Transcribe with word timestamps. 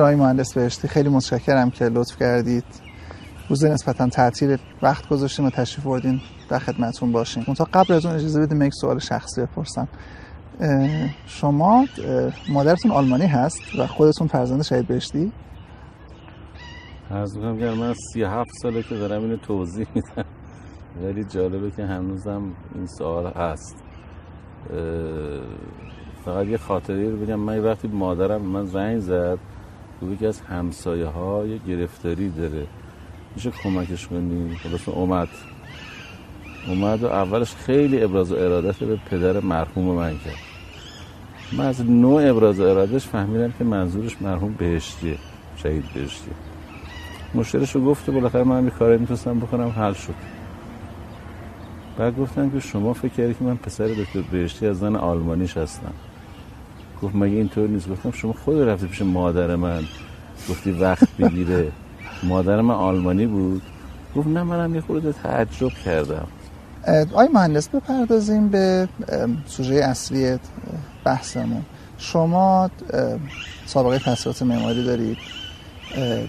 جناب 0.00 0.14
مهندس 0.14 0.54
بهشتی 0.54 0.88
خیلی 0.88 1.08
متشکرم 1.08 1.70
که 1.70 1.84
لطف 1.84 2.16
کردید. 2.16 2.64
روز 3.48 3.64
نسبتا 3.64 4.08
تعطیل 4.08 4.56
وقت 4.82 5.08
گذاشتیم 5.08 5.46
و 5.46 5.50
تشریف 5.50 5.86
بردین 5.86 6.20
در 6.48 6.58
خدمتتون 6.58 7.12
باشیم. 7.12 7.44
تا 7.44 7.68
قبل 7.72 7.94
از 7.94 8.06
اون 8.06 8.14
اجازه 8.14 8.40
بدیم 8.40 8.62
یک 8.62 8.72
سوال 8.74 8.98
شخصی 8.98 9.40
بپرسم. 9.40 9.88
شما 11.26 11.84
مادرتون 12.48 12.90
آلمانی 12.90 13.26
هست 13.26 13.60
و 13.78 13.86
خودتون 13.86 14.26
فرزند 14.26 14.62
شهید 14.62 14.86
بهشتی؟ 14.86 15.32
از 17.10 17.36
می‌کنم 17.36 17.74
من 17.74 17.94
سی 18.12 18.22
هفت 18.22 18.50
ساله 18.62 18.82
که 18.82 18.94
دارم 18.94 19.22
اینو 19.22 19.36
توضیح 19.36 19.86
میدم. 19.94 20.24
ولی 21.02 21.24
جالبه 21.24 21.70
که 21.70 21.84
هنوزم 21.84 22.42
این 22.74 22.86
سوال 22.86 23.32
هست. 23.32 23.76
فقط 26.24 26.46
یه 26.46 26.56
خاطری 26.56 27.10
رو 27.10 27.16
بگم. 27.16 27.34
من 27.34 27.58
وقتی 27.58 27.88
مادرم 27.88 28.42
من 28.42 28.66
زنگ 28.66 28.98
زد. 28.98 29.38
که 30.20 30.28
از 30.28 30.40
همسایه 30.40 31.06
ها 31.06 31.46
یه 31.46 31.58
گرفتاری 31.68 32.30
داره. 32.30 32.66
میشه 33.34 33.50
کمکش 33.50 34.06
کنی؟ 34.06 34.56
خلاص 34.56 34.88
اومد. 34.88 35.28
اومد 36.68 37.02
و 37.02 37.06
اولش 37.06 37.54
خیلی 37.54 38.02
ابراز 38.02 38.32
ارادت 38.32 38.78
به 38.78 38.96
پدر 38.96 39.40
مرحوم 39.40 39.84
من 39.84 40.18
کرد. 40.18 40.34
من 41.52 41.66
از 41.66 41.90
نوع 41.90 42.30
ابراز 42.30 42.60
ارادش 42.60 43.06
فهمیدم 43.06 43.52
که 43.58 43.64
منظورش 43.64 44.22
مرحوم 44.22 44.54
بهشتیه 44.58 45.18
شهید 45.56 45.84
بهشتیه. 45.94 46.34
مشکلش 47.34 47.74
رو 47.74 47.84
گفته 47.84 48.12
بالاخره 48.12 48.44
من 48.44 48.64
یه 48.64 48.70
کاری 48.70 48.98
می‌تونستم 48.98 49.38
بکنم 49.38 49.68
حل 49.68 49.92
شد. 49.92 50.14
بعد 51.98 52.18
گفتم 52.18 52.50
که 52.50 52.60
شما 52.60 52.92
فکر 52.92 53.12
کردی 53.12 53.34
که 53.34 53.44
من 53.44 53.56
پسر 53.56 53.86
دکتر 53.86 54.20
بهشتی 54.32 54.66
از 54.66 54.78
زن 54.78 54.96
آلمانیش 54.96 55.56
هستم. 55.56 55.92
گفت 57.02 57.14
مگه 57.14 57.36
اینطور 57.36 57.68
نیست؟ 57.68 57.88
گفتم 57.88 58.10
شما 58.10 58.32
خود 58.32 58.58
رفتی 58.58 58.86
پیش 58.86 59.02
مادر 59.02 59.56
من. 59.56 59.82
گفتی 60.50 60.70
وقت 60.70 61.16
بگیره 61.16 61.72
مادر 62.22 62.60
من 62.60 62.74
آلمانی 62.74 63.26
بود. 63.26 63.62
گفت 64.16 64.28
نه 64.28 64.42
منم 64.42 64.74
یه 64.74 64.80
خورده 64.80 65.12
تعجب 65.12 65.68
کردم. 65.84 66.26
آی 67.12 67.28
مهندس 67.34 67.68
بپردازیم 67.68 68.48
به 68.48 68.88
سوژه 69.46 69.74
اصلی 69.74 70.38
بحثمون. 71.04 71.62
شما 71.98 72.70
سابقه 73.66 73.98
تحصیلات 73.98 74.42
معماری 74.42 74.84
دارید. 74.84 75.18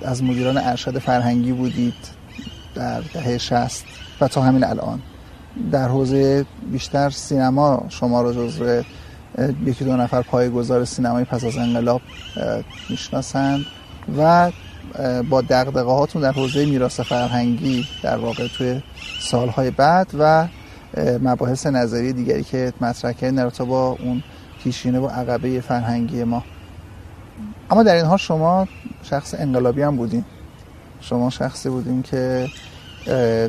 از 0.06 0.24
مدیران 0.24 0.58
ارشد 0.58 0.98
فرهنگی 0.98 1.52
بودید 1.52 1.94
در 2.76 3.02
دهه 3.02 3.38
60 3.38 3.86
و 4.22 4.28
تا 4.28 4.42
همین 4.42 4.64
الان. 4.64 5.02
در 5.72 5.88
حوزه 5.88 6.46
بیشتر 6.72 7.10
سینما 7.10 7.86
شما 7.90 8.22
رو 8.22 8.34
جزو 8.34 8.84
یکی 9.66 9.86
دو 9.86 9.98
نفر 9.98 10.22
پایگزار 10.22 10.86
سینمای 10.86 11.24
پس 11.24 11.44
از 11.44 11.58
انقلاب 11.58 12.02
می‌شناسند 12.90 13.66
و 14.18 14.52
با 15.30 15.42
دقدقه 15.42 15.92
هاتون 15.92 16.22
در 16.22 16.32
حوزه 16.32 16.66
میراث 16.66 17.00
فرهنگی 17.00 17.88
در 18.04 18.18
واقع 18.18 18.48
توی 18.48 18.82
سالهای 19.22 19.72
بعد 19.72 20.08
و 20.20 20.48
مباحث 20.98 21.68
نظری 21.68 22.14
دیگری 22.14 22.44
که 22.44 22.74
مطرح 22.82 23.12
کردن 23.12 23.36
در 23.36 23.66
با 23.66 23.98
اون 24.00 24.24
پیشینه 24.64 25.00
و 25.00 25.08
عقبه 25.08 25.62
فرهنگی 25.62 26.24
ما. 26.24 26.44
اما 27.70 27.84
در 27.84 27.96
این 27.96 28.06
حال 28.06 28.18
شما 28.18 28.68
شخص 29.04 29.36
انقلابی 29.38 29.82
هم 29.82 29.96
بودین. 29.96 30.26
شما 31.02 31.30
شخصی 31.30 31.70
بودین 31.70 32.02
که 32.02 32.48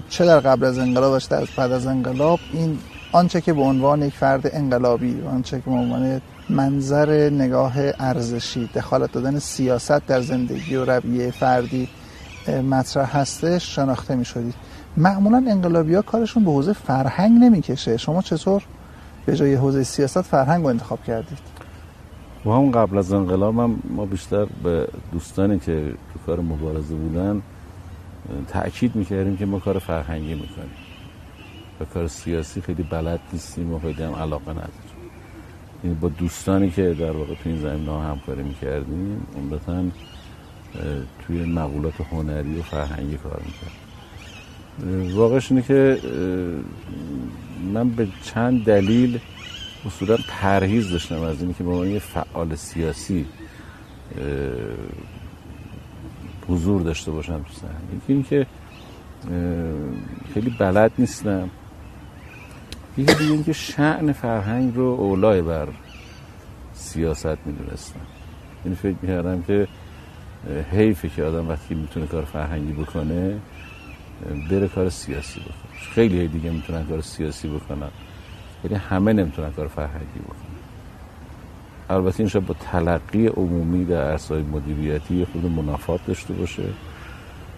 چه 0.09 0.25
در 0.25 0.41
قبل 0.41 0.65
از 0.65 0.79
انقلاب 0.79 1.13
و 1.13 1.19
در 1.31 1.49
بعد 1.57 1.73
از 1.73 1.87
انقلاب 1.87 2.41
این 2.53 2.79
آنچه 3.13 3.41
که 3.41 3.53
به 3.53 3.61
عنوان 3.61 4.03
یک 4.03 4.15
فرد 4.15 4.51
انقلابی 4.53 5.23
آنچه 5.23 5.57
که 5.61 5.71
به 5.71 5.77
عنوان 5.77 6.21
منظر 6.51 7.31
نگاه 7.31 7.73
ارزشی 7.99 8.71
دخالت 8.75 9.13
دادن 9.13 9.39
سیاست 9.39 10.07
در 10.07 10.21
زندگی 10.21 10.77
و 10.77 10.85
رویه 10.85 11.31
فردی 11.31 11.89
مطرح 12.71 13.17
هستش 13.17 13.77
شناخته 13.77 14.15
می 14.17 14.25
شدید 14.25 14.55
معمولا 14.97 15.45
انقلابی 15.49 15.95
ها 15.95 16.03
کارشون 16.03 16.45
به 16.45 16.51
حوزه 16.51 16.73
فرهنگ 16.73 17.33
نمی‌کشه. 17.45 17.97
شما 17.97 18.23
چطور 18.23 18.63
به 19.27 19.37
جای 19.37 19.55
حوزه 19.55 19.83
سیاست 19.83 20.23
فرهنگ 20.23 20.63
رو 20.63 20.69
انتخاب 20.69 21.05
کردید؟ 21.05 21.39
و 22.47 22.51
هم 22.51 22.71
قبل 22.71 22.99
از 22.99 23.13
انقلاب 23.13 23.59
هم 23.59 23.83
ما 23.91 24.07
بیشتر 24.07 24.47
به 24.63 24.89
دوستانی 25.13 25.59
که 25.59 25.95
تو 26.13 26.19
کار 26.27 26.41
مبارزه 26.41 26.95
بودن 26.95 27.43
تأکید 28.49 28.97
می‌کردیم 28.97 29.37
که 29.37 29.47
ما 29.47 29.59
کار 29.59 29.79
فرهنگی 29.79 30.35
می‌کنیم. 30.35 30.82
و 31.83 31.85
کار 31.85 32.09
سیاسی 32.09 32.61
خیلی 32.61 32.83
بلد 32.83 33.21
نیستیم 33.33 33.73
و 33.73 33.79
خیلی 33.79 34.03
هم 34.03 34.15
علاقه 34.15 34.51
نداریم. 34.51 34.73
یعنی 35.85 35.97
با 35.97 36.09
دوستانی 36.09 36.71
که 36.71 36.95
در 36.95 37.11
واقع 37.11 37.35
تو 37.35 37.49
این 37.49 37.61
زمین 37.61 37.87
ها 37.87 38.03
همکاری 38.03 38.43
می‌کردیم 38.43 39.27
عمدتا 39.37 39.85
توی 41.27 41.45
مقولات 41.45 42.01
هنری 42.01 42.59
و 42.59 42.63
فرهنگی 42.63 43.17
کار 43.17 43.43
می‌کرد 43.47 43.73
واقعش 45.15 45.53
اینه 45.53 45.63
که 45.63 45.99
من 47.73 47.89
به 47.89 48.09
چند 48.23 48.65
دلیل 48.65 49.21
اصولا 49.87 50.17
پرهیز 50.29 50.91
داشتم 50.91 51.23
از 51.23 51.43
اینکه 51.43 51.65
به 51.65 51.71
عنوان 51.71 51.89
یه 51.89 51.99
فعال 51.99 52.55
سیاسی 52.55 53.27
حضور 56.49 56.83
داشته 56.83 57.11
باشم 57.11 57.43
تو 57.43 57.53
صحنه 57.53 57.97
یکی 57.97 58.13
اینکه 58.13 58.47
خیلی 60.35 60.51
بلد 60.51 60.93
نیستم. 60.99 61.51
یکی 62.97 63.15
دیگه 63.15 63.33
اینکه 63.33 63.53
شعن 63.53 64.13
فرهنگ 64.13 64.77
رو 64.77 64.85
اولای 64.85 65.43
بر 65.43 65.69
سیاست 66.73 67.39
می‌دونستم. 67.47 68.01
یعنی 68.65 68.77
فکر 68.77 68.97
می‌کردم 69.03 69.43
که 69.43 69.69
حیفه 70.73 71.09
که 71.09 71.25
آدم 71.25 71.49
وقتی 71.49 71.75
می‌تونه 71.75 72.07
کار 72.07 72.25
فرهنگی 72.25 72.73
بکنه 72.73 73.39
بره 74.51 74.69
کار 74.69 74.91
سیاسی 74.91 75.41
بکنه. 75.41 75.81
خیلی 75.95 76.29
دیگه 76.29 76.51
می‌تونن 76.51 76.85
کار 76.85 77.01
سیاسی 77.01 77.49
بکنن. 77.49 77.89
ولی 78.65 78.75
همه 78.75 79.13
نمی‌تونن 79.13 79.51
کار 79.51 79.69
فرهنگی 79.69 80.19
بکنن. 80.25 80.53
البته 81.91 82.21
این 82.21 82.47
با 82.47 82.55
تلقی 82.55 83.27
عمومی 83.27 83.85
در 83.85 84.11
عرصه‌های 84.11 84.43
مدیریتی 84.43 85.27
خود 85.33 85.47
منافات 85.47 86.07
داشته 86.07 86.35
باشه. 86.35 86.63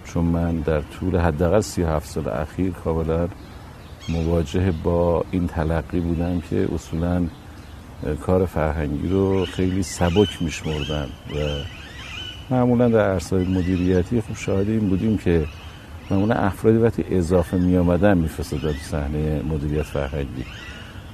چون 0.05 0.25
من 0.25 0.56
در 0.56 0.81
طول 0.81 1.17
حداقل 1.17 1.61
37 1.61 2.09
سال 2.09 2.28
اخیر 2.28 2.73
کاملا 2.73 3.28
مواجه 4.09 4.72
با 4.84 5.25
این 5.31 5.47
تلقی 5.47 6.00
بودم 6.00 6.41
که 6.50 6.69
اصولا 6.75 7.26
کار 8.26 8.47
فرهنگی 8.47 9.09
رو 9.09 9.44
خیلی 9.44 9.82
سبک 9.82 10.42
میشمردن 10.42 11.04
و 11.04 11.38
معمولا 12.50 12.88
در 12.88 13.12
عرصه 13.12 13.37
مدیریتی 13.37 14.20
خب 14.20 14.37
شاهد 14.37 14.69
این 14.69 14.88
بودیم 14.88 15.19
که 15.19 15.47
معمولا 16.10 16.34
افرادی 16.34 16.78
وقتی 16.78 17.04
اضافه 17.10 17.56
می 17.56 17.76
آمدن 17.76 18.19
می 18.19 18.28
تو 18.28 18.72
صحنه 18.82 19.43
مدیریت 19.43 19.82
فرهنگی. 19.82 20.44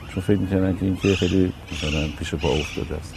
چون 0.08 0.22
فکر 0.22 0.38
می‌کنن 0.38 0.76
که 0.76 0.86
این 0.86 0.96
که 0.96 1.14
خیلی 1.14 1.52
مثلا 1.72 2.08
پیش 2.18 2.34
پا 2.34 2.48
افتاده 2.48 2.96
است. 2.96 3.14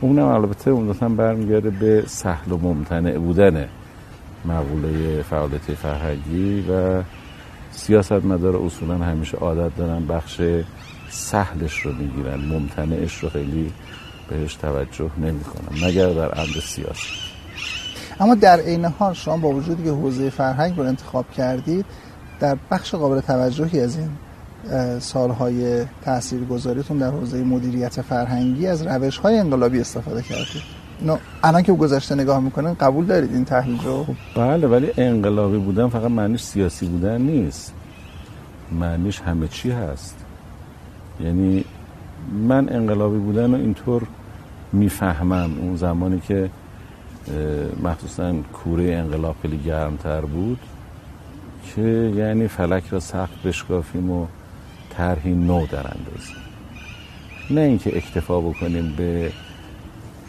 اونم 0.00 0.26
البته 0.26 0.70
عمدتا 0.70 1.08
برمیگرده 1.08 1.70
به 1.70 2.04
سهل 2.06 2.52
و 2.52 2.58
ممتنع 2.58 3.18
بودن 3.18 3.68
مقوله 4.44 5.22
فعالیت 5.22 5.60
فرهنگی 5.60 6.60
و 6.60 7.02
سیاست 7.70 8.12
مدار 8.12 8.56
اصولا 8.56 8.94
همیشه 8.94 9.36
عادت 9.36 9.76
دارن 9.76 10.06
بخش 10.06 10.40
سهلش 11.10 11.80
رو 11.80 11.92
می‌گیرن 11.92 12.40
ممتنعش 12.40 13.18
رو 13.18 13.28
خیلی 13.28 13.72
بهش 14.28 14.54
توجه 14.54 15.10
نمی‌کنن 15.18 15.86
مگر 15.86 16.06
در 16.06 16.30
عمد 16.30 16.60
سیاست. 16.62 17.06
اما 18.20 18.34
در 18.34 18.60
عین 18.60 18.84
حال 18.84 19.14
شما 19.14 19.36
با 19.36 19.48
وجودی 19.48 19.84
که 19.84 19.90
حوزه 19.90 20.30
فرهنگ 20.30 20.76
رو 20.76 20.82
انتخاب 20.82 21.30
کردید 21.30 21.86
در 22.40 22.56
بخش 22.70 22.94
قابل 22.94 23.20
توجهی 23.20 23.80
از 23.80 23.96
این 23.96 24.10
سالهای 25.00 25.84
تاثیرگذاریتون 26.04 26.98
در 26.98 27.10
حوزه 27.10 27.42
مدیریت 27.42 28.02
فرهنگی 28.02 28.66
از 28.66 28.86
روش 28.86 29.18
های 29.18 29.38
انقلابی 29.38 29.80
استفاده 29.80 30.22
کردید. 30.22 30.79
الان 31.44 31.62
که 31.62 31.72
گذشته 31.72 32.14
نگاه 32.14 32.40
می‌کنن 32.40 32.74
قبول 32.74 33.06
دارید 33.06 33.32
این 33.32 33.44
تحلیل 33.44 33.80
رو؟ 33.84 34.04
خب 34.04 34.14
بله 34.36 34.66
ولی 34.66 34.90
انقلابی 34.96 35.58
بودن 35.58 35.88
فقط 35.88 36.10
معنیش 36.10 36.42
سیاسی 36.42 36.86
بودن 36.86 37.20
نیست. 37.20 37.74
معنیش 38.72 39.20
همه 39.20 39.48
چی 39.48 39.70
هست. 39.70 40.16
یعنی 41.20 41.64
من 42.48 42.68
انقلابی 42.68 43.18
بودن 43.18 43.50
رو 43.54 43.60
اینطور 43.60 44.02
می‌فهمم. 44.72 45.50
اون 45.60 45.76
زمانی 45.76 46.20
که 46.20 46.50
مخصوصا 47.82 48.32
کوره 48.32 48.94
انقلاب 48.94 49.36
خیلی 49.42 49.58
گرمتر 49.58 50.20
بود 50.20 50.58
که 51.74 52.12
یعنی 52.16 52.48
فلک 52.48 52.84
را 52.90 53.00
سخت 53.00 53.42
بشکافیم 53.42 54.10
و 54.10 54.26
طرحی 54.90 55.34
نو 55.34 55.66
در 55.66 55.78
اندازیم. 55.78 56.36
نه 57.50 57.60
اینکه 57.60 57.96
اکتفا 57.96 58.40
بکنیم 58.40 58.94
به 58.96 59.32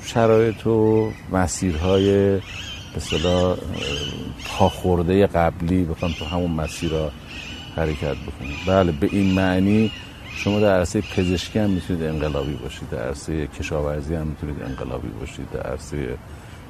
شرایط 0.05 0.67
و 0.67 1.11
مسیرهای 1.31 2.39
به 2.93 2.99
صدا 2.99 3.57
پاخورده 4.45 5.27
قبلی 5.27 5.83
بخوام 5.83 6.11
تو 6.19 6.25
همون 6.25 6.51
مسیر 6.51 6.89
را 6.91 7.11
حرکت 7.75 8.15
بکنیم 8.15 8.55
بله 8.67 8.91
به 8.91 9.09
این 9.11 9.33
معنی 9.33 9.91
شما 10.35 10.59
در 10.59 10.77
عرصه 10.77 11.01
پزشکی 11.01 11.59
هم 11.59 11.69
می‌تونید 11.69 12.03
انقلابی 12.03 12.53
باشید 12.53 12.89
در 12.89 13.07
عرصه 13.07 13.47
کشاورزی 13.47 14.15
هم 14.15 14.27
می‌تونید 14.27 14.63
انقلابی 14.63 15.07
باشید 15.07 15.51
در 15.51 15.61
عرصه 15.61 16.17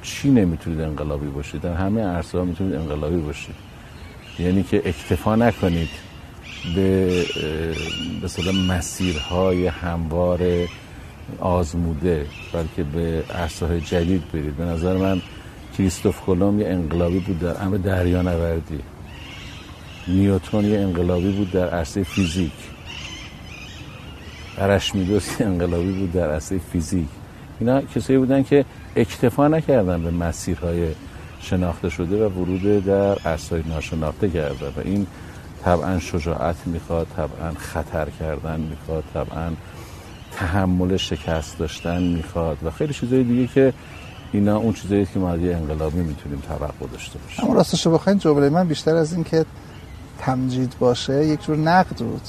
چی 0.02 0.30
نمی‌تونید 0.30 0.80
انقلابی 0.80 1.26
باشید 1.26 1.60
در 1.60 1.74
همه 1.74 2.02
عرصه 2.02 2.38
ها 2.38 2.44
می‌تونید 2.44 2.74
انقلابی 2.74 3.16
باشید. 3.16 3.54
یعنی 4.38 4.62
که 4.62 4.76
اکتفا 4.76 5.36
نکنید 5.36 5.88
به 6.74 7.24
مثلا 8.24 8.52
مسیرهای 8.52 9.66
هموار 9.66 10.40
آزموده 11.40 12.26
بلکه 12.52 12.82
به 12.82 13.22
عرصه 13.34 13.80
جدید 13.80 14.32
برید. 14.32 14.56
به 14.56 14.64
نظر 14.64 14.96
من 14.96 15.22
کریستوف 15.78 16.20
کلم 16.20 16.60
یه 16.60 16.68
انقلابی 16.68 17.18
بود 17.18 17.38
در 17.38 17.62
امر 17.62 17.76
دریانوردی. 17.76 18.80
نیوتون 20.08 20.64
یه 20.64 20.80
انقلابی 20.80 21.32
بود 21.32 21.50
در 21.50 21.68
عرصه 21.70 22.02
فیزیک. 22.02 22.52
ارشمیدس 24.58 25.40
انقلابی 25.40 25.92
بود 25.92 26.12
در 26.12 26.30
عرصه 26.30 26.58
فیزیک. 26.58 27.08
اینا 27.60 27.82
کسایی 27.82 28.18
بودن 28.18 28.42
که 28.42 28.64
اکتفا 28.96 29.48
نکردن 29.48 30.02
به 30.02 30.10
مسیرهای 30.10 30.88
شناخته 31.40 31.88
شده 31.88 32.26
و 32.26 32.28
ورود 32.28 32.84
در 32.84 33.18
عرصه 33.18 33.62
ناشناخته 33.68 34.28
کردن. 34.28 34.66
و 34.76 34.80
این 34.84 35.06
طبعا 35.64 35.98
شجاعت 35.98 36.56
می‌خواد 36.66 37.06
طبعا 37.16 37.52
خطر 37.58 38.08
کردن 38.20 38.60
می‌خواد 38.60 39.04
طبعا 39.14 39.50
تحمل 40.36 40.96
شکست 40.96 41.58
داشتن 41.58 42.02
می‌خواد 42.02 42.58
و 42.64 42.70
خیلی 42.70 42.94
چیزای 42.94 43.24
دیگه 43.24 43.46
که 43.46 43.72
اینا 44.32 44.56
اون 44.56 44.72
چیزایی 44.72 45.06
که 45.06 45.18
ما 45.18 45.36
یه 45.36 45.56
انقلابی 45.56 46.00
می‌تونیم 46.00 46.42
توقع 46.48 46.86
داشته 46.92 47.18
باشیم. 47.18 47.44
اما 47.44 47.54
راستش 47.54 47.86
بخواین 47.86 48.18
جمله 48.18 48.48
من 48.48 48.68
بیشتر 48.68 48.96
از 48.96 49.12
این 49.12 49.24
که 49.24 49.44
تمجید 50.18 50.74
باشه 50.78 51.26
یک 51.26 51.42
جور 51.42 51.56
نقد 51.56 51.96
بود. 51.96 52.22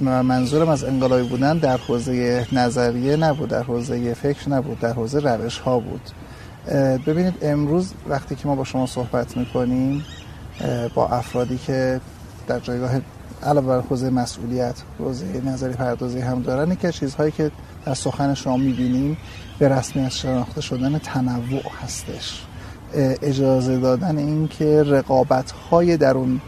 منظورم 0.00 0.68
از 0.68 0.84
انقلابی 0.84 1.28
بودن 1.28 1.58
در 1.58 1.76
حوزه 1.76 2.46
نظریه 2.52 3.16
نبود 3.16 3.48
در 3.48 3.62
حوزه 3.62 4.14
فکر 4.14 4.48
نبود 4.48 4.80
در 4.80 4.92
حوزه 4.92 5.20
روش 5.20 5.58
ها 5.58 5.78
بود 5.78 6.10
ببینید 7.06 7.34
امروز 7.42 7.92
وقتی 8.08 8.34
که 8.34 8.48
ما 8.48 8.54
با 8.54 8.64
شما 8.64 8.86
صحبت 8.86 9.36
می‌کنیم 9.36 10.04
با 10.94 11.08
افرادی 11.08 11.58
که 11.58 12.00
در 12.46 12.60
جایگاه 12.60 12.90
علاوه 13.42 13.66
بر 13.66 13.80
حوزه 13.80 14.10
مسئولیت 14.10 14.74
حوزه 14.98 15.42
نظری 15.46 15.72
پردازی 15.72 16.20
هم 16.20 16.42
دارن 16.42 16.74
که 16.74 16.92
چیزهایی 16.92 17.32
که 17.32 17.50
در 17.86 17.94
سخن 17.94 18.34
شما 18.34 18.56
می‌بینیم 18.56 19.16
به 19.58 19.68
رسمیت 19.68 20.08
شناخته 20.08 20.60
شدن 20.60 20.98
تنوع 20.98 21.62
هستش. 21.82 22.42
اجازه 22.94 23.78
دادن 23.78 24.18
این 24.18 24.48
که 24.48 24.82
رقابت 24.82 25.50
های 25.50 25.96
در 25.96 26.14
اون 26.14 26.40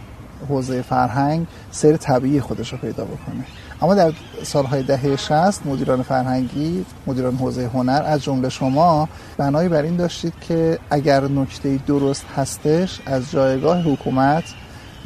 حوزه 0.49 0.83
فرهنگ 0.83 1.47
سیر 1.71 1.97
طبیعی 1.97 2.41
خودش 2.41 2.73
رو 2.73 2.79
پیدا 2.79 3.05
بکنه. 3.05 3.45
اما 3.83 3.95
در 3.95 4.13
سالهای 4.43 4.83
دهه 4.83 5.17
60 5.17 5.67
مدیران 5.67 6.03
فرهنگی 6.03 6.85
مدیران 7.07 7.37
حوزه 7.37 7.67
هنر 7.67 8.03
از 8.07 8.23
جمله 8.23 8.49
شما 8.49 9.09
بنایی 9.37 9.69
بر 9.69 9.83
این 9.83 9.97
داشتید 9.97 10.33
که 10.41 10.79
اگر 10.91 11.29
نکته 11.29 11.79
درست 11.87 12.25
هستش 12.37 13.01
از 13.07 13.31
جایگاه 13.31 13.83
حکومت 13.83 14.45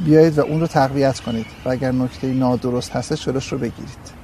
بیایید 0.05 0.39
و 0.39 0.41
اون 0.41 0.61
رو 0.61 0.67
تقویت 0.67 1.21
کنید 1.21 1.47
و 1.65 1.69
اگر 1.69 1.93
نکته 1.93 2.27
نادرست 2.27 2.91
هستش 2.91 3.25
جلوش 3.25 3.53
رو 3.53 3.59
بگیرید. 3.59 4.17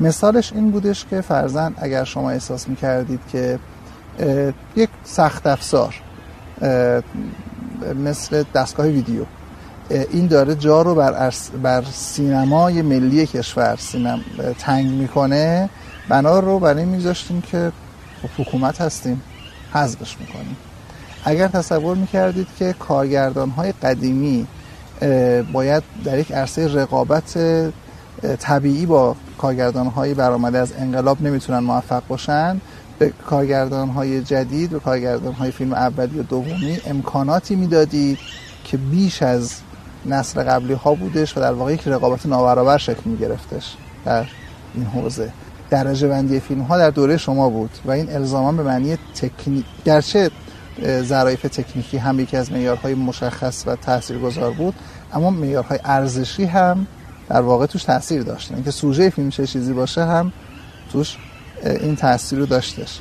مثالش 0.00 0.52
این 0.52 0.70
بودش 0.70 1.04
که 1.10 1.20
فرزن 1.20 1.74
اگر 1.76 2.04
شما 2.04 2.30
احساس 2.30 2.68
می‌کردید 2.68 3.20
که 3.32 3.58
یک 4.76 4.88
سخت 5.04 5.46
افزار 5.46 5.94
مثل 8.04 8.44
دستگاه 8.54 8.86
ویدیو 8.86 9.24
این 9.90 10.26
داره 10.26 10.54
جا 10.54 10.82
رو 10.82 10.94
بر, 10.94 11.32
بر 11.62 11.84
سینمای 11.92 12.82
ملی 12.82 13.26
کشور 13.26 13.76
سینم 13.76 14.20
تنگ 14.58 14.90
می‌کنه 14.90 15.68
بنا 16.08 16.40
رو 16.40 16.58
برای 16.58 16.84
میذاشتیم 16.84 17.40
که 17.40 17.72
خب 18.22 18.42
حکومت 18.42 18.80
هستیم 18.80 19.22
حذفش 19.72 20.16
می‌کنیم. 20.20 20.56
اگر 21.24 21.48
تصور 21.48 21.96
می‌کردید 21.96 22.46
که 22.58 22.74
کارگردان 22.78 23.50
های 23.50 23.72
قدیمی 23.72 24.46
باید 25.52 25.82
در 26.04 26.18
یک 26.18 26.32
عرصه 26.32 26.74
رقابت 26.74 27.38
طبیعی 28.38 28.86
با 28.86 29.16
کارگردان 29.38 29.86
های 29.86 30.14
برآمده 30.14 30.58
از 30.58 30.72
انقلاب 30.78 31.22
نمی‌تونن 31.22 31.58
موفق 31.58 32.02
باشن. 32.08 32.60
به 32.98 33.12
کارگردان 33.26 33.88
های 33.88 34.22
جدید 34.22 34.72
و 34.72 34.78
کارگردان 34.78 35.32
های 35.32 35.50
فیلم 35.50 35.72
اولی 35.72 36.18
و 36.18 36.22
دومی 36.22 36.78
امکاناتی 36.86 37.56
می‌دادید 37.56 38.18
که 38.64 38.76
بیش 38.76 39.22
از 39.22 39.54
نسل 40.06 40.42
قبلی 40.42 40.72
ها 40.72 40.94
بودش 40.94 41.36
و 41.36 41.40
در 41.40 41.52
واقع 41.52 41.72
یک 41.72 41.88
رقابت 41.88 42.26
نابرابر 42.26 42.78
شکل 42.78 43.00
می 43.04 43.16
گرفتش 43.16 43.76
در 44.04 44.26
این 44.74 44.84
حوزه. 44.84 45.32
درجه 45.70 46.08
بندی 46.08 46.40
فیلم 46.40 46.62
ها 46.62 46.78
در 46.78 46.90
دوره 46.90 47.16
شما 47.16 47.48
بود 47.48 47.70
و 47.84 47.90
این 47.90 48.12
الزاما 48.12 48.52
به 48.52 48.62
معنی 48.62 48.98
تکنیک 49.14 49.64
گرچه 49.84 50.30
ظرایف 51.02 51.42
تکنیکی 51.42 51.96
هم 51.96 52.20
یکی 52.20 52.36
از 52.36 52.52
معیارهای 52.52 52.94
مشخص 52.94 53.64
و 53.66 53.76
تاثیرگذار 53.76 54.50
بود 54.50 54.74
اما 55.12 55.30
معیارهای 55.30 55.78
ارزشی 55.84 56.44
هم 56.44 56.86
در 57.28 57.40
واقع 57.40 57.66
توش 57.66 57.84
تاثیر 57.84 58.22
داشت 58.22 58.52
اینکه 58.52 58.70
سوژه 58.70 59.10
فیلم 59.10 59.30
چه 59.30 59.46
چیزی 59.46 59.72
باشه 59.72 60.04
هم 60.04 60.32
توش 60.92 61.16
این 61.64 61.96
تاثیر 61.96 62.38
رو 62.38 62.46
داشتش. 62.46 63.00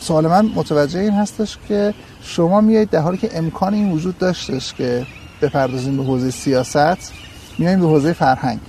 سوال 0.00 0.26
من 0.26 0.50
متوجه 0.54 1.00
این 1.00 1.12
هستش 1.12 1.58
که 1.68 1.94
شما 2.22 2.60
میایید 2.60 2.90
در 2.90 3.00
حالی 3.00 3.18
که 3.18 3.38
امکان 3.38 3.74
این 3.74 3.92
وجود 3.92 4.18
داشتش 4.18 4.74
که 4.74 5.06
بپردازیم 5.42 5.96
به 5.96 6.02
حوزه 6.02 6.30
سیاست 6.30 7.12
میاییم 7.58 7.80
به 7.80 7.86
حوزه 7.86 8.12
فرهنگ. 8.12 8.60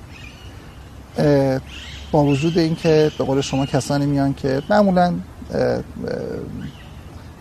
با 2.12 2.24
وجود 2.24 2.57
اینکه 2.57 3.12
به 3.18 3.24
قول 3.24 3.42
شما 3.42 3.66
کسانی 3.66 4.06
میان 4.06 4.33
که 4.33 4.62
معمولا 4.69 5.13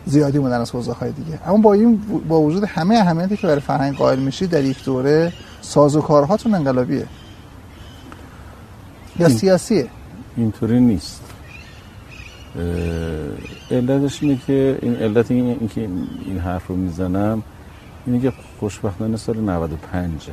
زیادی 0.07 0.39
بودن 0.39 0.61
از 0.61 0.71
حوزه 0.71 0.93
های 0.93 1.13
دیگه. 1.13 1.41
اما 1.47 1.57
با 1.57 1.73
این 1.73 2.01
با 2.29 2.41
وجود 2.41 2.65
همه 2.65 2.95
اهمیتی 2.95 3.37
که 3.37 3.47
برای 3.47 3.61
فرهنگ 3.61 3.97
قائل 3.97 4.19
میشید 4.19 4.51
در 4.51 4.65
یک 4.65 4.85
دوره 4.85 5.33
ساز 5.61 5.97
و 5.97 6.01
کارهاتون 6.01 6.55
انقلابیه. 6.55 7.07
یا 9.19 9.29
سیاسیه. 9.29 9.89
اینطوری 10.37 10.81
نیست. 10.81 11.21
علتش 13.71 14.23
اینه 14.23 14.39
که 14.47 14.79
این 14.83 14.97
علت 14.97 15.31
این 15.31 15.69
که 15.75 15.81
این 16.27 16.39
حرف 16.39 16.67
رو 16.67 16.77
می‌زنم 16.77 17.43
اینه 18.07 18.21
که 18.21 18.33
خوشبختانه 18.61 19.17
سال 19.17 19.37
95 19.41 20.29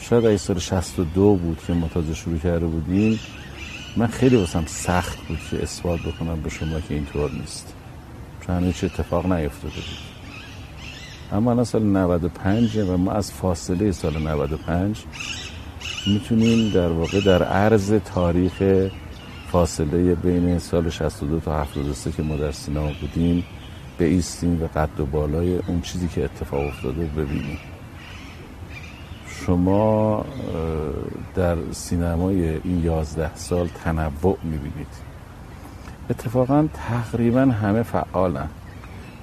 شاید 0.00 0.26
ای 0.26 0.38
سال 0.38 0.58
62 0.58 1.36
بود 1.36 1.58
که 1.66 1.72
ما 1.72 1.88
تازه 1.88 2.14
شروع 2.14 2.38
کرده 2.38 2.66
بودیم 2.66 3.20
من 3.96 4.06
خیلی 4.06 4.36
واسم 4.36 4.64
سخت 4.66 5.18
بود 5.28 5.38
که 5.50 5.62
اثبات 5.62 6.00
بکنم 6.00 6.40
به 6.40 6.50
شما 6.50 6.80
که 6.80 6.94
اینطور 6.94 7.30
نیست. 7.30 7.74
هنوز 8.50 8.84
اتفاق 8.84 9.26
نیفتاده 9.26 9.74
بود. 9.74 10.10
اما 11.32 11.50
الان 11.50 11.64
سال 11.64 11.82
95 11.82 12.78
و 12.78 12.96
ما 12.96 13.12
از 13.12 13.32
فاصله 13.32 13.92
سال 13.92 14.18
95 14.22 15.04
می‌تونیم 16.06 16.72
در 16.72 16.88
واقع 16.88 17.20
در 17.20 17.42
عرض 17.42 17.92
تاریخ 17.92 18.88
فاصله 19.52 20.14
بین 20.14 20.58
سال 20.58 20.90
62 20.90 21.40
تا 21.40 21.62
73 21.62 22.12
که 22.12 22.22
ما 22.22 22.36
در 22.36 22.52
سینما 22.52 22.90
بودیم 23.00 23.44
به 23.98 24.04
ایستیم 24.04 24.62
و 24.62 24.66
قد 24.66 25.00
و 25.00 25.06
بالای 25.06 25.56
اون 25.56 25.80
چیزی 25.80 26.08
که 26.08 26.24
اتفاق 26.24 26.66
افتاده 26.66 27.04
ببینیم. 27.04 27.58
شما 29.46 30.24
در 31.34 31.56
سینمای 31.72 32.48
این 32.48 32.84
یازده 32.84 33.34
سال 33.34 33.68
تنوع 33.84 34.38
می‌بینید. 34.42 35.09
اتفاقا 36.10 36.68
تقریبا 36.74 37.40
همه 37.40 37.82
فعالن. 37.82 38.48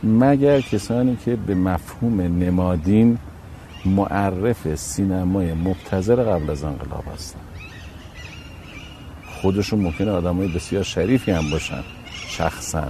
مگر 0.03 0.62
کسانی 0.62 1.17
که 1.25 1.36
به 1.36 1.56
مفهوم 1.56 2.22
نمادین 2.22 3.17
معرف 3.86 4.75
سینمای 4.75 5.53
مبتذر 5.53 6.15
قبل 6.15 6.50
از 6.50 6.63
انقلاب 6.63 7.03
هستن. 7.13 7.39
خودشون 9.41 9.79
ممکنه 9.79 10.12
آدمای 10.12 10.48
بسیار 10.48 10.84
شریفی 10.84 11.32
هم 11.32 11.51
باشن 11.51 11.84
شخصا. 12.27 12.88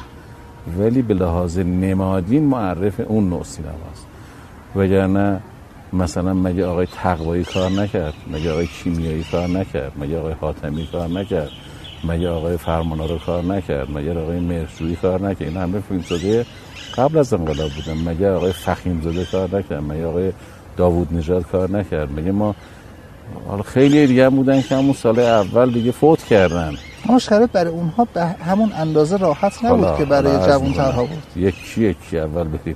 ولی 0.80 1.02
به 1.02 1.14
لحاظ 1.14 1.58
نمادین 1.60 2.44
معرف 2.44 3.00
اون 3.00 3.30
نوع 3.30 3.44
سینما 3.44 3.72
است 3.92 4.06
وگرنه 4.76 5.42
مثلا 5.94 6.34
مگه 6.34 6.66
آقای 6.66 6.86
تقوایی 6.86 7.44
کار 7.44 7.72
نکرد؟ 7.72 8.14
مگه 8.32 8.52
آقای 8.52 8.68
کیمیایی 8.68 9.24
کار 9.24 9.48
نکرد؟ 9.48 9.92
مگه 10.00 10.20
آقای 10.20 10.34
حاتمی 10.34 10.88
کار 10.92 11.08
نکرد؟ 11.08 11.50
مگه 12.04 12.30
آقای 12.30 12.58
فرمانارو 12.58 13.18
کار 13.18 13.44
نکرد؟ 13.44 13.92
مگه 13.92 14.20
آقای 14.20 14.40
مرجویی 14.40 14.96
کار 14.96 15.22
نکرد؟ 15.22 15.48
این 15.48 15.58
همه 15.58 15.80
فیلم 15.80 16.02
زده 16.02 16.46
قبل 16.98 17.18
از 17.18 17.34
انقلاب 17.34 17.72
بودن 17.72 18.10
مگه 18.12 18.32
آقای 18.32 18.52
فخیم 18.52 19.02
زده 19.02 19.26
کار 19.26 19.58
نکرد؟ 19.58 19.84
مگه 19.84 20.06
آقای 20.06 20.32
داوود 20.78 21.14
نژاد 21.14 21.48
کار 21.48 21.72
نکرد؟ 21.72 22.20
مگه 22.20 22.32
ما 22.32 22.56
حالا 23.48 23.64
خیلی 23.64 24.08
دیگه 24.08 24.26
هم 24.26 24.36
بودن 24.36 24.62
که 24.62 24.76
همون 24.76 24.94
سال 24.94 25.20
اول 25.20 25.72
دیگه 25.72 25.92
فوت 25.92 26.24
کردن. 26.24 26.76
اما 27.10 27.20
شرط 27.20 27.52
برای 27.52 27.72
اونها 27.72 28.08
به 28.14 28.26
همون 28.26 28.72
اندازه 28.74 29.18
راحت 29.18 29.66
نبود 29.66 29.98
که 29.98 30.06
برای 30.06 30.48
جوانترها 30.48 31.06
بود. 31.06 31.24
یکی 31.36 31.82
یکی 31.82 32.20
اول 32.20 32.44
بریم. 32.44 32.76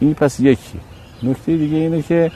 این 0.00 0.14
پس 0.14 0.40
یکی. 0.40 0.80
نکته 1.22 1.56
دیگه 1.56 1.76
اینه 1.76 2.02
که 2.02 2.30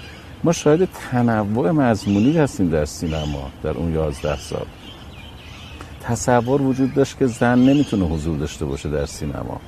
ما 0.44 0.52
شاید 0.52 0.88
تنوع 1.11 1.71
مضمونی 1.71 2.38
هستیم 2.38 2.68
در 2.68 2.85
سینما 2.85 3.50
در 3.62 3.71
اون 3.71 3.94
یازده 3.94 4.38
سال. 4.38 4.66
تصور 6.04 6.62
وجود 6.62 6.94
داشت 6.94 7.18
که 7.18 7.26
زن 7.26 7.58
نمی‌تونه 7.58 8.04
حضور 8.04 8.38
داشته 8.38 8.64
باشه 8.64 8.90
در 8.90 9.06
سینما. 9.06 9.61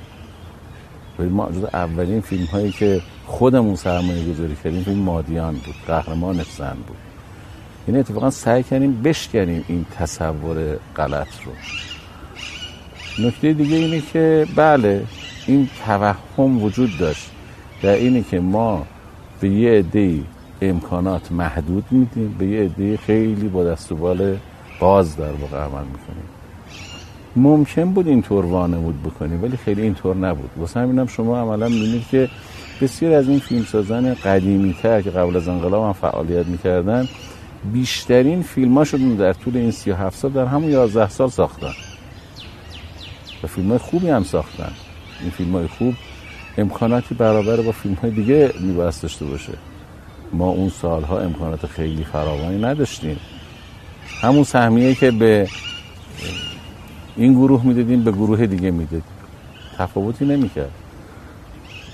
ولی 1.19 1.29
ما 1.29 1.49
جز 1.51 1.63
اولین 1.63 2.21
فیلم 2.21 2.45
هایی 2.45 2.71
که 2.71 3.01
خودمون 3.25 3.75
سرمایه 3.75 4.33
گذاری 4.33 4.55
کردیم 4.63 4.83
فیلم 4.83 4.99
مادیان 4.99 5.53
بود 5.53 5.75
قهرمان 5.87 6.45
زن 6.57 6.77
بود. 6.87 6.97
یعنی 7.87 7.99
اتفاقا 7.99 8.29
سعی 8.29 8.63
کردیم 8.63 9.01
بشکنیم 9.01 9.65
این 9.67 9.85
تصور 9.95 10.77
غلط 10.95 11.27
رو. 11.45 11.51
نکته 13.27 13.53
دیگه 13.53 13.75
اینه 13.75 14.01
که 14.13 14.47
بله 14.55 15.03
این 15.47 15.69
توهم 15.85 16.63
وجود 16.63 16.97
داشت 16.99 17.29
در 17.81 17.93
اینه 17.93 18.23
که 18.23 18.39
ما 18.39 18.85
به 19.39 19.49
یه 19.49 19.71
عده 19.71 20.19
امکانات 20.61 21.31
محدود 21.31 21.83
میدیم 21.91 22.35
به 22.39 22.45
یه 22.47 22.63
عده 22.63 22.97
خیلی 22.97 23.47
با 23.47 23.63
دست 23.63 23.91
و 23.91 23.95
بال 23.95 24.37
باز 24.79 25.17
در 25.17 25.31
واقع 25.31 25.57
عمل 25.57 25.83
می‌کنیم 25.83 26.27
ممکن 27.35 27.91
بود 27.93 28.07
اینطور 28.07 28.45
وانمود 28.45 29.03
بکنیم 29.03 29.43
ولی 29.43 29.57
خیلی 29.57 29.81
اینطور 29.81 30.15
نبود. 30.15 30.49
واسه 30.57 30.79
همینم 30.79 31.07
شما 31.07 31.39
عملا 31.39 31.67
می‌بینید 31.67 32.07
که 32.11 32.29
بسیار 32.81 33.13
از 33.13 33.29
این 33.29 33.39
فیلمسازان 33.39 34.13
قدیمی 34.13 34.75
تر 34.81 35.01
که 35.01 35.09
قبل 35.09 35.35
از 35.37 35.47
انقلاب 35.47 35.83
هم 35.85 35.93
فعالیت 35.93 36.45
می‌کردن 36.45 37.07
بیشترین 37.73 38.41
فیلماشون 38.41 39.15
در 39.15 39.33
طول 39.33 39.57
این 39.57 39.71
37 39.71 40.17
سال 40.17 40.31
در 40.31 40.45
همون 40.45 40.71
11 40.71 41.09
سال 41.09 41.29
ساختن. 41.29 41.73
و 43.43 43.47
فیلم 43.47 43.69
های 43.69 43.77
خوبی 43.77 44.09
هم 44.09 44.23
ساختن. 44.23 44.71
این 45.21 45.31
فیلم 45.31 45.51
های 45.51 45.67
خوب 45.67 45.93
امکاناتی 46.57 47.15
برابر 47.15 47.55
با 47.61 47.71
فیلم 47.71 47.95
های 47.95 48.11
دیگه 48.11 48.53
میباید 48.59 48.93
داشته 49.01 49.25
باشه. 49.25 49.53
ما 50.33 50.49
اون 50.49 50.69
سالها 50.69 51.19
امکانات 51.19 51.65
خیلی 51.65 52.03
فراوانی 52.03 52.61
نداشتیم. 52.61 53.17
همون 54.21 54.43
سهمیه 54.43 54.95
که 54.95 55.11
به 55.11 55.47
این 57.15 57.33
گروه 57.33 57.65
می‌دادیم 57.65 58.03
به 58.03 58.11
گروه 58.11 58.45
دیگه 58.45 58.71
می‌دادیم. 58.71 59.03
تفاوتی 59.77 60.25
نمی‌کرد. 60.25 60.71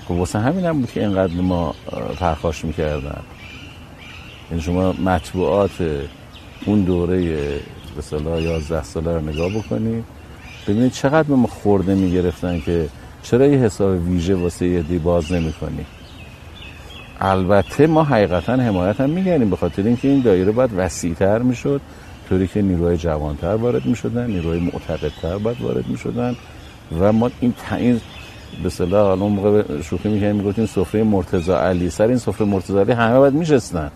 خب 0.04 0.10
واسه 0.10 0.38
همین 0.38 0.64
هم 0.64 0.80
بود 0.80 0.92
که 0.92 1.00
اینقدر 1.00 1.34
ما 1.34 1.74
پرخاش 2.20 2.64
می‌کردن. 2.64 3.22
یعنی 4.50 4.62
شما 4.62 4.92
مطبوعات 4.92 5.70
اون 6.66 6.80
دوره 6.80 7.60
صلاح 8.00 8.42
11 8.42 8.82
ساله 8.82 9.14
رو 9.14 9.20
نگاه 9.20 9.48
بکنید 9.48 10.04
ببینید 10.68 10.92
چقدر 10.92 11.28
به 11.28 11.34
ما 11.34 11.46
خورده 11.46 11.94
می‌گرفتن 11.94 12.60
که 12.60 12.88
چرا 13.22 13.46
یه 13.46 13.58
حساب 13.58 14.08
ویژه 14.08 14.34
واسه 14.34 14.66
یه 14.66 14.82
دی 14.82 14.98
باز 14.98 15.32
نمی 15.32 15.52
کنی 15.52 15.86
البته 17.20 17.86
ما 17.86 18.04
حقیقتا 18.04 18.52
حمایت 18.52 19.00
هم 19.00 19.10
میگنیم 19.10 19.50
به 19.50 19.56
خاطر 19.56 19.82
اینکه 19.82 20.08
این 20.08 20.20
دایره 20.20 20.52
باید 20.52 20.70
وسیعتر 20.76 21.38
می‌شد. 21.38 21.80
طوری 22.28 22.46
که 22.46 22.62
نیروهای 22.62 22.96
جوانتر 22.96 23.54
وارد 23.54 23.86
می‌شدن 23.86 24.30
نیروهای 24.30 24.60
معتقدتر 24.60 25.38
باید 25.38 25.60
وارد 25.60 25.86
می‌شدن 25.86 26.36
و 27.00 27.12
ما 27.12 27.30
این 27.40 27.54
تعیین 27.68 28.00
به 28.62 28.70
صلاح 28.70 29.06
حالا 29.06 29.28
موقع 29.28 29.82
شوخی 29.82 30.08
می‌کنیم 30.08 30.36
می‌گفتیم 30.36 30.66
سفره 30.66 31.02
مرتضی 31.02 31.52
علی. 31.52 31.90
سر 31.90 32.06
این 32.06 32.18
سفره 32.18 32.46
مرتضی 32.46 32.78
علی 32.78 32.92
همه 32.92 33.18
باید 33.18 33.34
میشستن. 33.34 33.90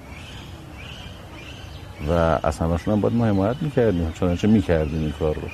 و 2.09 2.13
از 2.43 2.59
همشون 2.59 2.95
هم 2.95 3.01
باید 3.01 3.15
ما 3.15 3.27
حمایت 3.27 3.57
می‌کردیم 3.61 4.13
چنانچه 4.21 4.49
می‌کردیم 4.49 5.01
این 5.01 5.13
کار 5.19 5.35
رو. 5.35 5.49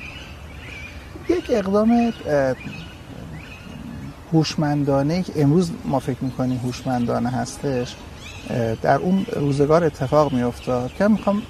یک 1.36 1.44
اقدام 1.50 2.12
هوشمندانه 4.32 5.22
که 5.22 5.32
امروز 5.36 5.70
ما 5.84 5.98
فکر 5.98 6.18
می‌کنیم 6.20 6.58
هوشمندانه 6.58 7.30
هستش 7.30 7.94
در 8.82 8.96
اون 8.96 9.26
روزگار 9.36 9.84
اتفاق 9.84 10.32
میافتاد 10.32 10.92
که 10.98 11.08
می‌خوام 11.08 11.42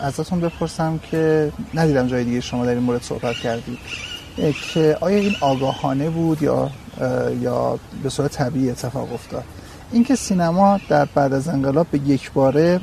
ازتون 0.00 0.40
بپرسم 0.40 1.00
که 1.10 1.52
ندیدم 1.74 2.06
جای 2.06 2.24
دیگه 2.24 2.40
شما 2.40 2.64
در 2.64 2.70
این 2.70 2.82
مورد 2.82 3.02
صحبت 3.02 3.34
کردید 3.36 3.78
که 4.72 4.98
آیا 5.00 5.18
این 5.18 5.34
آگاهانه 5.40 6.10
بود 6.10 6.42
یا 6.42 6.70
یا 7.40 7.78
به 8.02 8.08
صورت 8.08 8.30
طبیعی 8.30 8.70
اتفاق 8.70 9.12
افتاد؟ 9.12 9.44
اینکه 9.92 10.14
سینما 10.14 10.80
در 10.88 11.04
بعد 11.04 11.32
از 11.32 11.48
انقلاب 11.48 11.86
به 11.90 11.98
یک 11.98 12.32
باره 12.32 12.80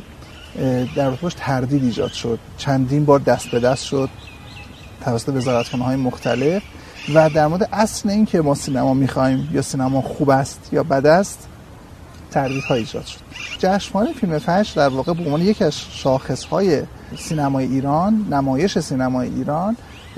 در 0.96 1.10
روش 1.10 1.34
تردید 1.38 1.84
ایجاد 1.84 2.12
شد 2.12 2.40
چندین 2.58 3.06
بار 3.06 3.20
دست 3.20 3.52
به 3.52 3.60
دست 3.60 3.86
شد 3.86 4.10
توسط 5.06 5.30
وزارتخانه 5.30 5.84
های 5.84 5.96
مختلف 5.96 6.64
و 7.14 7.30
در 7.30 7.48
مورد 7.48 7.70
اصل 7.74 8.10
این 8.10 8.26
که 8.26 8.42
ما 8.42 8.56
سینما 8.56 8.94
می‌خوایم 8.94 9.50
یا 9.54 9.62
سینما 9.62 10.02
خوب 10.02 10.30
است 10.30 10.70
یا 10.72 10.84
بد 10.84 11.06
است 11.06 11.48
ها 12.38 12.76
ایجاد 12.76 13.06
شد. 13.06 13.20
جشنواره 13.60 14.14
فیلم 14.14 14.40
فجر 14.40 14.72
در 14.76 14.90
واقع 14.90 15.14
به 15.14 15.24
عنوان 15.24 15.42
یکی 15.42 15.64
از 15.64 15.76
های 16.52 16.84
سینمای 17.18 17.66
ایران 17.66 18.28
نمایش 18.32 18.80
سینمای 18.80 19.28
ایران 19.28 19.78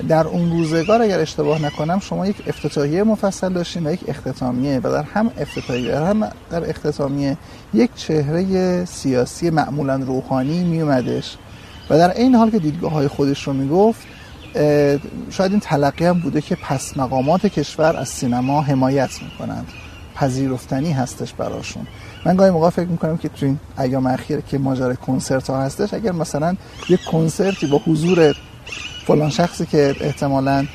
در 0.09 0.27
اون 0.27 0.51
روزگار 0.51 1.01
اگر 1.01 1.19
اشتباه 1.19 1.61
نکنم 1.61 1.99
شما 1.99 2.27
یک 2.27 2.35
افتتاحیه 2.47 3.03
مفصل 3.03 3.53
داشتین 3.53 3.87
و 3.87 3.93
یک 3.93 3.99
اختتامیه 4.07 4.79
و 4.79 4.91
در 4.91 5.03
هم 5.03 5.31
افتتاحیه 5.37 5.99
هم 5.99 6.29
در 6.51 6.69
اختتامیه 6.69 7.37
یک 7.73 7.89
چهره 7.95 8.85
سیاسی 8.85 9.49
معمولا 9.49 9.95
روحانی 9.95 10.63
می 10.63 10.81
اومدش 10.81 11.37
و 11.89 11.97
در 11.97 12.17
این 12.17 12.35
حال 12.35 12.49
که 12.49 12.59
دیدگاه 12.59 12.91
های 12.91 13.07
خودش 13.07 13.47
رو 13.47 13.53
می‌گفت 13.53 14.07
شاید 15.29 15.51
این 15.51 15.59
تلقی 15.59 16.05
هم 16.05 16.19
بوده 16.19 16.41
که 16.41 16.55
پس 16.55 16.97
مقامات 16.97 17.45
کشور 17.45 17.97
از 17.97 18.09
سینما 18.09 18.61
حمایت 18.61 19.09
می‌کنند. 19.23 19.67
پذیرفتنی 20.19 20.91
هستش 20.91 21.33
براشون. 21.33 21.87
من 22.25 22.35
گاهی 22.35 22.51
موقع 22.51 22.69
فکر 22.69 22.87
می‌کنم 22.87 23.17
که 23.17 23.29
تو 23.29 23.45
این 23.45 23.59
ایام 23.79 24.05
اخیر 24.05 24.39
که 24.41 24.57
ماجرای 24.57 24.95
کنسرت 24.95 25.49
ها 25.49 25.61
هستش 25.61 25.93
اگر 25.93 26.11
مثلا 26.11 26.55
یک 26.89 26.99
کنسرتی 27.11 27.67
با 27.67 27.81
حضور 27.87 28.35
فلان 29.07 29.29
شخصی 29.29 29.65
که 29.65 29.95
احتمالا 30.01 30.65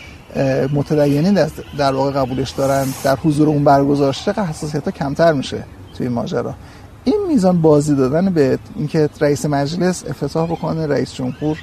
متدینین 0.74 1.46
در 1.78 1.92
واقع 1.92 2.10
قبولش 2.10 2.50
دارن 2.50 2.86
در 3.04 3.16
حضور 3.16 3.48
اون 3.48 3.64
برگزار 3.64 4.12
شه 4.12 4.32
حساسیت 4.32 4.84
ها 4.84 4.90
کمتر 4.90 5.32
میشه 5.32 5.64
توی 5.98 6.08
ماجرا. 6.08 6.54
این 7.04 7.18
میزان 7.28 7.62
بازی 7.62 7.94
دادن 7.94 8.30
به 8.34 8.58
اینکه 8.76 9.08
رئیس 9.20 9.46
مجلس 9.46 10.04
افتتاح 10.08 10.50
بکنه 10.50 10.86
رئیس 10.86 11.14
جمهور 11.14 11.58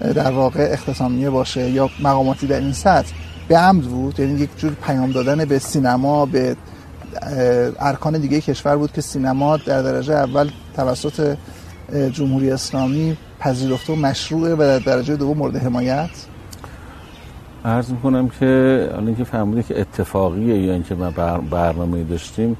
در 0.00 0.30
واقع 0.30 0.68
اختتامیه 0.72 1.30
باشه 1.30 1.70
یا 1.70 1.90
مقاماتی 2.00 2.46
در 2.46 2.60
این 2.60 2.72
سطح 2.72 3.12
به 3.48 3.58
عمد 3.58 3.82
بود. 3.82 4.20
یعنی 4.20 4.40
یک 4.40 4.50
جور 4.56 4.72
پیام 4.86 5.12
دادن 5.12 5.44
به 5.44 5.58
سینما 5.58 6.26
به 6.26 6.56
ارکان 7.80 8.18
دیگه 8.18 8.40
کشور 8.40 8.76
بود 8.76 8.92
که 8.92 9.00
سینما 9.00 9.56
در 9.56 9.82
درجه 9.82 10.14
اول 10.14 10.50
توسط 10.76 11.36
جمهوری 12.12 12.50
اسلامی 12.50 13.16
پذیرفته 13.40 13.92
و 13.92 13.96
مشروعه 13.96 14.54
و 14.54 14.58
در 14.58 14.78
درجه 14.78 15.16
دوم 15.16 15.38
مورد 15.38 15.56
حمایت؟ 15.56 16.10
عرض 17.64 17.90
می‌کنم 17.90 18.28
که 18.28 18.90
الان 18.92 19.16
که 19.16 19.24
فهمیده 19.24 19.62
که 19.62 19.80
اتفاقیه 19.80 20.58
یا 20.58 20.72
اینکه 20.72 20.94
ما 20.94 21.10
برنامه 21.50 22.04
داشتیم 22.04 22.56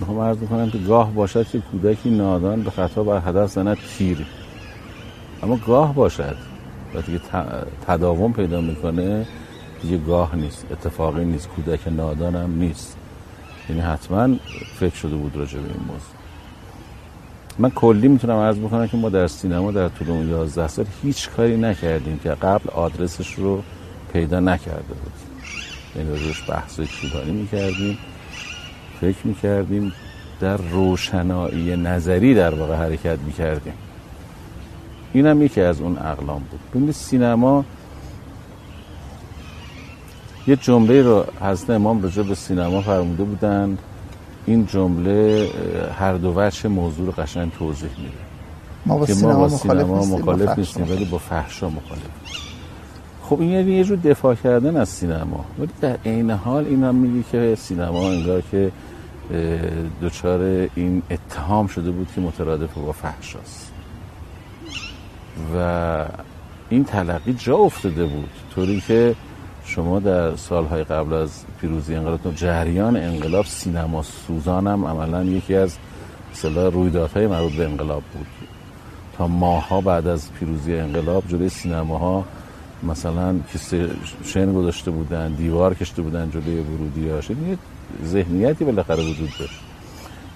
می‌خوام 0.00 0.20
عرض 0.20 0.38
می‌کنم 0.38 0.70
که 0.70 0.78
گاه 0.78 1.12
باشد 1.12 1.46
که 1.46 1.60
کودکی 1.60 2.10
نادان 2.10 2.62
به 2.62 2.70
خطا 2.70 3.02
بر 3.02 3.22
هدف 3.26 3.50
زند 3.50 3.76
تیر. 3.98 4.26
اما 5.42 5.58
گاه 5.66 5.94
باشد 5.94 6.36
وقتی 6.94 7.12
که 7.12 7.20
تداوم 7.86 8.32
پیدا 8.32 8.60
می‌کنه 8.60 9.26
دیگه 9.82 9.98
گاه 9.98 10.36
نیست 10.36 10.66
اتفاقی 10.70 11.24
نیست. 11.24 11.48
کودک 11.48 11.88
نادان 11.88 12.36
هم 12.36 12.58
نیست. 12.58 12.96
یعنی 13.68 13.80
حتما 13.80 14.36
فکر 14.80 14.94
شده 14.94 15.16
بود 15.16 15.36
راجع 15.36 15.58
به 15.58 15.68
این 15.68 15.82
موضوع. 15.86 16.16
من 17.58 17.70
کلی 17.70 18.08
می‌تونم 18.08 18.36
عرض 18.36 18.58
بکنم 18.58 18.88
که 18.88 18.96
ما 18.96 19.08
در 19.08 19.26
سینما 19.26 19.72
در 19.72 19.88
طول 19.88 20.10
اون 20.10 20.28
11 20.28 20.68
سال 20.68 20.86
هیچ 21.02 21.30
کاری 21.30 21.56
نکردیم 21.56 22.18
که 22.18 22.30
قبل 22.30 22.70
آدرسش 22.70 23.34
رو 23.34 23.62
پیدا 24.12 24.40
نکرده 24.40 24.82
بود. 24.82 25.12
یعنی 25.96 26.10
روش 26.10 26.50
بحث 26.50 26.80
طولانی 26.80 27.32
می‌کردیم 27.32 27.98
فکر 29.00 29.26
می‌کردیم 29.26 29.92
در 30.40 30.56
روشنایی 30.56 31.76
نظری 31.76 32.34
در 32.34 32.54
واقع 32.54 32.74
حرکت 32.74 33.18
می‌کردیم. 33.18 33.74
این 35.12 35.26
هم 35.26 35.42
یکی 35.42 35.60
از 35.60 35.80
اون 35.80 35.98
اقلام 35.98 36.42
بود. 36.50 36.60
ببینید 36.70 36.94
سینما 36.94 37.64
یه 40.46 40.56
جمله 40.56 41.02
رو 41.02 41.24
حضرت 41.40 41.70
امام 41.70 42.02
راجع 42.02 42.22
به 42.22 42.34
سینما 42.34 42.80
فرموده 42.80 43.24
بودن. 43.24 43.78
این 44.46 44.66
جمله 44.66 45.48
هر 45.98 46.14
دو 46.14 46.32
وجه 46.36 46.68
موضوع 46.68 47.06
رو 47.06 47.12
قشنگ 47.12 47.52
توضیح 47.58 47.90
میده. 47.98 48.12
ما 48.86 48.98
با 48.98 49.06
سینما, 49.06 49.32
ما 49.32 49.38
با 49.38 49.48
سینما 49.48 50.04
مخالف 50.04 50.58
نیستیم 50.58 50.90
ولی 50.90 51.04
با 51.04 51.18
فحشا 51.18 51.68
مخالف. 51.68 52.02
خب 53.22 53.40
این 53.40 53.50
یعنی 53.50 53.72
یه 53.72 53.84
جور 53.84 53.96
دفاع 53.96 54.34
کردن 54.34 54.76
از 54.76 54.88
سینما. 54.88 55.44
ولی 55.58 55.68
در 55.80 55.96
عین 56.06 56.30
حال 56.30 56.64
این 56.66 56.84
هم 56.84 56.94
میگه 56.94 57.28
که 57.32 57.54
سینما 57.58 58.10
انگار 58.10 58.42
که 58.50 58.72
دچار 60.02 60.40
این 60.74 61.02
اتهام 61.10 61.66
شده 61.66 61.90
بود 61.90 62.08
که 62.14 62.20
مترادف 62.20 62.74
با 62.74 62.92
فحشاست. 62.92 63.72
و 65.56 66.04
این 66.68 66.84
تلقی 66.84 67.32
جا 67.32 67.56
افتاده 67.56 68.04
بود. 68.04 68.30
طوری 68.54 68.80
که 68.80 69.14
شما 69.64 70.00
در 70.00 70.36
سالهای 70.36 70.84
قبل 70.84 71.14
از 71.14 71.44
پیروزی 71.60 71.94
انقلاب 71.94 72.34
جریان 72.34 72.96
انقلاب 72.96 73.44
سینما 73.44 74.02
سوزان 74.02 74.66
هم 74.66 74.84
عملا 74.84 75.24
یکی 75.24 75.54
از 75.54 75.76
مثلا 76.32 76.68
رویدادهای 76.68 77.26
مربوط 77.26 77.52
به 77.52 77.64
انقلاب 77.64 78.02
بود. 78.12 78.26
تا 79.18 79.26
ماها 79.26 79.80
بعد 79.80 80.06
از 80.06 80.32
پیروزی 80.32 80.74
انقلاب 80.74 81.24
جلوی 81.28 81.48
سینماها 81.48 82.24
مثلا 82.82 83.38
کیسه 83.52 83.90
شن 84.24 84.52
گذاشته 84.52 84.90
بودن 84.90 85.32
دیوار 85.32 85.74
کشته 85.74 86.02
بودن 86.02 86.30
جلوی 86.30 86.60
ورودی 86.60 87.08
ها 87.08 87.16
یه 87.16 87.58
ذهنیتی 88.04 88.64
بالاخره 88.64 89.02
وجود 89.02 89.30
داشت. 89.38 89.60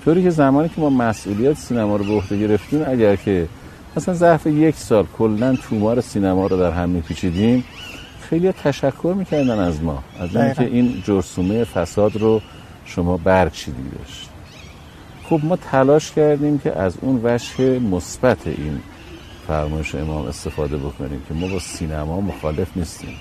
طوری 0.05 0.23
که 0.23 0.31
زمانی 0.31 0.69
که 0.69 0.81
ما 0.81 0.91
مسئولیت 0.91 1.57
سینما 1.57 1.97
رو 1.97 2.05
به 2.05 2.13
عهده 2.13 2.39
گرفتیم 2.39 2.85
اگر 2.87 3.17
که 3.17 3.49
مثلا 3.97 4.15
ظرف 4.15 4.47
یک 4.47 4.75
سال 4.75 5.07
کلا 5.19 5.57
تومار 5.57 6.01
سینما 6.01 6.47
رو 6.47 6.57
در 6.57 6.71
هم 6.71 6.89
میپیچیدیم 6.89 7.65
خیلی 8.31 8.53
تشکر 8.53 9.15
می‌کردن 9.19 9.59
از 9.59 9.83
ما. 9.83 10.03
از 10.21 10.37
اینکه 10.37 10.65
این 10.65 11.03
جرسومه 11.07 11.65
فساد 11.65 12.17
رو 12.17 12.41
شما 12.85 13.17
برچیدیدش. 13.17 14.27
خب 15.25 15.41
ما 15.43 15.57
تلاش 15.57 16.13
کردیم 16.13 16.59
که 16.59 16.79
از 16.79 16.95
اون 17.01 17.21
وجه 17.25 17.79
مثبت 17.79 18.47
این 18.47 18.81
فرمایش 19.47 19.95
امام 19.95 20.27
استفاده 20.27 20.77
بکنیم 20.77 21.23
که 21.29 21.35
ما 21.35 21.49
با 21.49 21.59
سینما 21.59 22.21
مخالف 22.21 22.77
نیستیم 22.77 23.15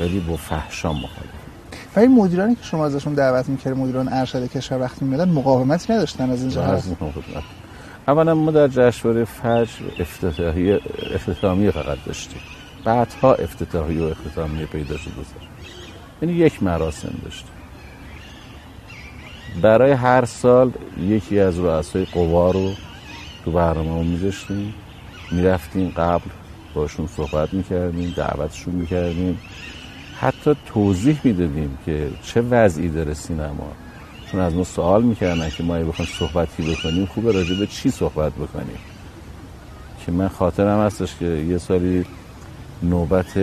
ولی 0.00 0.20
با 0.20 0.36
فحشا 0.36 0.92
مخالف. 0.92 1.40
و 1.96 2.00
این 2.00 2.14
مدیرانی 2.14 2.54
که 2.54 2.62
شما 2.62 2.86
ازشون 2.86 3.14
دعوت 3.14 3.48
می‌کرد 3.48 3.76
مدیران 3.76 4.08
ارشد 4.12 4.46
کشور 4.46 4.80
وقتی 4.80 5.04
میمدن 5.04 5.28
مقاومتی 5.28 5.92
نداشتن 5.92 6.30
از 6.30 6.40
این 6.40 6.50
جهت 6.50 6.84
اولا 8.08 8.34
ما 8.34 8.50
در 8.50 8.68
جشنواره 8.68 9.24
فجر 9.24 9.84
افتتاحی 9.98 10.78
اختتامی 11.14 11.70
فقط 11.70 11.98
داشتیم. 12.06 12.40
بعدها 12.84 13.34
افتتاحی 13.34 13.98
و 13.98 14.02
اختتامی 14.02 14.66
پیدا 14.66 14.96
شد 14.96 15.10
یعنی 16.22 16.34
یک 16.34 16.62
مراسم 16.62 17.14
داشتیم 17.24 17.52
برای 19.62 19.92
هر 19.92 20.24
سال 20.24 20.72
یکی 21.00 21.40
از 21.40 21.58
رؤسای 21.58 22.04
قوا 22.04 22.50
رو 22.50 22.72
تو 23.44 23.52
برنامه 23.52 24.02
میذاشتیم. 24.02 24.74
می‌رفتیم 25.30 25.92
قبل 25.96 26.30
باشون 26.74 27.06
صحبت 27.06 27.54
می‌کردیم 27.54 28.14
دعوتشون 28.16 28.74
می‌کردیم. 28.74 29.40
حتی 30.20 30.56
توضیح 30.66 31.20
می‌دادیم 31.24 31.78
که 31.86 32.08
چه 32.22 32.40
وضعی 32.40 32.88
داره 32.88 33.14
سینما. 33.14 33.72
چون 34.32 34.40
از 34.40 34.54
ما 34.54 34.64
سوال 34.64 35.02
می‌کردن 35.02 35.50
که 35.50 35.62
ما 35.62 35.78
بخوایم 35.78 36.10
صحبتی 36.18 36.74
بکنیم 36.74 37.06
خوبه 37.06 37.32
راجع 37.32 37.58
به 37.58 37.66
چی 37.66 37.90
صحبت 37.90 38.32
بکنیم؟ 38.32 38.78
که 40.06 40.12
من 40.12 40.28
خاطرم 40.28 40.86
هستش 40.86 41.16
که 41.16 41.26
یه 41.26 41.58
سالی 41.58 42.04
نوبت 42.82 43.38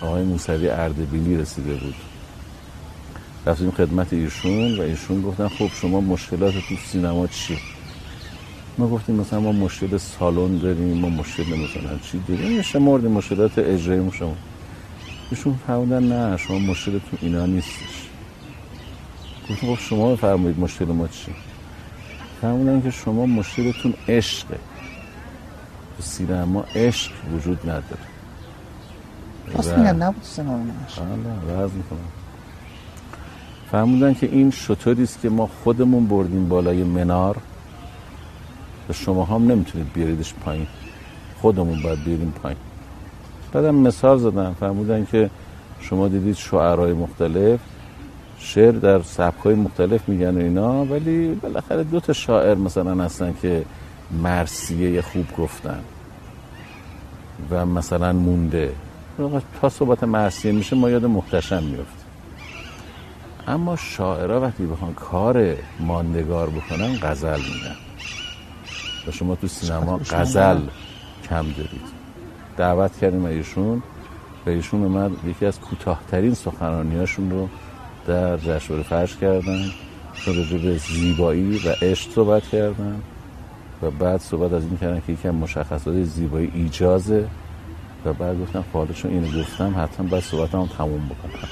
آقای 0.00 0.22
موسوی 0.22 0.68
اردبیلی 0.68 1.36
رسیده 1.36 1.74
بود. 1.74 1.94
رفتیم 3.46 3.70
خدمت 3.70 4.12
ایشون 4.12 4.78
و 4.78 4.80
ایشون 4.80 5.22
گفتن 5.22 5.48
خب 5.48 5.68
شما 5.80 6.00
مشکلات 6.00 6.54
تو 6.54 6.76
سینما 6.92 7.26
چی؟ 7.26 7.58
ما 8.78 8.88
گفتیم 8.88 9.14
مثلا 9.14 9.40
ما 9.40 9.52
مشکل 9.52 9.96
سالن 9.96 10.58
داریم 10.58 10.98
ما 10.98 11.08
مشکل 11.08 11.42
مثلا 11.42 11.98
چی 12.02 12.20
داریم؟ 12.28 12.62
مورد 12.74 13.04
مشکلات 13.04 13.58
اجرایی 13.58 14.10
شما. 14.12 14.36
ایشون 15.30 15.58
فرمودن 15.66 16.02
نه 16.02 16.36
شما 16.36 16.58
مشکل 16.58 16.98
تو 16.98 17.16
اینا 17.20 17.46
نیستش. 17.46 18.08
گفتم 19.50 19.74
خب 19.74 19.80
شما 19.80 20.12
بفرمایید 20.12 20.60
مشکل 20.60 20.84
ما 20.84 21.08
چی؟ 21.08 21.34
فرمودن 22.40 22.82
که 22.82 22.90
شما 22.90 23.26
مشکلتون 23.26 23.94
عشقه. 24.08 24.58
تو 25.96 26.02
سینما 26.02 26.64
عشق 26.74 27.12
وجود 27.34 27.60
نداره. 27.70 28.07
راست 29.54 29.78
میگن 29.78 29.96
نبود 30.02 30.22
سینما 30.22 30.58
بله 31.48 31.62
می‌کنم. 31.62 31.98
فرمودن 33.70 34.14
که 34.14 34.26
این 34.26 34.50
شطوری 34.50 35.02
است 35.02 35.20
که 35.20 35.28
ما 35.28 35.48
خودمون 35.64 36.06
بردیم 36.06 36.48
بالای 36.48 36.84
منار. 36.84 37.36
و 38.88 38.92
شما 38.92 39.24
هم 39.24 39.46
نمی‌تونید 39.46 39.92
بیاریدش 39.92 40.34
پایین. 40.34 40.66
خودمون 41.40 41.82
باید 41.82 42.04
بیاریم 42.04 42.32
پایین. 42.42 42.58
بعدم 43.52 43.74
مثال 43.74 44.18
زدن 44.18 44.52
فرمودن 44.60 45.04
که 45.04 45.30
شما 45.80 46.08
دیدید 46.08 46.34
شعرهای 46.34 46.92
مختلف. 46.92 47.60
شعر 48.38 48.72
در 48.72 49.02
سبکای 49.02 49.54
مختلف 49.54 50.08
میگن 50.08 50.34
و 50.34 50.38
اینا 50.38 50.84
ولی 50.84 51.34
بالاخره 51.34 51.84
دو 51.84 52.00
تا 52.00 52.12
شاعر 52.12 52.54
مثلا 52.54 53.04
هستن 53.04 53.34
که 53.42 53.64
مرسیه 54.22 55.02
خوب 55.02 55.26
گفتن 55.38 55.80
و 57.50 57.66
مثلا 57.66 58.12
مونده. 58.12 58.72
تا 59.60 59.68
صحبت 59.68 60.04
مرسیه 60.04 60.52
میشه 60.52 60.76
ما 60.76 60.90
یاد 60.90 61.04
محتشم 61.04 61.62
میفت 61.62 62.08
اما 63.48 63.76
شاعرها 63.76 64.40
وقتی 64.40 64.66
بخوان 64.66 64.94
کار 64.94 65.56
ماندگار 65.80 66.50
بکنن 66.50 66.98
غزل 67.02 67.36
میگن. 67.36 67.76
و 69.06 69.10
شما 69.10 69.34
تو 69.34 69.48
سینما 69.48 70.00
غزل 70.10 70.60
کم 71.28 71.42
دارید. 71.42 71.98
دعوت 72.56 72.98
کردیم 72.98 73.24
ایشون. 73.24 73.82
و 74.46 74.50
ایشون 74.50 74.84
اومد 74.84 75.10
یکی 75.26 75.46
از 75.46 75.60
کوتاهترین 75.60 76.34
سخنرانیاشون 76.34 77.30
رو 77.30 77.48
در 78.06 78.36
جشنواره 78.36 78.82
فرش 78.82 79.16
کردن. 79.16 79.64
چون 80.14 80.34
به 80.62 80.78
زیبایی 80.78 81.58
و 81.58 81.68
عشق 81.82 82.10
صحبت 82.10 82.42
کردن. 82.42 83.02
و 83.82 83.90
بعد 83.90 84.20
صحبت 84.20 84.52
از 84.52 84.62
این 84.62 84.76
کردن 84.76 85.02
که 85.06 85.12
یکی 85.12 85.28
از 85.28 85.34
مشخصات 85.34 86.02
زیبایی 86.02 86.50
ایجازه. 86.54 87.28
و 88.04 88.12
بعد 88.12 88.40
گفتم 88.40 88.64
چون 88.94 89.10
اینو 89.10 89.40
گفتم 89.42 89.74
حتما 89.78 90.06
باید 90.06 90.24
صحبت 90.24 90.54
هم 90.54 90.66
تموم 90.78 91.06
بکنم. 91.06 91.48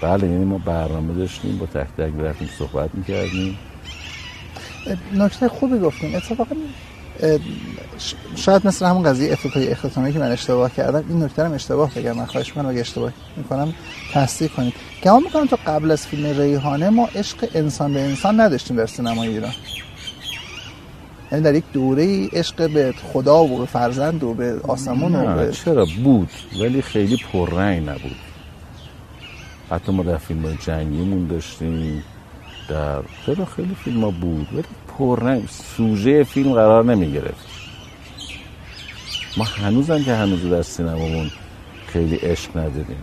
بله 0.00 0.28
یعنی 0.28 0.44
ما 0.44 0.58
برنامه 0.58 1.14
داشتیم 1.14 1.58
با 1.58 1.66
تک 1.66 1.86
تک 1.98 2.12
برفتیم 2.12 2.48
صحبت 2.58 2.90
می‌کردیم. 2.94 3.58
نکته 5.14 5.48
خوبی 5.48 5.78
گفتیم 5.78 6.14
اتفاقا 6.14 6.56
شاید 8.36 8.66
مثل 8.66 8.86
همون 8.86 9.02
قضیه 9.02 9.32
افتتاحی 9.32 9.68
اختتامی 9.68 10.12
که 10.12 10.18
من 10.18 10.32
اشتباه 10.32 10.70
کردم 10.70 11.04
این 11.08 11.22
نکته 11.22 11.44
هم 11.44 11.52
اشتباه 11.52 11.94
بگم. 11.94 12.12
من 12.12 12.24
خواهش 12.24 12.48
می‌کنم 12.48 12.68
اگه 12.68 12.80
اشتباه 12.80 13.12
می‌کنم 13.36 13.74
تصدیق 14.12 14.52
کنید. 14.52 14.74
گمان 15.02 15.22
می‌کنم 15.22 15.46
تا 15.46 15.58
قبل 15.66 15.90
از 15.90 16.06
فیلم 16.06 16.40
ریحانه 16.40 16.90
ما 16.90 17.08
عشق 17.14 17.48
انسان 17.54 17.94
به 17.94 18.00
انسان 18.00 18.40
نداشتیم 18.40 18.76
در 18.76 18.86
سینمای 18.86 19.28
ایران. 19.28 19.52
یعنی 21.32 21.44
در 21.44 21.54
یک 21.54 21.64
دوره 21.72 22.28
عشق 22.28 22.70
به 22.70 22.94
خدا 23.12 23.44
و 23.44 23.58
به 23.58 23.66
فرزند 23.66 24.24
و 24.24 24.34
به 24.34 24.60
آسمون 24.68 25.14
و 25.14 25.36
به... 25.36 25.52
چرا 25.52 25.86
بود؟ 26.04 26.30
ولی 26.60 26.82
خیلی 26.82 27.16
پررنگ 27.32 27.88
نبود. 27.88 28.16
حتی 29.70 29.92
ما 29.92 30.02
در 30.02 30.16
فیلم 30.16 30.58
جنگیمون 30.66 31.26
داشتیم. 31.26 32.02
در 32.68 33.02
چرا 33.26 33.44
خیلی 33.44 33.74
فیلم 33.84 34.04
ها 34.04 34.10
بود؟ 34.10 34.48
ولی 34.52 34.64
پررنگ. 34.98 35.48
سوژه 35.48 36.24
فیلم 36.24 36.52
قرار 36.52 36.84
نمی 36.84 37.12
گرفت 37.12 37.46
ما 39.36 39.44
هنوزم 39.44 40.04
که 40.04 40.14
هنوز 40.14 40.50
در 40.50 40.62
سینمامون 40.62 41.30
خیلی 41.86 42.16
عشق 42.16 42.56
نداریم 42.56 43.02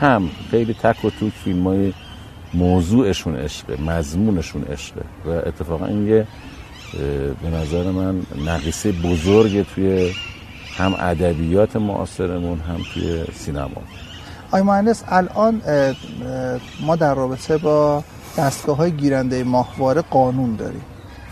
کم 0.00 0.28
خیلی 0.50 0.74
تک 0.74 1.04
و 1.04 1.10
توک 1.10 1.32
فیلم 1.32 1.66
های 1.66 1.92
موضوعشون 2.54 3.36
عشقه 3.36 3.80
مضمونشون 3.80 4.62
عشقه. 4.62 5.02
و 5.26 5.28
اتفاقا 5.28 5.86
این 5.86 6.06
یه 6.06 6.26
به 7.42 7.50
نظر 7.50 7.90
من 7.90 8.22
نقیصه 8.46 8.92
بزرگ 8.92 9.66
توی 9.74 10.12
هم 10.76 10.94
ادبیات 10.98 11.76
معاصرمون 11.76 12.58
هم 12.58 12.76
توی 12.94 13.24
سینما. 13.34 13.82
آی 14.50 14.62
مهندس 14.62 15.02
الان 15.08 15.62
ما 16.80 16.96
در 16.96 17.14
رابطه 17.14 17.58
با 17.58 18.04
دستگاه 18.38 18.76
های 18.76 18.92
گیرنده 18.92 19.44
ماهواره 19.44 20.02
قانون 20.02 20.56
داریم. 20.56 20.82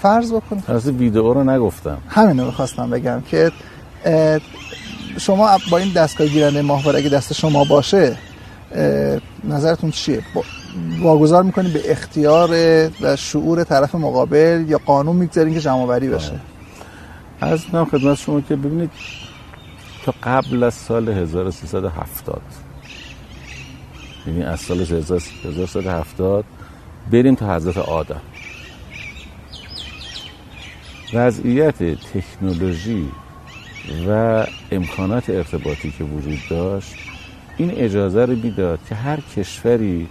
فرض 0.03 0.33
بکن 0.33 0.63
از 0.69 0.89
ویدئو 0.89 1.33
رو 1.35 1.45
نگفتم. 1.45 1.99
همین 2.09 2.41
رو 2.41 2.51
خواستم 2.51 2.91
بگم 2.91 3.23
که 3.31 3.53
شما 5.19 5.59
با 5.71 5.79
این 5.79 5.93
دستگاه 5.93 6.27
گیرنده 6.27 6.63
ماهواره 6.63 6.99
اگه 6.99 7.09
دست 7.09 7.33
شما 7.33 7.65
باشه 7.65 8.17
نظرتون 9.45 9.91
چیه؟ 9.91 10.23
واگذار 11.01 11.43
می‌کنید 11.43 11.73
به 11.73 11.91
اختیار 11.91 12.51
و 13.01 13.17
شعور 13.17 13.65
طرف 13.65 13.95
مقابل 13.95 14.65
یا 14.69 14.81
قانون 14.87 15.17
می‌گذارین 15.17 15.55
که 15.55 15.61
جمع 15.61 15.99
بشه؟ 15.99 16.41
از 17.41 17.65
نام 17.73 17.85
خدمت 17.85 18.19
شما 18.19 18.41
که 18.41 18.57
ببینید 18.57 18.91
تا 20.05 20.15
قبل 20.23 20.63
از 20.63 20.75
سال 20.75 21.09
1370 21.09 22.43
یعنی 24.27 24.43
از 24.43 24.61
سال 24.61 24.81
1370 24.81 26.45
بریم 27.13 27.35
تا 27.35 27.57
حضرت 27.57 27.77
آدم. 27.77 28.21
وضعیت 31.15 31.75
تکنولوژی 31.95 33.09
و 34.09 34.47
امکانات 34.71 35.31
ارتباطی 35.31 35.95
که 35.99 36.05
وجود 36.05 36.39
داشت 36.51 36.95
این 37.57 37.71
اجازه 37.71 38.25
رو 38.25 38.37
می‌داد 38.37 38.79
که 38.89 38.95
هر 38.95 39.21
کشوری 39.21 40.09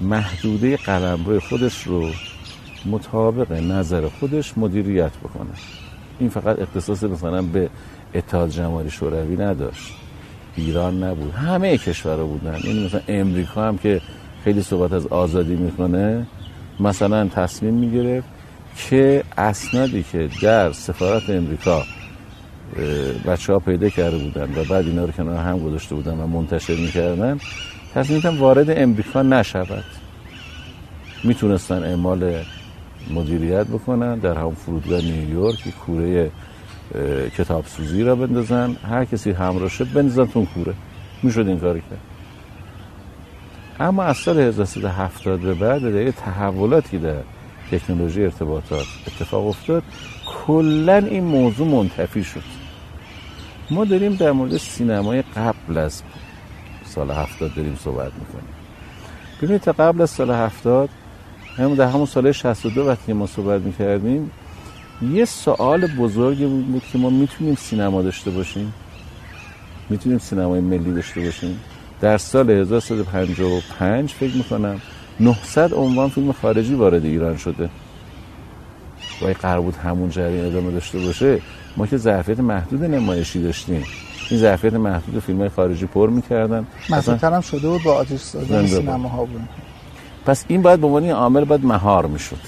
محدوده 0.00 0.76
قلمرو 0.76 1.40
خودش 1.40 1.82
رو 1.82 2.10
مطابق 2.86 3.52
نظر 3.52 4.08
خودش 4.08 4.58
مدیریت 4.58 5.12
بکنه. 5.16 5.50
این 6.18 6.28
فقط 6.28 6.58
اختصاص 6.58 7.04
مثلا 7.04 7.42
به 7.42 7.70
اتحاد 8.14 8.50
جماهیر 8.50 8.90
شوروی 8.90 9.36
نداشت. 9.36 9.92
ایران 10.56 11.02
نبود. 11.02 11.34
همه 11.34 11.78
کشورها 11.78 12.24
بودن. 12.24 12.58
یعنی 12.64 12.86
مثلا 12.86 13.00
امریکا 13.08 13.68
هم 13.68 13.78
که 13.78 14.00
خیلی 14.44 14.62
صحبت 14.62 14.92
از 14.92 15.06
آزادی 15.06 15.56
می‌کنه 15.56 16.26
مثلا 16.80 17.28
تصمیم 17.28 17.74
می‌گرفت 17.74 18.28
که 18.76 19.24
اسنادی 19.38 20.04
که 20.12 20.28
در 20.42 20.72
سفارت 20.72 21.30
امریکا 21.30 21.82
بچه 23.26 23.52
ها 23.52 23.58
پیدا 23.58 23.88
کرده 23.88 24.18
بودن 24.18 24.42
و 24.42 24.64
بعد 24.64 24.86
اینا 24.86 25.04
رو 25.04 25.12
کنار 25.12 25.36
هم 25.36 25.58
گذاشته 25.58 25.94
بودن 25.94 26.14
و 26.14 26.26
منتشر 26.26 26.76
می‌کردن 26.76 27.38
تصمیم 27.94 28.40
وارد 28.40 28.78
امریکا 28.78 29.22
نشود. 29.22 29.84
می‌تونستن 31.24 31.82
اعمال 31.82 32.44
مدیریت 33.10 33.66
بکنن 33.66 34.18
در 34.18 34.38
هم 34.38 34.54
فرودگاه 34.54 35.00
نیویورک 35.00 35.68
کوره 35.86 36.30
کتاب 37.36 37.66
سوزی 37.66 38.02
را 38.02 38.16
بندازن. 38.16 38.76
هر 38.90 39.04
کسی 39.04 39.30
همراه 39.30 39.68
شد 39.68 39.92
بندازن 39.92 40.26
تون 40.26 40.46
کوره. 40.46 40.74
می‌شد 41.22 41.48
این 41.48 41.58
کاری 41.58 41.80
کرد. 41.80 42.00
اما 43.80 44.02
از 44.02 44.16
سال 44.16 44.38
1370 44.38 45.40
به 45.40 45.54
بعد 45.54 45.82
در 45.82 46.10
تحولاتی 46.10 46.98
در 46.98 47.16
تکنولوژی 47.70 48.22
ارتباطات 48.22 48.86
اتفاق 49.06 49.46
افتاد. 49.46 49.82
کلا 50.26 50.96
این 50.96 51.24
موضوع 51.24 51.68
منتفی 51.68 52.24
شد. 52.24 52.42
ما 53.70 53.84
داریم 53.84 54.14
در 54.14 54.32
مورد 54.32 54.56
سینمای 54.56 55.22
قبل 55.22 55.78
از 55.78 56.02
سال 56.94 57.10
هفتاد 57.10 57.54
داریم 57.54 57.78
صحبت 57.84 58.12
می‌کنیم. 58.20 58.54
ببینید 59.42 59.60
تا 59.60 59.72
قبل 59.72 60.02
از 60.02 60.10
سال 60.10 60.30
هفتاد 60.30 60.88
همون 61.56 61.74
در 61.74 61.88
همون 61.88 62.06
سال 62.06 62.32
62 62.32 62.88
وقتی 62.88 63.12
ما 63.12 63.26
صحبت 63.26 63.60
می‌کردیم 63.60 64.30
یه 65.12 65.24
سوال 65.24 65.86
بزرگی 65.86 66.46
بود 66.46 66.82
که 66.92 66.98
ما 66.98 67.10
می‌تونیم 67.10 67.54
سینما 67.54 68.02
داشته 68.02 68.30
باشیم. 68.30 68.72
می‌تونیم 69.90 70.18
سینمای 70.18 70.60
ملی 70.60 70.92
داشته 70.92 71.20
باشیم. 71.20 71.60
در 72.00 72.18
سال 72.18 72.50
1355 72.50 74.10
فکر 74.10 74.36
می‌کنم 74.36 74.80
900 75.20 75.74
عنوان 75.74 76.08
فیلم 76.08 76.32
خارجی 76.32 76.74
وارد 76.74 77.04
ایران 77.04 77.36
شده. 77.36 77.70
و 79.22 79.26
قرار 79.42 79.60
بود 79.60 79.76
همون 79.76 80.10
جریان 80.10 80.46
ادامه 80.46 80.70
داشته 80.70 80.98
باشه. 80.98 81.40
ما 81.76 81.86
که 81.86 81.96
ظرفیت 81.96 82.40
محدود 82.40 82.84
نمایشی 82.84 83.42
داشتیم. 83.42 83.84
این 84.30 84.40
ظرفیت 84.40 84.74
محدود 84.74 85.22
فیلم 85.22 85.38
های 85.38 85.48
خارجی 85.48 85.86
پر 85.86 86.10
می‌کردن. 86.10 86.66
مثلا 86.90 87.36
هم 87.36 87.40
شده 87.40 87.68
بود 87.68 87.82
با 87.82 87.94
آتش 87.94 88.20
سازی 88.20 88.66
سینما 88.66 89.08
ها 89.08 89.24
بود. 89.24 89.48
پس 90.26 90.44
این 90.48 90.62
باید 90.62 90.80
به 90.80 90.86
عنوان 90.86 91.10
عامل 91.10 91.44
باید 91.44 91.64
مهار 91.64 92.06
می‌شد. 92.06 92.40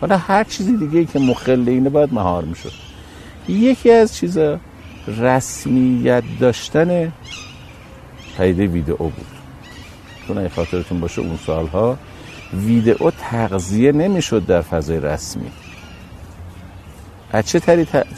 حالا 0.00 0.16
هر 0.16 0.44
چیزی 0.44 0.76
دیگه 0.76 1.04
که 1.04 1.18
مخل 1.18 1.64
اینه 1.66 1.90
باید 1.90 2.14
مهار 2.14 2.44
می‌شد. 2.44 2.72
یکی 3.48 3.90
از 3.90 4.16
چیزا 4.16 4.58
رسمیت 5.18 6.22
داشتن 6.40 7.12
پدیده 8.38 8.66
ویدئو 8.66 8.96
بود. 8.96 9.26
چون 10.28 10.38
اگه 10.38 10.48
خاطرتون 10.48 11.00
باشه 11.00 11.22
اون 11.22 11.38
سالها 11.46 11.98
ویدئو 12.54 13.10
تغذیه 13.10 13.92
نمی‌شد 13.92 14.46
در 14.46 14.60
فضای 14.60 15.00
رسمی. 15.00 15.50
از 17.32 17.48
چه 17.48 17.60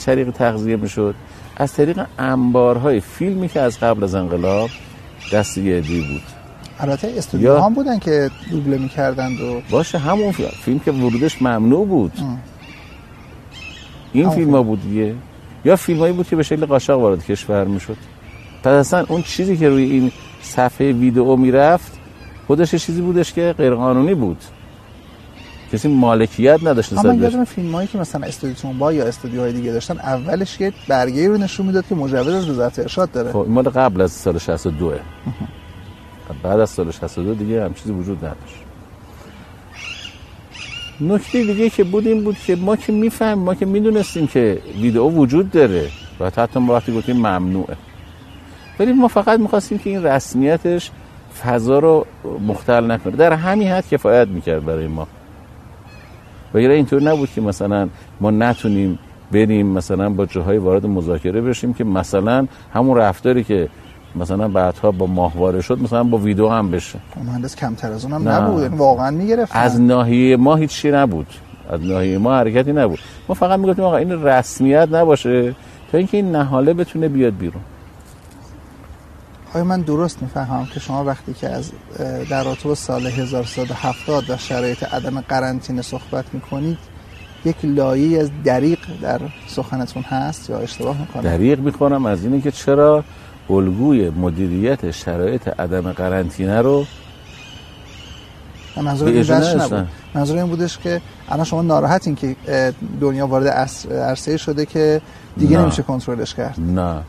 طریق 0.04 0.30
تغذیه 0.30 0.76
می‌شد؟ 0.76 1.14
از 1.56 1.72
طریق 1.72 2.06
انبارهای 2.18 3.00
فیلمی 3.00 3.48
که 3.48 3.60
از 3.60 3.80
قبل 3.80 4.04
از 4.04 4.14
انقلاب 4.14 4.70
دست 5.32 5.58
یه 5.58 5.80
بود. 5.80 6.22
البته 6.80 7.14
استودیو 7.16 7.58
هم 7.58 7.74
بودن 7.74 7.98
که 7.98 8.30
دوبله 8.50 8.78
می‌کردند 8.78 9.40
و 9.40 9.62
باشه 9.70 9.98
همون 9.98 10.32
فیلم, 10.32 10.48
فیلم 10.64 10.78
که 10.78 10.92
ورودش 10.92 11.42
ممنوع 11.42 11.86
بود. 11.86 12.12
این 14.12 14.30
فیلم. 14.30 14.50
ها 14.50 14.62
بود 14.62 14.82
دیگه. 14.82 15.14
یا 15.64 15.76
فیلم 15.76 16.00
هایی 16.00 16.12
بود 16.12 16.28
که 16.28 16.36
به 16.36 16.42
شکل 16.42 16.66
قاچاق 16.66 17.00
وارد 17.00 17.26
کشور 17.26 17.64
می‌شد. 17.64 17.96
پس 18.62 18.72
اصلا 18.72 19.04
اون 19.08 19.22
چیزی 19.22 19.56
که 19.56 19.68
روی 19.68 19.82
این 19.82 20.12
صفحه 20.42 20.92
ویدئو 20.92 21.36
می‌رفت 21.36 21.92
خودش 22.46 22.74
چیزی 22.74 23.00
بودش 23.00 23.32
که 23.32 23.54
غیرقانونی 23.58 24.14
بود. 24.14 24.38
کسی 25.72 25.88
مالکیت 25.88 26.60
نداشت 26.62 26.98
اما 26.98 27.14
یادم 27.14 27.44
فیلم 27.44 27.74
هایی 27.74 27.88
که 27.88 27.98
مثلا 27.98 28.26
استودیو 28.26 28.72
با 28.72 28.92
یا 28.92 29.04
استودیوهای 29.04 29.52
دیگه 29.52 29.72
داشتن 29.72 29.98
اولش 29.98 30.60
یه 30.60 30.72
برگه 30.88 31.28
رو 31.28 31.36
نشون 31.36 31.66
می‌داد 31.66 31.84
که 31.88 31.94
مجوز 31.94 32.34
از 32.34 32.48
وزارت 32.48 32.78
ارشاد 32.78 33.12
داره. 33.12 33.32
خب 33.32 33.46
مال 33.48 33.68
قبل 33.68 34.00
از 34.00 34.12
سال 34.12 34.38
62 34.38 34.92
بعد 36.42 36.60
از 36.60 36.70
سال 36.70 36.90
62 36.90 37.34
دیگه 37.34 37.64
هم 37.64 37.74
چیزی 37.74 37.92
وجود 37.92 38.18
نداشت. 38.18 38.56
نکته 41.00 41.44
دیگه 41.44 41.70
که 41.70 41.84
بود 41.84 42.06
این 42.06 42.24
بود 42.24 42.38
که 42.38 42.56
ما 42.56 42.76
که 42.76 42.92
میفهم 42.92 43.38
ما 43.38 43.54
که 43.54 43.66
می‌دونستیم 43.66 44.26
که 44.26 44.58
ویدئو 44.80 45.10
وجود 45.10 45.50
داره 45.50 45.88
و 46.20 46.30
حتی 46.36 46.60
ما 46.60 46.74
وقتی 46.74 46.92
گفتیم 46.92 47.16
ممنوعه. 47.16 47.76
ولی 48.78 48.92
ما 48.92 49.08
فقط 49.08 49.40
می‌خواستیم 49.40 49.78
که 49.78 49.90
این 49.90 50.02
رسمیتش 50.02 50.90
فضا 51.42 51.78
رو 51.78 52.06
مختل 52.46 52.90
نکنه. 52.90 53.16
در 53.16 53.32
همین 53.32 53.68
حد 53.68 53.88
کفایت 53.88 54.28
می‌کرد 54.28 54.64
برای 54.64 54.86
ما. 54.86 55.06
و 56.54 56.56
اینطور 56.56 57.02
نبود 57.02 57.30
که 57.34 57.40
مثلا 57.40 57.88
ما 58.20 58.30
نتونیم 58.30 58.98
بریم 59.32 59.66
مثلا 59.66 60.10
با 60.10 60.26
جاهای 60.26 60.58
وارد 60.58 60.86
مذاکره 60.86 61.40
بشیم 61.40 61.74
که 61.74 61.84
مثلا 61.84 62.46
همون 62.74 62.96
رفتاری 62.98 63.44
که 63.44 63.68
مثلا 64.16 64.48
بعدها 64.48 64.90
با 64.90 65.06
ماهواره 65.06 65.60
شد 65.60 65.82
مثلا 65.82 66.04
با 66.04 66.18
ویدیو 66.18 66.48
هم 66.48 66.70
بشه. 66.70 66.98
مهندس 67.24 67.56
کمتر 67.56 67.92
از 67.92 68.04
اونم 68.04 68.28
نبود. 68.28 68.62
یعنی 68.62 68.76
واقعا 68.76 69.10
می‌گرفت 69.10 69.52
از 69.56 69.80
ناحیه 69.80 70.36
ما 70.36 70.56
هیچی 70.56 70.90
نبود. 70.90 71.26
از 71.70 71.80
ناحیه 71.80 72.18
ما 72.18 72.34
حرکتی 72.34 72.72
نبود. 72.72 72.98
ما 73.28 73.34
فقط 73.34 73.58
می‌گفتیم 73.60 73.84
آقا 73.84 73.96
این 73.96 74.24
رسمیت 74.24 74.88
نباشه 74.92 75.54
تا 75.92 75.98
اینکه 75.98 76.16
این 76.16 76.32
نهاله 76.32 76.74
بتونه 76.74 77.08
بیاد 77.08 77.36
بیرون. 77.36 77.62
آیا 79.54 79.64
من 79.64 79.80
درست 79.80 80.22
می‌فهمم 80.22 80.66
که 80.66 80.80
شما 80.80 81.04
وقتی 81.04 81.32
که 81.32 81.48
از 81.48 81.70
در 82.30 82.44
رابطه 82.44 82.74
سال 82.74 83.06
1370 83.06 84.30
و 84.30 84.36
شرایط 84.36 84.82
عدم 84.82 85.20
قرنطینه 85.20 85.82
صحبت 85.82 86.24
می‌کنید 86.32 86.78
یک 87.44 87.56
لایه 87.62 88.20
از 88.20 88.30
دریق 88.44 88.78
در 89.02 89.20
سخنتون 89.46 90.02
هست 90.02 90.50
یا 90.50 90.58
اشتباه 90.58 91.00
می‌کنم؟ 91.00 91.22
دریق 91.22 91.58
می‌کنم 91.58 92.06
از 92.06 92.24
اینه 92.24 92.40
که 92.40 92.50
چرا 92.50 93.04
الگوی 93.50 94.10
مدیریت 94.10 94.90
شرایط 94.90 95.48
عدم 95.48 95.92
قرنطینه 95.92 96.60
رو 96.62 96.86
منظور 98.76 99.08
این 99.08 99.30
نبود. 99.60 99.88
منظور 100.14 100.38
این 100.38 100.46
بودش 100.46 100.78
که 100.78 101.00
الان 101.28 101.44
شما 101.44 101.62
ناراحتین 101.62 102.14
که 102.14 102.36
دنیا 103.00 103.26
وارد 103.26 103.48
عرصه 103.90 104.36
شده 104.36 104.66
که 104.66 105.00
دیگه 105.36 105.56
نه. 105.56 105.62
نمیشه 105.62 105.82
کنترلش 105.82 106.34
کرد. 106.34 106.60
نه. 106.60 107.02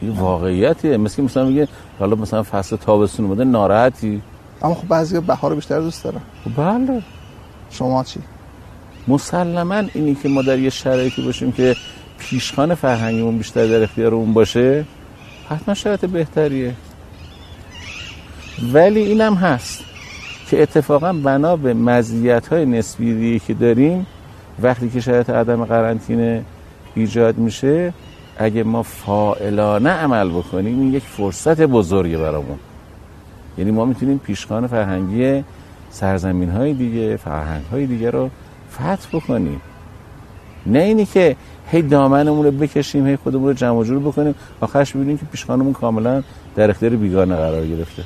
این 0.00 0.10
واقعیتیه. 0.10 0.96
مثل 0.96 1.22
مثلا 1.22 1.44
میگه 1.44 1.68
حالا 1.98 2.16
مثلا 2.16 2.42
فصل 2.42 2.76
تابستون 2.76 3.26
اومده 3.26 3.44
ناراحتی. 3.44 4.22
اما 4.62 4.74
خب 4.74 4.88
بعضی 4.88 5.20
بهار 5.20 5.54
بیشتر 5.54 5.80
دوست 5.80 6.04
دارن. 6.04 6.20
خب 6.44 6.62
بله. 6.62 7.02
شما 7.70 8.04
چی؟ 8.04 8.20
مسلما 9.08 9.82
اینی 9.94 10.14
که 10.14 10.28
ما 10.28 10.42
در 10.42 10.58
یه 10.58 10.70
شرایطی 10.70 11.22
باشیم 11.22 11.52
که 11.52 11.76
پیشخان 12.18 12.74
فرهنگیمون 12.74 13.38
بیشتر 13.38 13.66
در 13.66 13.82
اختیار 13.82 14.14
اون 14.14 14.32
باشه 14.32 14.84
حتما 15.48 15.74
شرایط 15.74 16.04
بهتریه. 16.04 16.74
ولی 18.72 19.00
اینم 19.00 19.34
هست 19.34 19.80
که 20.50 20.62
اتفاقا 20.62 21.12
بنا 21.12 21.56
به 21.56 21.74
مزیت 21.74 22.48
های 22.48 22.66
نسبی 22.66 23.40
که 23.46 23.54
داریم 23.54 24.06
وقتی 24.62 24.90
که 24.90 25.00
شرایط 25.00 25.30
عدم 25.30 25.64
قرنطینه 25.64 26.44
ایجاد 26.94 27.38
میشه 27.38 27.92
اگه 28.38 28.62
ما 28.62 28.82
فائلانه 28.82 29.90
عمل 29.90 30.28
بکنیم 30.30 30.80
این 30.80 30.92
یک 30.92 31.02
فرصت 31.02 31.60
بزرگه 31.60 32.18
برامون. 32.18 32.58
یعنی 33.58 33.70
ما 33.70 33.84
می‌تونیم 33.84 34.18
پیشخان 34.18 34.66
فرهنگی 34.66 35.44
سرزمین 35.90 36.50
های 36.50 36.74
دیگه 36.74 37.16
فرهنگ 37.16 37.64
های 37.64 37.86
دیگه 37.86 38.10
رو 38.10 38.30
فتح 38.72 39.08
بکنیم. 39.12 39.60
نه 40.66 40.78
اینی 40.78 41.06
که 41.06 41.36
هی 41.70 41.82
دامنمون 41.82 42.44
رو 42.44 42.50
بکشیم 42.50 43.06
هی 43.06 43.16
خودمون 43.16 43.48
رو 43.48 43.52
جمع 43.52 43.84
جور 43.84 43.98
بکنیم 43.98 44.34
آخرش 44.60 44.92
ببینیم 44.92 45.18
که 45.18 45.26
پیشخانمون 45.26 45.72
کاملا 45.72 46.22
در 46.56 46.70
اختیار 46.70 46.96
بیگانه 46.96 47.36
قرار 47.36 47.66
گرفته. 47.66 48.04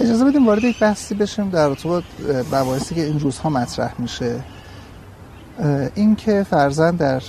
اجازه 0.00 0.24
بدیم 0.24 0.46
وارد 0.46 0.64
یک 0.64 0.78
بحثی 0.78 1.14
بشیم 1.14 1.50
در 1.50 1.66
رابطه 1.66 1.88
با 2.50 2.78
که 2.94 3.04
این 3.04 3.20
روزها 3.20 3.50
مطرح 3.50 3.94
میشه. 3.98 4.40
این 5.94 6.16
که 6.16 6.46
فرزن 6.50 6.96
در 6.96 7.22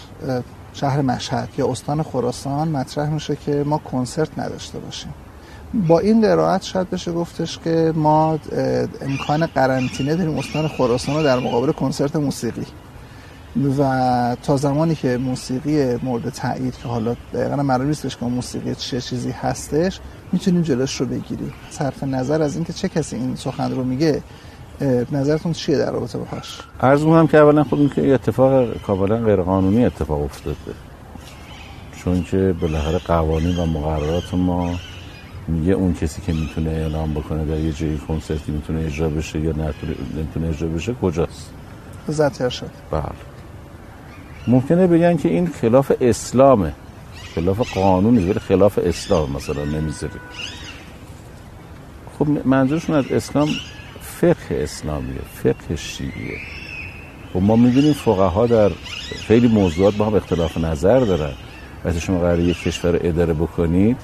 شهر 0.74 1.02
مشهد 1.02 1.50
یا 1.58 1.68
استان 1.68 2.04
خراسان 2.04 2.68
مطرح 2.68 3.10
میشه 3.10 3.36
که 3.36 3.64
ما 3.66 3.78
کنسرت 3.78 4.40
نداشته 4.40 4.80
باشیم. 4.80 5.14
با 5.88 6.00
این 6.00 6.20
درایت 6.20 6.62
شاید 6.64 6.90
بشه 6.90 7.12
گفتش 7.12 7.60
که 7.60 7.94
ما 7.96 8.40
امکان 9.02 9.46
قرنطینه 9.46 10.16
داریم 10.16 10.38
استان 10.38 10.68
خراسان 10.68 11.24
در 11.24 11.40
مقابل 11.40 11.72
کنسرت 11.72 12.16
موسیقی. 12.16 12.66
و 13.80 14.36
تا 14.44 14.58
زمانی 14.58 14.96
که 14.96 15.18
موسیقی 15.18 15.96
مورد 16.04 16.30
تایید 16.30 16.78
که 16.78 16.88
حالا 16.88 17.16
دقیقا 17.34 17.64
معلوم 17.64 17.88
نیستش 17.88 18.18
که 18.18 18.26
موسیقی 18.26 18.76
چه 18.76 19.02
چیزی 19.02 19.32
هستش 19.32 20.00
می‌تونیم 20.32 20.62
جلوش 20.62 21.02
رو 21.02 21.06
بگیریم. 21.06 21.54
صرف 21.70 22.04
نظر 22.04 22.42
از 22.42 22.56
اینکه 22.56 22.74
چه 22.74 22.90
کسی 22.90 23.16
این 23.16 23.36
سخن 23.36 23.72
رو 23.72 23.84
میگه 23.84 24.24
نظرتون 25.12 25.54
چیه 25.54 25.78
در 25.78 25.91
رابطه 25.91 26.17
باهاش 26.17 26.58
عرض 26.82 27.04
هم 27.04 27.28
که 27.28 27.38
اولا 27.38 27.63
خود 27.63 27.88
خب 27.88 27.96
که 27.96 28.13
اتفاق 28.13 28.82
کاملا 28.82 29.17
غیر 29.17 29.41
قانونی 29.41 29.86
اتفاق 29.86 30.24
افتاده. 30.24 30.56
چون 32.04 32.24
که 32.24 32.56
بالاخره 32.62 32.98
قوانین 32.98 33.58
و 33.58 33.65
مقررات 33.65 34.34
ما 34.34 34.76
میگه 35.48 35.74
اون 35.74 35.94
کسی 35.94 36.22
که 36.22 36.34
می‌تونه 36.34 36.70
اعلام 36.70 37.13
بکنه 37.13 37.46
در 37.46 37.60
یه 37.60 37.74
جایی 37.74 37.98
کنسرتی 38.08 38.52
می‌تونه 38.52 38.86
اجرا 38.86 39.10
بشه 39.10 39.39
یا 39.39 39.52
نتونه 39.52 40.48
اجرا 40.50 40.70
بشه 40.70 40.94
کجاست؟ 40.94 41.50
وزارت 42.10 42.41
ارشاد 42.41 42.70
بله. 42.91 43.04
ممکنه 44.48 44.88
بگن 44.88 45.17
که 45.17 45.30
این 45.30 45.48
خلاف 45.48 45.91
اسلامه. 46.02 46.74
خلاف 47.36 47.74
قانون 47.74 48.13
نیست 48.13 48.30
ولی 48.30 48.39
خلاف 48.39 48.80
اسلام 48.84 49.32
مثلا 49.32 49.65
نمی‌ذاری 49.65 50.20
خب 52.20 52.28
منظورشون 52.46 52.96
از 52.96 53.06
اسلام 53.12 53.50
فقه 54.22 54.36
اسلامیه 54.52 55.22
فقه 55.44 55.76
شیعیه. 55.76 56.38
خب 57.34 57.40
ما 57.42 57.56
می‌دونیم 57.56 57.94
فقها 57.94 58.48
در 58.48 58.70
خیلی 59.28 59.48
موضوعات 59.48 59.96
با 59.96 60.06
هم 60.06 60.16
اختلاف 60.16 60.58
نظر 60.58 61.00
دارن. 61.00 61.34
وقتی 61.86 62.00
شما 62.00 62.20
قرار 62.20 62.40
یک 62.40 62.64
کشور 62.64 63.00
اداره 63.04 63.34
بکنید 63.34 63.98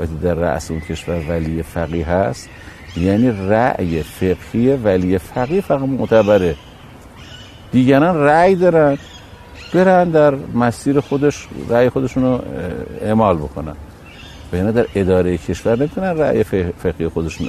وقتی 0.00 0.14
در 0.14 0.34
رأس 0.34 0.70
اون 0.70 0.80
کشور 0.80 1.22
ولی 1.28 1.62
فقیه 1.62 2.08
هست 2.08 2.48
یعنی 2.96 3.30
رأی 3.30 4.02
فقهی 4.02 4.76
ولی 4.76 5.18
فقیه 5.18 5.60
فقط 5.60 5.80
معتبره. 5.80 6.56
دیگران 7.72 8.16
رأی 8.16 8.54
دارن 8.54 8.98
برن 9.74 10.10
در 10.10 10.34
مسیر 10.34 11.00
خودش 11.00 11.46
رأی 11.68 11.88
خودشون 11.88 12.22
رو 12.22 12.42
اعمال 13.00 13.36
بکنن. 13.36 13.76
و 14.52 14.56
یعنی 14.56 14.72
در 14.72 14.86
اداره 14.94 15.38
کشور 15.38 15.78
نمی‌تونن 15.78 16.18
رأی 16.18 16.42
فقهی 16.82 17.08
خودشون 17.08 17.48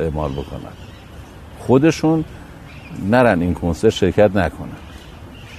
اعمال 0.00 0.32
بکنن. 0.32 0.85
خودشون 1.66 2.24
نرن 3.10 3.40
این 3.42 3.54
کنسرت 3.54 3.92
شرکت 3.92 4.36
نکنن. 4.36 4.68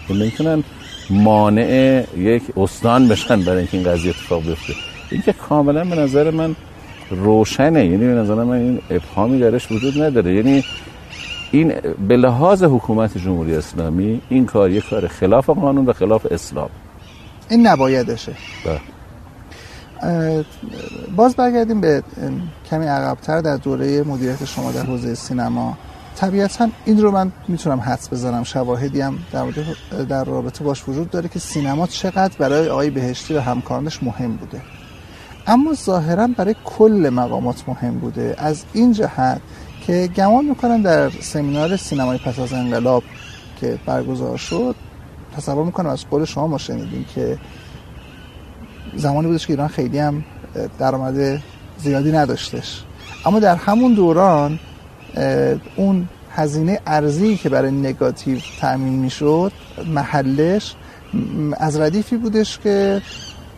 نمی‌تونن 0.09 0.63
مانع 1.09 2.03
یک 2.17 2.43
استان 2.57 3.07
بشن 3.07 3.41
برای 3.41 3.57
اینکه 3.57 3.77
این 3.77 3.91
قضیه 3.91 4.09
اتفاق 4.09 4.43
بیفته. 4.43 4.73
این 5.11 5.21
که 5.21 5.33
کاملا 5.33 5.83
به 5.85 5.95
نظر 5.95 6.31
من 6.31 6.55
روشنه. 7.09 7.85
یعنی 7.85 7.97
به 7.97 8.13
نظر 8.13 8.33
من 8.33 8.55
این 8.55 8.79
ابهامی 8.89 9.39
درش 9.39 9.71
وجود 9.71 10.01
نداره. 10.01 10.35
یعنی 10.35 10.63
این 11.51 11.73
به 12.07 12.17
لحاظ 12.17 12.63
حکومت 12.63 13.17
جمهوری 13.17 13.55
اسلامی 13.55 14.21
این 14.29 14.45
کار 14.45 14.69
یک 14.69 14.89
کار 14.89 15.07
خلاف 15.07 15.49
قانون 15.49 15.85
و 15.85 15.93
خلاف 15.93 16.25
اسلام. 16.31 16.69
این 17.49 17.67
نبایدشه. 17.67 18.33
بله. 18.65 18.79
باز 21.15 21.35
برگردیم 21.35 21.81
به 21.81 22.03
کمی 22.69 22.85
عقبتر 22.85 23.41
در 23.41 23.57
دوره 23.57 24.03
مدیریت 24.03 24.45
شما 24.45 24.71
در 24.71 24.83
حوزه 24.83 25.15
سینما. 25.15 25.77
طبیعتا 26.17 26.69
این 26.86 27.01
رو 27.01 27.12
من 27.12 27.32
می‌تونم 27.47 27.80
حدس 27.80 28.13
بزنم. 28.13 28.43
شواهدی 28.43 29.01
هم 29.01 29.19
در, 29.32 29.45
در 30.10 30.23
رابطه 30.23 30.63
باش 30.63 30.89
وجود 30.89 31.10
داره 31.10 31.30
که 31.30 31.39
سینما 31.39 31.88
چقدر 31.88 32.34
برای 32.39 32.69
آقای 32.69 32.89
بهشتی 32.89 33.34
و 33.34 33.39
همکارانش 33.39 34.03
مهم 34.03 34.36
بوده. 34.36 34.62
اما 35.47 35.73
ظاهرا 35.73 36.27
برای 36.27 36.56
کل 36.65 37.10
مقامات 37.13 37.63
مهم 37.69 37.99
بوده. 37.99 38.36
از 38.38 38.63
این 38.73 38.93
جهت 38.93 39.41
که 39.86 40.10
گمان 40.15 40.45
می‌کنم 40.45 40.82
در 40.82 41.10
سمینار 41.10 41.77
سینمای 41.77 42.17
پس 42.17 42.39
از 42.39 42.53
انقلاب 42.53 43.03
که 43.62 43.80
برگزار 43.86 44.38
شد 44.38 44.75
تصور 45.38 45.65
می‌کنم 45.65 45.89
از 45.89 46.06
قول 46.10 46.25
شما 46.25 46.47
ما 46.47 46.58
شنیدیم 46.58 47.06
که 47.15 47.38
زمانی 48.95 49.27
بودش 49.27 49.47
که 49.47 49.53
ایران 49.53 49.67
خیلی 49.67 49.99
هم 49.99 50.23
درآمد 50.80 51.43
زیادی 51.77 52.12
نداشتش. 52.12 52.84
اما 53.25 53.39
در 53.39 53.56
همون 53.56 53.93
دوران 53.93 54.60
اون 55.75 56.07
هزینه 56.31 56.79
ارزی 56.85 57.37
که 57.37 57.49
برای 57.49 57.71
نگاتیو 57.71 58.39
تأمین 58.59 58.93
می‌شد 58.93 59.51
محلش 59.87 60.75
از 61.57 61.79
ردیفی 61.79 62.17
بودش 62.17 62.59
که 62.59 63.01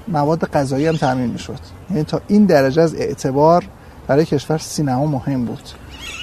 مواد 0.07 0.45
غذایی 0.45 0.85
هم 0.87 0.95
تأمین 0.95 1.29
می‌شد. 1.29 1.59
یعنی 1.89 2.03
تا 2.03 2.21
این 2.27 2.45
درجه 2.45 2.81
از 2.81 2.95
اعتبار 2.95 3.63
برای 4.07 4.25
کشور 4.25 4.57
سینما 4.57 5.05
مهم 5.05 5.45
بود. 5.45 5.69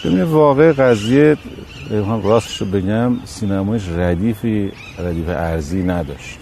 ببینید 0.04 0.26
واقع 0.26 0.72
قضیه 0.72 1.36
هم 1.90 2.22
راستش 2.22 2.60
رو 2.60 2.66
بگم 2.66 3.12
سینمایش 3.24 3.88
ردیفی 3.88 4.72
ردیف 4.98 5.28
ارزی 5.28 5.82
نداشت. 5.82 6.38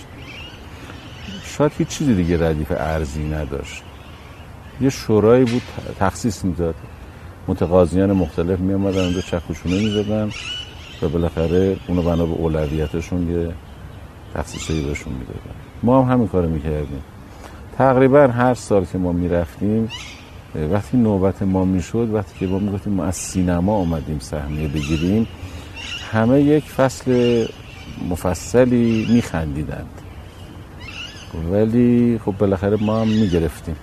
شاید 1.44 1.72
هیچ 1.78 1.88
چیزی 1.88 2.14
دیگه 2.14 2.48
ردیف 2.48 2.72
ارزی 2.76 3.24
نداشت. 3.24 3.82
یه 4.80 4.90
شورایی 4.90 5.44
بود 5.44 5.62
تخصیص 6.00 6.44
می‌داد. 6.44 6.74
متقاضیان 7.48 8.12
مختلف 8.12 8.58
می 8.58 8.74
آمدن 8.74 9.04
اونجا 9.04 9.20
چکوشونه 9.20 9.74
می 9.74 9.90
زدن 9.90 10.30
و 11.02 11.08
بالاخره 11.08 11.76
اونو 11.88 12.02
بنا 12.02 12.26
به 12.26 12.32
اولویتشون 12.32 13.30
یه 13.30 13.52
تخصیصی 14.34 14.84
بهشون 14.84 15.12
می‌دادن. 15.12 15.54
ما 15.82 16.02
هم 16.02 16.12
همین 16.12 16.28
کارو 16.28 16.48
می‌کردیم. 16.48 17.02
تقریبا 17.78 18.26
هر 18.26 18.54
سال 18.54 18.84
که 18.84 18.98
ما 18.98 19.12
می‌رفتیم 19.12 19.88
وقتی 20.72 20.96
نوبت 20.96 21.42
ما 21.42 21.64
می‌شد 21.64 22.08
وقتی 22.12 22.38
که 22.38 22.46
ما 22.46 22.58
می‌گفتیم 22.58 22.92
ما 22.92 23.04
از 23.04 23.16
سینما 23.16 23.74
آمدیم 23.74 24.18
سهمیه 24.18 24.68
بگیریم 24.68 25.26
همه 26.12 26.40
یک 26.42 26.64
فصل 26.64 27.46
مفصلی 28.10 29.06
میخندیدند. 29.10 30.00
ولی 31.52 32.20
خب 32.24 32.34
بالاخره 32.38 32.76
ما 32.76 33.00
هم 33.00 33.08
می‌گرفتیم. 33.08 33.76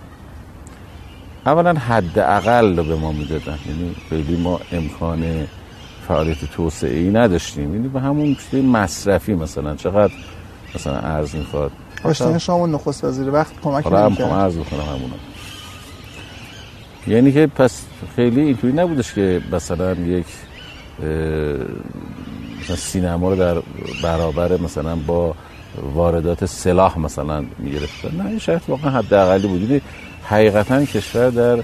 اولا 1.46 1.74
حد 1.74 2.20
اقل 2.20 2.78
رو 2.78 2.84
به 2.84 2.96
ما 2.96 3.12
می‌دادن. 3.12 3.60
یعنی 3.68 3.96
خیلی 4.10 4.38
ما 4.38 4.60
امکان 4.72 5.48
فعالیت 6.08 6.46
توسعه 6.46 6.98
ای 6.98 7.10
نداشتیم. 7.10 7.76
یعنی 7.76 7.88
به 7.88 8.00
همون 8.00 8.36
چیز 8.36 8.64
مصرفی 8.64 9.34
مثلا. 9.34 9.76
چقدر 9.76 10.14
مثلا 10.76 11.00
ارز 11.00 11.36
می‌خواد؟ 11.36 11.72
آشتین 12.04 12.38
شما 12.38 12.68
نخست 12.68 13.04
وزیر 13.04 13.30
وقت 13.30 13.52
کمک 13.64 13.84
حالا 13.84 14.10
هم 14.10 14.24
عرض 14.24 14.58
بکنم 14.58 14.82
همونو. 14.82 15.14
یعنی 17.08 17.32
که 17.32 17.48
پس 17.48 17.82
خیلی 18.16 18.42
اینطوری 18.42 18.74
نبودش 18.74 19.14
که 19.14 19.42
مثلا 19.52 19.94
یک 19.94 20.26
مثلا 22.62 22.76
سینما 22.76 23.30
رو 23.30 23.36
در 23.36 23.62
برابر 24.04 24.58
مثلا 24.58 24.96
با 24.96 25.36
واردات 25.94 26.46
سلاح 26.46 27.00
مثلا 27.00 27.46
می‌گرفتن. 27.58 28.16
نه 28.18 28.26
این 28.26 28.40
شرط 28.40 28.70
واقعا 28.70 28.92
حد 28.92 29.42
بود. 29.42 29.62
یعنی 29.62 29.82
حقیقتا 30.32 30.86
کشور 30.86 31.30
در 31.30 31.64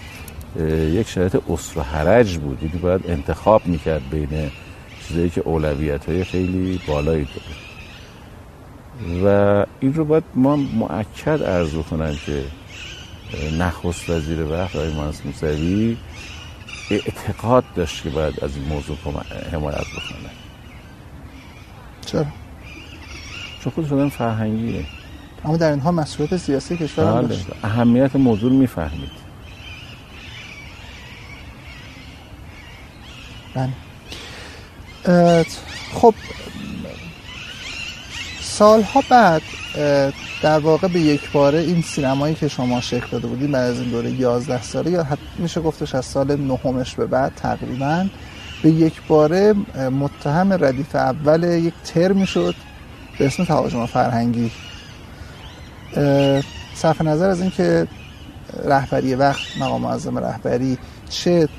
یک 0.84 1.08
شرایط 1.08 1.38
اسر 1.50 1.80
و 1.80 1.84
حرج 1.84 2.38
بود. 2.38 2.64
یعنی 2.64 2.80
باید 2.80 3.02
انتخاب 3.08 3.68
می‌کرد 3.68 4.10
بین 4.10 4.52
چیزایی 5.08 5.30
که 5.30 5.42
اولویت 5.42 6.06
های 6.06 6.24
خیلی 6.24 6.82
بالایی 6.88 7.28
داره. 7.36 7.58
و 9.24 9.66
این 9.80 9.94
رو 9.94 10.06
باید 10.06 10.24
ما 10.36 10.56
معکد 10.56 11.42
ارزو 11.42 11.84
کنن 11.84 12.16
که 12.26 12.44
نخست 13.60 14.10
وزیر 14.10 14.44
وقت 14.44 14.76
آقای 14.76 14.94
مهندس 14.94 15.26
موسوی 15.26 15.98
اعتقاد 16.92 17.64
داشت 17.76 18.04
که 18.04 18.10
باید 18.10 18.44
از 18.44 18.56
این 18.56 18.66
موضوع 18.66 18.98
حمایت 19.52 19.78
بکنه. 19.78 20.32
چرا؟ 22.06 22.26
چون 23.64 23.74
خود 23.76 24.10
فرهنگیه. 24.10 24.86
اما 25.46 25.58
در 25.58 25.72
اینها 25.72 25.92
مسئولیت 25.92 26.38
سیاسی 26.38 26.78
کشور 26.78 27.06
هم 27.06 27.14
بله. 27.14 27.28
داشت. 27.28 27.46
اهمیت 27.64 28.16
موضوع 28.16 28.52
می‌فهمید. 28.52 29.12
بله. 33.56 33.70
خب 35.94 36.14
سالها 38.42 39.04
بعد 39.10 39.42
در 40.42 40.60
واقع 40.60 40.88
به 40.88 41.00
یک 41.00 41.32
باره 41.32 41.60
این 41.60 41.82
سینمایی 41.82 42.36
که 42.36 42.48
شما 42.48 42.82
شکل 42.82 43.08
داده 43.12 43.28
بودید 43.28 43.52
بعد 43.52 43.72
از 43.72 43.80
این 43.80 43.90
دوره 43.90 44.12
11 44.12 44.62
ساله 44.62 44.92
یا 44.92 45.04
حتی 45.04 45.22
میشه 45.38 45.62
گفتش 45.62 45.96
از 45.96 46.06
سال 46.06 46.36
نهمش 46.36 46.96
به 46.96 47.06
بعد 47.06 47.32
تقریبا 47.36 48.08
به 48.64 48.70
یک 48.72 49.02
باره 49.08 49.54
متهم 50.00 50.54
ردیف 50.54 50.96
اول 50.96 51.44
یک 51.44 51.74
ترمی 51.86 52.28
شد 52.28 52.56
به 53.20 53.26
اسم 53.26 53.44
تهاجم 53.46 53.86
فرهنگی. 53.86 54.52
صرف 56.76 57.02
نظر 57.02 57.30
از 57.30 57.42
اینکه 57.42 57.88
رهبری 58.66 59.16
وقت 59.16 59.42
مقام 59.60 59.82
معظم 59.82 60.18
رهبری 60.18 60.78
چه 61.10 61.50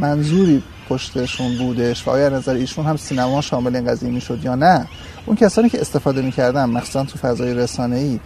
منظوری 0.00 0.62
پشتشون 0.88 1.58
بودش 1.58 2.08
و 2.08 2.10
آیا 2.10 2.28
نظر 2.28 2.54
ایشون 2.54 2.86
هم 2.86 2.96
سینما 2.96 3.40
شامل 3.40 3.76
این 3.76 3.86
قضیه 3.86 4.10
می‌شد 4.10 4.44
یا 4.44 4.54
نه. 4.54 4.86
اون 5.26 5.36
کسانی 5.36 5.68
که 5.68 5.80
استفاده 5.80 6.22
می‌کردن 6.22 6.64
مخصوصا 6.64 7.04
تو 7.04 7.18
فضای 7.18 7.54
رسانه 7.54 7.96
ای 7.96 8.20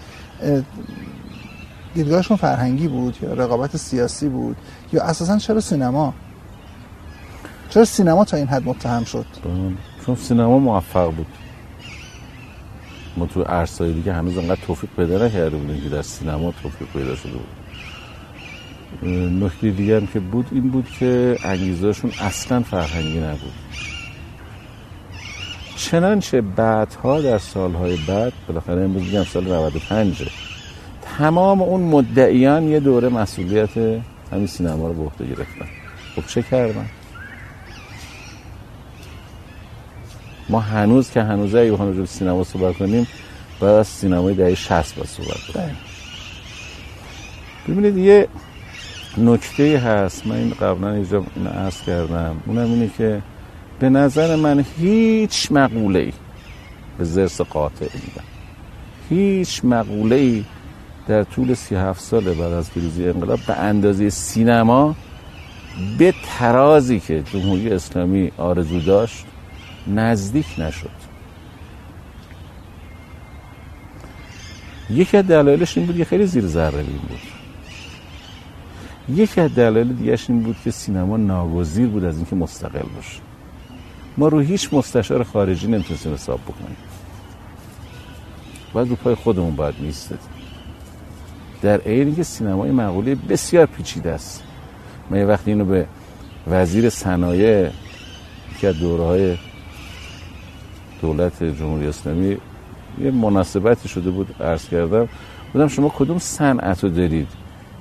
دیدگاهشون 1.94 2.36
فرهنگی 2.36 2.88
بود 2.88 3.18
یا 3.22 3.32
رقابت 3.32 3.76
سیاسی 3.76 4.28
بود 4.28 4.56
یا 4.92 5.02
اساسا 5.02 5.38
چرا 5.38 5.60
سینما؟ 5.60 6.14
چرا 7.70 7.84
سینما 7.84 8.24
تا 8.24 8.36
این 8.36 8.46
حد 8.46 8.62
متهم 8.64 9.04
شد؟ 9.04 9.26
چون 10.06 10.16
سینما 10.16 10.58
موفق 10.58 11.10
بود. 11.10 11.26
ما 13.16 13.26
تو 13.26 13.42
عرصه‌های 13.42 13.92
دیگه 13.92 14.12
هنوز 14.12 14.38
انقدر 14.38 14.60
توفیق 14.66 14.90
پیدا 14.96 15.26
نکرده 15.26 15.56
بودیم 15.56 15.80
که 15.82 15.88
در 15.88 16.02
سینما 16.02 16.52
توفیق 16.62 16.88
پیدا 16.88 17.16
شده 17.16 17.32
بود. 17.32 17.66
نکته 19.42 19.70
دیگه 19.70 19.96
هم 19.96 20.06
که 20.06 20.20
بود 20.20 20.46
این 20.52 20.70
بود 20.70 20.88
که 21.00 21.38
انگیزهشون 21.44 22.12
اصلا 22.20 22.62
فرهنگی 22.62 23.20
نبود. 23.20 23.52
چنانچه 25.76 26.40
بعدها 26.40 27.20
در 27.20 27.38
سالهای 27.38 27.96
بعد 28.08 28.32
بالاخره 28.48 28.82
امروز 28.82 29.02
میگم 29.02 29.24
سال 29.24 29.44
95 29.44 30.28
تمام 31.18 31.62
اون 31.62 31.80
مدعیان 31.80 32.68
یه 32.68 32.80
دوره 32.80 33.08
مسئولیت 33.08 33.76
همین 34.32 34.46
سینما 34.46 34.88
رو 34.88 34.94
به 34.94 35.02
عهده 35.02 35.26
گرفتن. 35.26 35.66
خب 36.16 36.26
چه 36.26 36.42
کردن؟ 36.42 36.86
ما 40.48 40.60
هنوز 40.60 41.10
که 41.10 41.22
هنوز 41.22 41.54
اگه 41.54 41.72
بخوام 41.72 41.88
راجع 41.88 42.04
سینما 42.04 42.44
صحبت 42.44 42.76
کنیم 42.76 43.06
بعد 43.60 43.70
از 43.70 43.86
سینمای 43.86 44.34
دهه 44.34 44.54
60 44.54 44.94
با 44.94 45.04
صحبت 45.04 45.40
کنیم. 45.54 45.76
ببینید 47.68 47.96
یه 47.96 48.28
نکته 49.18 49.78
هست. 49.78 50.26
من 50.26 50.36
این 50.36 50.50
قبلا 50.50 50.92
اینجا 50.92 51.24
اینو 51.36 51.50
عرض 51.50 51.82
کردم. 51.82 52.36
اونم 52.46 52.64
اینه 52.72 52.90
که 52.98 53.22
به 53.78 53.88
نظر 53.88 54.36
من 54.36 54.64
هیچ 54.78 55.52
مقوله 55.52 55.98
ای 55.98 56.12
به 56.98 57.04
زرس 57.04 57.40
قاطع 57.40 57.84
میدم 57.94 58.24
هیچ 59.08 59.64
مقوله 59.64 60.16
ای 60.16 60.44
در 61.08 61.24
طول 61.24 61.54
سی 61.54 61.74
هفت 61.74 62.00
سال 62.00 62.24
بعد 62.24 62.52
از 62.52 62.70
پیروزی 62.70 63.08
انقلاب 63.08 63.38
به 63.46 63.54
اندازه 63.54 64.10
سینما 64.10 64.96
به 65.98 66.14
ترازی 66.38 67.00
که 67.00 67.22
جمهوری 67.22 67.70
اسلامی 67.70 68.32
آرزو 68.38 68.80
داشت 68.80 69.24
نزدیک 69.88 70.46
نشد. 70.58 70.90
یکی 74.90 75.16
از 75.16 75.26
دلایلش 75.26 75.78
این 75.78 75.86
بود 75.86 75.96
که 75.96 76.04
خیلی 76.04 76.26
زیر 76.26 76.46
ذره 76.46 76.82
بین 76.82 76.96
بود. 77.08 77.20
یکی 79.08 79.40
از 79.40 79.54
دلایل 79.54 79.92
دیگهش 79.92 80.30
این 80.30 80.42
بود 80.42 80.56
که 80.64 80.70
سینما 80.70 81.16
ناگزیر 81.16 81.88
بود 81.88 82.04
از 82.04 82.16
اینکه 82.16 82.36
مستقل 82.36 82.88
باشه. 82.96 83.20
ما 84.16 84.28
رو 84.28 84.40
هیچ 84.40 84.68
مستشار 84.72 85.24
خارجی 85.24 85.66
نمی‌تونستیم 85.66 86.14
حساب 86.14 86.40
بکنیم. 86.40 86.76
باید 88.72 88.88
رو 88.88 88.96
پای 88.96 89.14
خودمون 89.14 89.56
باید 89.56 89.74
میستدیم 89.80 90.18
در 91.62 91.80
عین 91.80 92.14
که 92.14 92.22
سینمای 92.22 92.70
مقوله 92.70 93.14
بسیار 93.14 93.66
پیچیده 93.66 94.12
است. 94.12 94.42
من 95.10 95.18
یه 95.18 95.24
وقتی 95.24 95.50
اینو 95.50 95.64
به 95.64 95.86
وزیر 96.46 96.90
صنایع 96.90 97.70
که 98.60 98.68
از 98.68 98.78
دوره 98.80 99.04
های 99.04 99.36
دولت 101.02 101.44
جمهوری 101.44 101.86
اسلامی 101.86 102.36
یه 103.00 103.10
مناسبتی 103.10 103.88
شده 103.88 104.10
بود 104.10 104.42
عرض 104.42 104.68
کردم. 104.68 105.08
بودم 105.52 105.68
شما 105.68 105.88
کدوم 105.88 106.18
صنعت 106.18 106.84
رو 106.84 106.90
دارید 106.90 107.28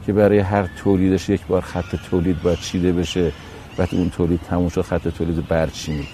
که 0.05 0.13
برای 0.13 0.39
هر 0.39 0.69
تولیدش 0.83 1.29
یک 1.29 1.45
بار 1.45 1.61
خط 1.61 1.95
تولید 2.09 2.41
باید 2.41 2.59
چیده 2.59 2.91
بشه؟ 2.91 3.31
وقتی 3.77 3.97
اون 3.97 4.09
تولید 4.09 4.39
تموم 4.49 4.69
شد 4.69 4.81
خط 4.81 5.07
تولید 5.07 5.47
برچینید. 5.47 6.07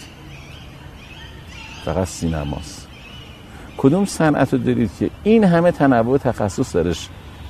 فقط 1.85 2.07
سینماست. 2.07 2.87
کدوم 3.77 4.05
صنعت 4.05 4.53
رو 4.53 4.59
دارید 4.59 4.91
که 4.99 5.09
این 5.23 5.43
همه 5.43 5.71
تنوع 5.71 6.17
تخصص 6.17 6.75
درش 6.75 7.09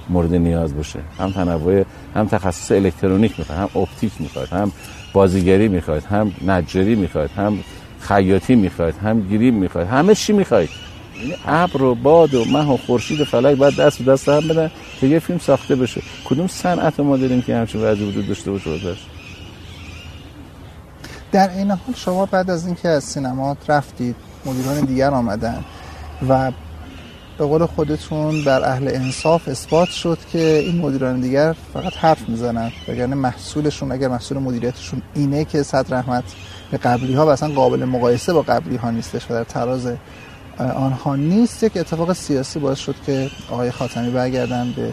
مورد 0.09 0.33
نیاز 0.33 0.75
باشه؟ 0.75 0.99
هم 1.19 1.31
تنوع 1.31 1.85
هم 2.15 2.27
تخصص 2.27 2.71
الکترونیک 2.71 3.39
می‌خواد 3.39 3.57
هم 3.57 3.81
اپتیک 3.81 4.11
می‌خواد 4.19 4.47
هم 4.47 4.71
بازیگری 5.13 5.67
می‌خواد 5.67 6.03
هم 6.03 6.31
نجاری 6.45 6.95
می‌خواد 6.95 7.29
هم 7.31 7.59
خیاطی 8.01 8.55
می‌خواد 8.55 8.93
هم 8.93 9.27
گریم 9.27 9.53
می‌خواد 9.53 9.87
همه 9.87 10.15
چی 10.15 10.33
می‌خواد 10.33 10.67
یعنی 11.15 11.35
ابر 11.45 11.81
و 11.81 11.95
باد 11.95 12.33
و 12.33 12.45
مه 12.45 12.73
و 12.73 12.77
خورشید 12.77 13.21
و 13.21 13.25
فلک 13.25 13.57
باید 13.57 13.75
دست 13.75 14.01
به 14.01 14.11
دست 14.11 14.29
هم 14.29 14.47
بدن 14.47 14.71
که 14.99 15.07
یه 15.07 15.19
فیلم 15.19 15.39
ساخته 15.39 15.75
بشه. 15.75 16.01
کدوم 16.25 16.47
صنعت 16.47 16.99
ما 16.99 17.17
داریم 17.17 17.41
که 17.41 17.55
همچین 17.55 17.81
وضعی 17.81 18.09
وجود 18.09 18.27
داشته 18.27 18.51
باشه 18.51 18.95
در 21.31 21.49
این 21.49 21.71
حال 21.71 21.95
شما 21.95 22.25
بعد 22.25 22.49
از 22.49 22.65
اینکه 22.65 22.89
از 22.89 23.03
سینما 23.03 23.57
رفتید 23.67 24.15
مدیران 24.45 24.81
دیگر 24.81 25.09
آمدن 25.09 25.63
و 26.29 26.51
به 27.37 27.45
قول 27.45 27.65
خودتون 27.65 28.43
بر 28.43 28.63
اهل 28.63 28.87
انصاف 28.87 29.47
اثبات 29.47 29.89
شد 29.89 30.17
که 30.31 30.39
این 30.39 30.81
مدیران 30.81 31.21
دیگر 31.21 31.55
فقط 31.73 31.93
حرف 31.93 32.29
می‌زنن 32.29 32.71
وگرنه 32.87 33.15
محصولشون 33.15 33.91
اگر 33.91 34.07
محصول 34.07 34.37
مدیریتشون 34.37 35.01
اینه 35.15 35.45
که 35.45 35.63
صد 35.63 35.93
رحمت 35.93 36.23
به 36.71 36.77
قبلی 36.77 37.13
ها 37.13 37.25
و 37.25 37.29
اصلا 37.29 37.49
قابل 37.49 37.86
مقایسه 37.86 38.34
با 38.34 38.41
قبلی 38.41 38.75
ها 38.75 38.91
نیستش 38.91 39.25
و 39.25 39.34
در 39.34 39.43
تراز 39.43 39.93
آنها 40.57 41.15
نیست. 41.15 41.63
یک 41.63 41.77
اتفاق 41.77 42.13
سیاسی 42.13 42.60
باعث 42.60 42.79
شد 42.79 42.95
که 43.05 43.29
آقای 43.51 43.71
خاتمی 43.71 44.10
برگردن 44.10 44.73
به 44.75 44.91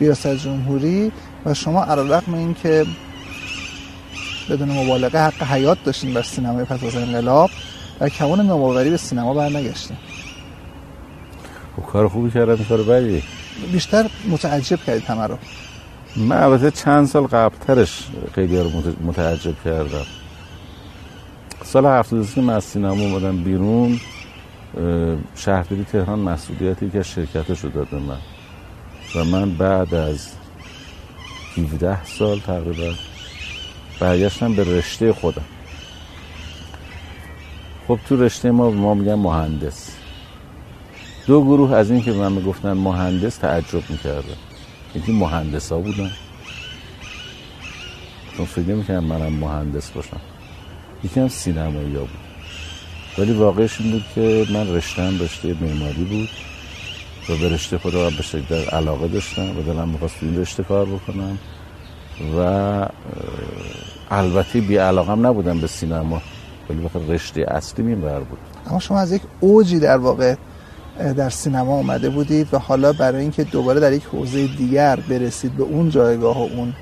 ریاست 0.00 0.36
جمهوری 0.36 1.12
و 1.46 1.54
شما 1.54 1.84
علیرغم 1.84 2.34
این 2.34 2.54
که 2.54 2.86
بدون 4.50 4.70
مبالغه 4.70 5.18
حق 5.18 5.42
حیات 5.42 5.78
داشتین 5.84 6.14
بر 6.14 6.22
سینمای 6.22 6.64
پس 6.64 6.84
از 6.84 6.96
انقلاب 6.96 7.50
و 8.00 8.08
کمان 8.08 8.46
نوآوری 8.46 8.90
به 8.90 8.96
سینما 8.96 9.34
برنگشتین. 9.34 9.96
خب 11.76 11.82
کار 11.82 12.08
خوبی 12.08 12.30
کردم 12.30 12.64
کار 12.64 12.82
بدی. 12.82 13.22
بیشتر 13.72 14.06
متعجب 14.28 14.78
کردید 14.86 15.04
همه 15.04 15.26
رو. 15.26 15.38
من 16.16 16.42
البته 16.42 16.70
چند 16.70 17.06
سال 17.06 17.26
قبلترش 17.26 18.06
خیلی 18.34 18.58
رو 18.58 18.70
متعجب 19.04 19.54
کردم. 19.64 20.06
سال 21.72 21.86
73 21.86 22.40
من 22.40 22.54
از 22.54 22.64
سینما 22.64 23.02
اومدم 23.02 23.36
بیرون 23.36 24.00
شهرداری 25.36 25.84
تهران 25.84 26.18
مسئولیتی 26.18 26.90
که 26.90 27.02
شرکتش 27.02 27.60
رو 27.60 27.70
داده 27.70 27.96
من. 27.96 28.18
و 29.14 29.24
من 29.24 29.54
بعد 29.54 29.94
از 29.94 30.28
17 31.56 32.04
سال 32.04 32.38
تقریبا 32.40 32.92
برگشتم 34.00 34.54
به 34.54 34.78
رشته 34.78 35.12
خودم. 35.12 35.44
خب 37.88 37.98
تو 38.08 38.24
رشته 38.24 38.50
ما 38.50 38.70
ما 38.70 38.94
میگن 38.94 39.14
مهندس. 39.14 39.90
دو 41.26 41.44
گروه 41.44 41.72
از 41.72 41.90
این 41.90 42.02
که 42.02 42.12
من 42.12 42.32
می‌گفتن 42.32 42.72
مهندس 42.72 43.36
تعجب 43.36 43.90
می‌کرده 43.90 44.34
یکی 44.94 45.12
مهندس 45.12 45.72
ها 45.72 45.78
بودن. 45.78 46.10
چون 48.36 48.46
فکر 48.46 48.74
می‌کنم 48.74 49.04
منم 49.04 49.32
مهندس 49.32 49.90
باشم. 49.90 50.20
یکی 51.04 51.20
هم 51.20 51.28
سینمایی 51.28 51.94
ها 51.94 52.00
بود. 52.00 52.10
ولی 53.18 53.32
واقعش 53.32 53.80
این 53.80 53.90
بود 53.90 54.04
که 54.14 54.46
من 54.50 54.74
رشتم 54.74 55.18
رشته 55.20 55.54
معماری 55.60 56.04
بود 56.04 56.28
و 57.28 57.40
به 57.40 57.54
رشته 57.54 57.78
خدا 57.78 58.10
به 58.10 58.22
شدت 58.22 58.74
علاقه 58.74 59.08
داشتم 59.08 59.58
و 59.58 59.62
دلم 59.62 59.88
می‌خواست 59.88 60.16
این 60.22 60.40
رشته 60.40 60.62
کار 60.62 60.86
بکنم 60.86 61.38
و 62.38 62.86
البته 64.10 64.60
بی 64.60 64.76
علاقم 64.76 65.26
نبودم 65.26 65.60
به 65.60 65.66
سینما. 65.66 66.22
ولی 66.70 66.80
بخاطر 66.80 67.06
رشته 67.06 67.44
اصلی 67.48 67.86
این 67.86 68.00
بر 68.00 68.20
بود. 68.20 68.38
اما 68.66 68.78
شما 68.78 68.98
از 68.98 69.12
یک 69.12 69.22
اوجی 69.40 69.78
در 69.78 69.96
واقع 69.96 70.34
در 71.16 71.30
سینما 71.30 71.76
اومده 71.76 72.10
بودید 72.10 72.48
و 72.52 72.58
حالا 72.58 72.92
برای 72.92 73.22
اینکه 73.22 73.44
دوباره 73.44 73.80
در 73.80 73.92
یک 73.92 74.04
حوزه 74.04 74.46
دیگر 74.46 74.96
برسید 74.96 75.56
به 75.56 75.62
اون 75.62 75.90
جایگاه 75.90 76.38
و 76.38 76.48
اون 76.54 76.74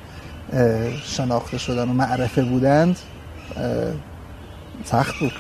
شناخته 1.05 1.59
شدن 1.59 1.89
و 1.89 1.93
معرفه 1.93 2.43
بودند 2.43 2.99
سخت 4.85 5.19
بود. 5.21 5.33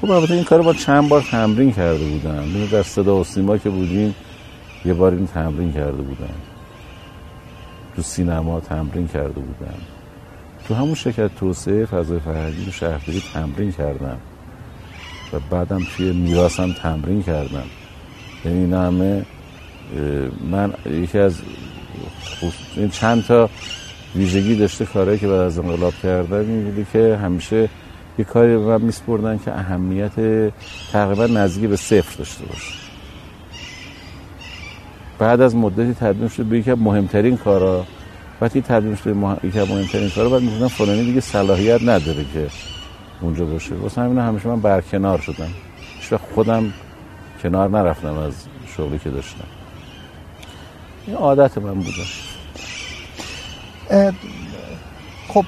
خب 0.00 0.10
البته 0.10 0.34
این 0.34 0.44
کار 0.44 0.62
با 0.62 0.72
چند 0.72 1.08
بار 1.08 1.22
تمرین 1.22 1.72
کرده 1.72 2.04
بودم. 2.04 2.66
در 2.72 2.82
صدا 2.82 3.16
و 3.16 3.24
سیما 3.24 3.58
که 3.58 3.70
بودیم 3.70 4.14
یه 4.84 4.94
بار 4.94 5.12
این 5.12 5.26
تمرین 5.26 5.72
کرده 5.72 6.02
بودم. 6.02 6.34
تو 7.96 8.02
سینما 8.02 8.60
تمرین 8.60 9.08
کرده 9.08 9.40
بودم. 9.40 9.78
تو 10.68 10.74
همون 10.74 10.94
شرکت 10.94 11.34
توسعه 11.34 11.86
فضای 11.86 12.18
فرهنگی 12.18 12.64
تو 12.64 12.70
شهرداری 12.70 13.22
تمرین 13.34 13.72
کردم. 13.72 14.18
و 15.32 15.36
بعدم 15.50 15.80
توی 15.96 16.12
میراسم 16.12 16.72
تمرین 16.72 17.22
کردم. 17.22 17.66
یعنی 18.44 18.58
این 18.58 18.72
همه 18.72 19.24
من 20.50 20.72
یکی 20.86 21.18
از 21.18 21.38
این 22.76 22.90
چند 22.90 23.24
تا 23.24 23.50
ویژگی 24.14 24.56
داشته 24.56 24.86
کارهایی 24.86 25.18
که 25.18 25.28
بعد 25.28 25.40
از 25.40 25.58
انقلاب 25.58 25.94
کردم 26.02 26.36
این 26.36 26.86
که 26.92 27.18
همیشه 27.22 27.68
یه 28.20 28.24
کاری 28.24 28.56
به 28.56 28.58
من 28.58 28.82
میسپردن 28.82 29.38
که 29.44 29.58
اهمیت 29.58 30.12
تقریبا 30.92 31.26
نزدیک 31.26 31.70
به 31.70 31.76
صفر 31.76 32.18
داشته 32.18 32.44
باشه. 32.44 32.74
بعد 35.18 35.40
از 35.40 35.56
مدتی 35.56 35.94
تبدیل 35.94 36.28
شد 36.28 36.44
به 36.44 36.58
یکی 36.58 36.72
مهمترین 36.72 37.36
کارا. 37.36 37.86
وقتی 38.40 38.62
تبدیل 38.62 38.94
شد 38.94 39.14
به 39.14 39.48
یکی 39.48 39.60
مهمترین 39.60 40.10
کارا 40.10 40.28
بعد 40.28 40.42
می‌گفتن 40.42 40.68
فلانی 40.68 41.04
دیگه 41.04 41.20
صلاحیت 41.20 41.82
نداره 41.82 42.24
که 42.34 42.46
اونجا 43.20 43.44
باشه. 43.44 43.74
واسه 43.74 44.00
همین 44.00 44.18
همیشه 44.18 44.48
من 44.48 44.60
برکنار 44.60 45.18
شدم. 45.18 45.50
هیچ 46.00 46.14
خودم 46.34 46.72
کنار 47.42 47.70
نرفتم 47.70 48.18
از 48.18 48.34
شغلی 48.76 48.98
که 48.98 49.10
داشتم. 49.10 49.44
این 51.06 51.16
عادت 51.16 51.58
من 51.58 51.74
بوده. 51.74 52.04
خب 55.28 55.44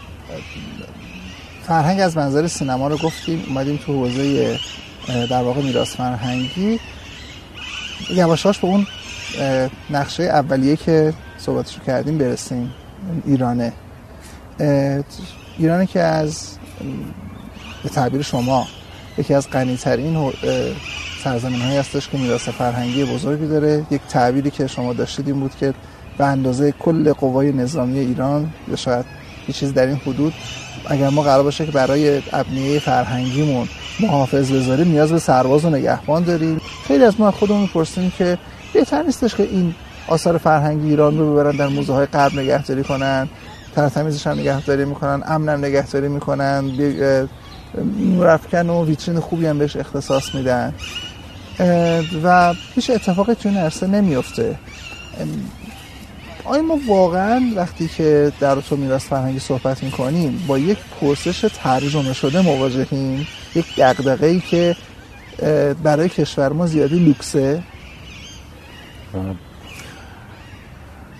فرهنگ 1.67 2.01
از 2.01 2.17
منظر 2.17 2.47
سینما 2.47 2.89
رو 2.89 2.97
گفتیم 2.97 3.45
اومدیم 3.49 3.77
تو 3.77 3.93
حوزه 3.93 4.59
در 5.31 5.43
واقع 5.43 5.63
میراث 5.63 5.97
فرهنگی. 5.97 6.81
یواشاش 8.11 8.59
به 8.59 8.67
اون 8.67 8.87
نقشه 9.91 10.23
اولیه 10.23 10.77
که 10.77 11.13
صحبتشو 11.39 11.81
کردیم 11.81 12.19
برسیم 12.19 12.71
ایرانه. 13.27 13.73
ایرانه 15.59 15.87
که 15.87 16.01
از 16.01 16.59
به 17.83 17.89
تعبیر 17.89 18.23
شما 18.23 18.67
یکی 19.19 19.35
از 19.35 19.51
غنیترین 19.51 20.33
سرزمین 21.25 21.61
هایی 21.61 21.77
هستش 21.79 22.09
که 22.09 22.19
میراث 22.19 22.49
فرهنگی 22.49 23.05
بزرگی 23.05 23.47
داره. 23.47 23.87
یک 23.91 24.01
تعبیری 24.09 24.51
که 24.51 24.67
شما 24.67 24.93
داشتید 24.93 25.29
این 25.29 25.41
بود 25.41 25.57
که 25.61 25.75
به 26.19 26.27
اندازه 26.27 26.73
کل 26.73 27.13
قوای 27.13 27.53
نظامی 27.53 27.99
ایران 27.99 28.51
یا 28.69 28.77
شاید 28.77 29.05
یه 29.49 29.55
چیز 29.55 29.75
در 29.75 29.87
این 29.87 29.97
حدود 29.97 30.35
اگر 30.87 31.09
ما 31.09 31.23
قرار 31.23 31.43
باشه 31.43 31.67
که 31.67 31.73
برای 31.73 32.23
ابنیه 32.33 32.79
فرهنگیمون 32.79 33.69
محافظ 34.01 34.53
بذاریم 34.53 34.89
نیاز 34.89 35.13
به 35.13 35.19
سرباز 35.19 35.65
و 35.65 35.71
نگهبان 35.71 36.25
داریم. 36.25 36.61
خیلی 36.89 37.05
از 37.05 37.21
ما 37.21 37.31
خودمون 37.31 37.61
می‌پرسیم 37.61 38.13
که 38.19 38.39
بهتر 38.75 39.03
نیستش 39.03 39.35
که 39.35 39.43
این 39.43 39.75
آثار 40.09 40.39
فرهنگی 40.39 40.89
ایران 40.89 41.19
رو 41.19 41.33
ببرن 41.33 41.57
در 41.57 41.67
موزه 41.67 41.93
های 41.93 42.07
غرب 42.07 42.35
نگهداری 42.35 42.85
کنن 42.85 43.29
ترتمیزش 43.77 44.27
هم 44.27 44.39
نگهداری 44.39 44.85
می‌کنن 44.85 45.23
امنم 45.27 45.65
نگهداری 45.65 46.09
می‌کنن 46.09 46.73
نورافکن 47.99 48.71
و 48.71 48.85
ویترین 48.85 49.21
خوبی 49.21 49.47
هم 49.47 49.59
بهش 49.59 49.77
اختصاص 49.77 50.35
میدن. 50.35 50.75
و 52.25 52.55
هیچ 52.75 52.91
اتفاقی 52.91 53.35
توی 53.35 53.51
این 53.51 53.61
عرصه 53.61 53.87
نمیفته 53.87 54.59
آیا 56.45 56.63
ما 56.63 56.81
واقعا 56.87 57.53
وقتی 57.57 57.89
که 57.89 58.33
در 58.41 58.61
تو 58.61 58.77
میراث 58.77 59.05
فرهنگی 59.05 59.39
صحبت 59.39 59.83
می‌کنیم 59.83 60.45
با 60.47 60.59
یک 60.59 60.79
پرسش 61.01 61.51
ترجمه 61.55 62.13
شده 62.13 62.41
مواجهیم؟ 62.41 63.27
یک 63.55 63.77
دقدقه 63.77 64.27
ای 64.27 64.41
که 64.41 64.77
برای 65.83 66.09
کشور 66.09 66.53
ما 66.53 66.67
زیادی 66.67 66.99
لوکسه؟ 66.99 67.63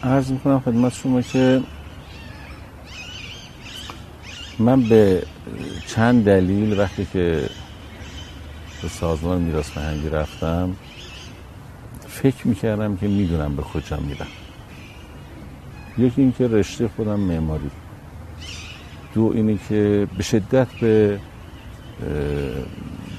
عرض 0.03 0.31
می‌کنم 0.31 0.61
خدمت 0.61 0.95
شما 0.95 1.23
که 1.23 1.63
من 4.59 4.83
به 4.83 5.23
چند 5.87 6.25
دلیل 6.25 6.79
وقتی 6.79 7.07
که 7.13 7.49
به 8.83 8.89
سازمان 8.89 9.41
میراث 9.41 9.71
فرهنگی 9.71 10.09
رفتم 10.09 10.77
فکر 12.09 12.49
می‌کردم 12.49 12.97
که 12.97 13.07
می‌دونم 13.09 13.57
به 13.57 13.63
کجا 13.63 13.97
میرم. 13.97 14.27
یکی 15.99 16.23
اینکه 16.23 16.49
رشته 16.49 16.89
خودم 16.97 17.21
معماری. 17.21 17.71
دو 19.15 19.33
اینی 19.35 19.59
که 19.69 20.09
به 20.17 20.23
شدت 20.23 20.69
به 20.81 21.19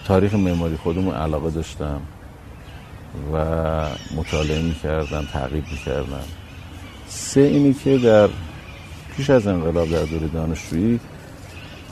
تاریخ 0.05 0.33
معماری 0.33 0.75
خودمون 0.75 1.13
علاقه 1.13 1.49
داشتم 1.49 2.01
و 3.33 3.37
مطالعه 4.15 4.61
می‌کردم 4.61 5.25
تعقیب 5.33 5.63
می‌کردم. 5.71 6.23
سه 7.07 7.41
اینی 7.41 7.73
که 7.73 7.97
در 7.97 8.29
پیش 9.17 9.29
از 9.29 9.47
انقلاب 9.47 9.89
در 9.89 10.03
دور 10.03 10.27
دانشجویی 10.33 10.99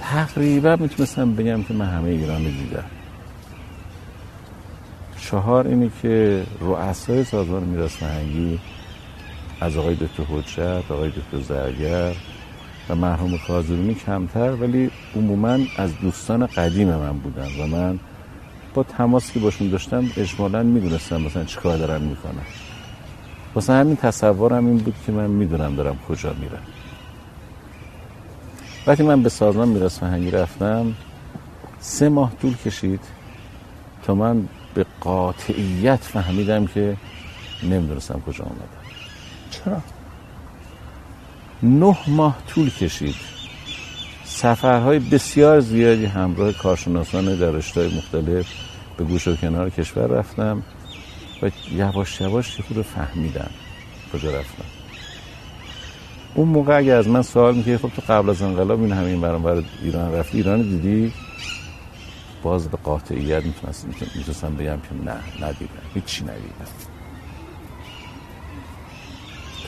تقریبا 0.01 0.75
می‌تونستم 0.75 1.36
بگم 1.36 1.63
که 1.63 1.73
من 1.73 1.86
همه 1.86 2.09
ایران 2.09 2.43
دیدم. 2.43 2.84
چهار 5.21 5.67
اینی 5.67 5.91
که 6.01 6.43
رؤسای 6.59 7.23
سازمان 7.23 7.63
میراث 7.63 7.91
فرهنگی 7.91 8.59
از 9.62 9.78
آقای 9.78 9.95
دکتر 9.95 10.24
حجت 10.24 10.91
آقای 10.91 11.09
دکتر 11.09 11.39
زرگر 11.47 12.14
و 12.89 12.95
مرحوم 12.95 13.38
کازرونی 13.47 13.93
کمتر 13.93 14.51
ولی 14.51 14.91
عموما 15.16 15.57
از 15.78 15.99
دوستان 16.01 16.45
قدیم 16.45 16.88
من 16.88 17.18
بودن 17.18 17.47
و 17.59 17.68
من 17.68 17.99
با 18.74 18.84
تماس 18.84 19.32
که 19.32 19.39
باشون 19.39 19.70
داشتم 19.70 20.12
اجمالا 20.18 20.64
می‌دونستم 20.64 21.22
مثلا 21.22 21.43
چیکار 21.43 21.78
دارن 21.78 22.01
می‌کنن. 22.01 22.45
واسه 23.55 23.74
همین 23.74 23.95
تصورم 23.95 24.66
این 24.66 24.78
بود 24.78 24.95
که 25.05 25.12
من 25.12 25.30
می‌دونم 25.30 25.76
دارم 25.76 25.99
کجا 26.09 26.34
میرم. 26.34 26.64
وقتی 28.88 29.03
من 29.03 29.24
به 29.24 29.30
سازمان 29.30 29.68
میراث 29.68 29.99
فرهنگی 29.99 30.32
رفتم 30.32 30.95
سه 31.80 32.09
ماه 32.09 32.32
طول 32.41 32.55
کشید 32.57 32.99
تا 34.03 34.16
من 34.16 34.47
به 34.74 34.86
قاطعیت 35.01 35.99
فهمیدم 35.99 36.68
که 36.68 36.97
نمی‌دونستم 37.64 38.22
کجا 38.28 38.43
آمدم 38.43 38.80
چرا؟ 39.51 39.81
نه 41.63 41.97
ماه 42.07 42.37
طول 42.47 42.69
کشید. 42.69 43.15
سفرهای 44.23 44.99
بسیار 44.99 45.59
زیادی 45.59 46.05
همراه 46.05 46.51
کارشناسان 46.53 47.25
در 47.35 47.51
رشته‌های 47.51 47.97
مختلف 47.97 48.47
به 48.97 49.03
گوش 49.03 49.27
و 49.27 49.35
کنار 49.35 49.69
کشور 49.69 50.07
رفتم 50.07 50.63
و 51.41 51.51
یواش 51.71 52.21
یواش 52.21 52.59
یه 52.59 52.65
خود 52.65 52.81
فهمیدم 52.81 53.49
کجا 54.13 54.39
رفتم. 54.39 54.63
اون 56.35 56.47
موقع 56.47 56.77
اگه 56.77 56.93
از 56.93 57.07
من 57.07 57.21
سوال 57.21 57.55
می‌کنی 57.55 57.77
خب 57.77 57.89
تو 57.89 58.01
قبل 58.09 58.29
از 58.29 58.41
انقلاب 58.41 58.81
این 58.81 58.91
همین 58.91 59.21
برام 59.21 59.43
بر 59.43 59.63
ایران 59.81 60.13
رفتی 60.13 60.37
ایران 60.37 60.61
دیدی؟ 60.61 61.13
باز 62.43 62.67
به 62.67 62.77
قاطعیت 62.83 63.43
می‌تونستم 63.45 64.55
بگم 64.55 64.77
که 64.77 64.95
نه 65.05 65.47
ندیدم 65.47 65.81
هیچی 65.93 66.23
ندیدم. 66.23 66.90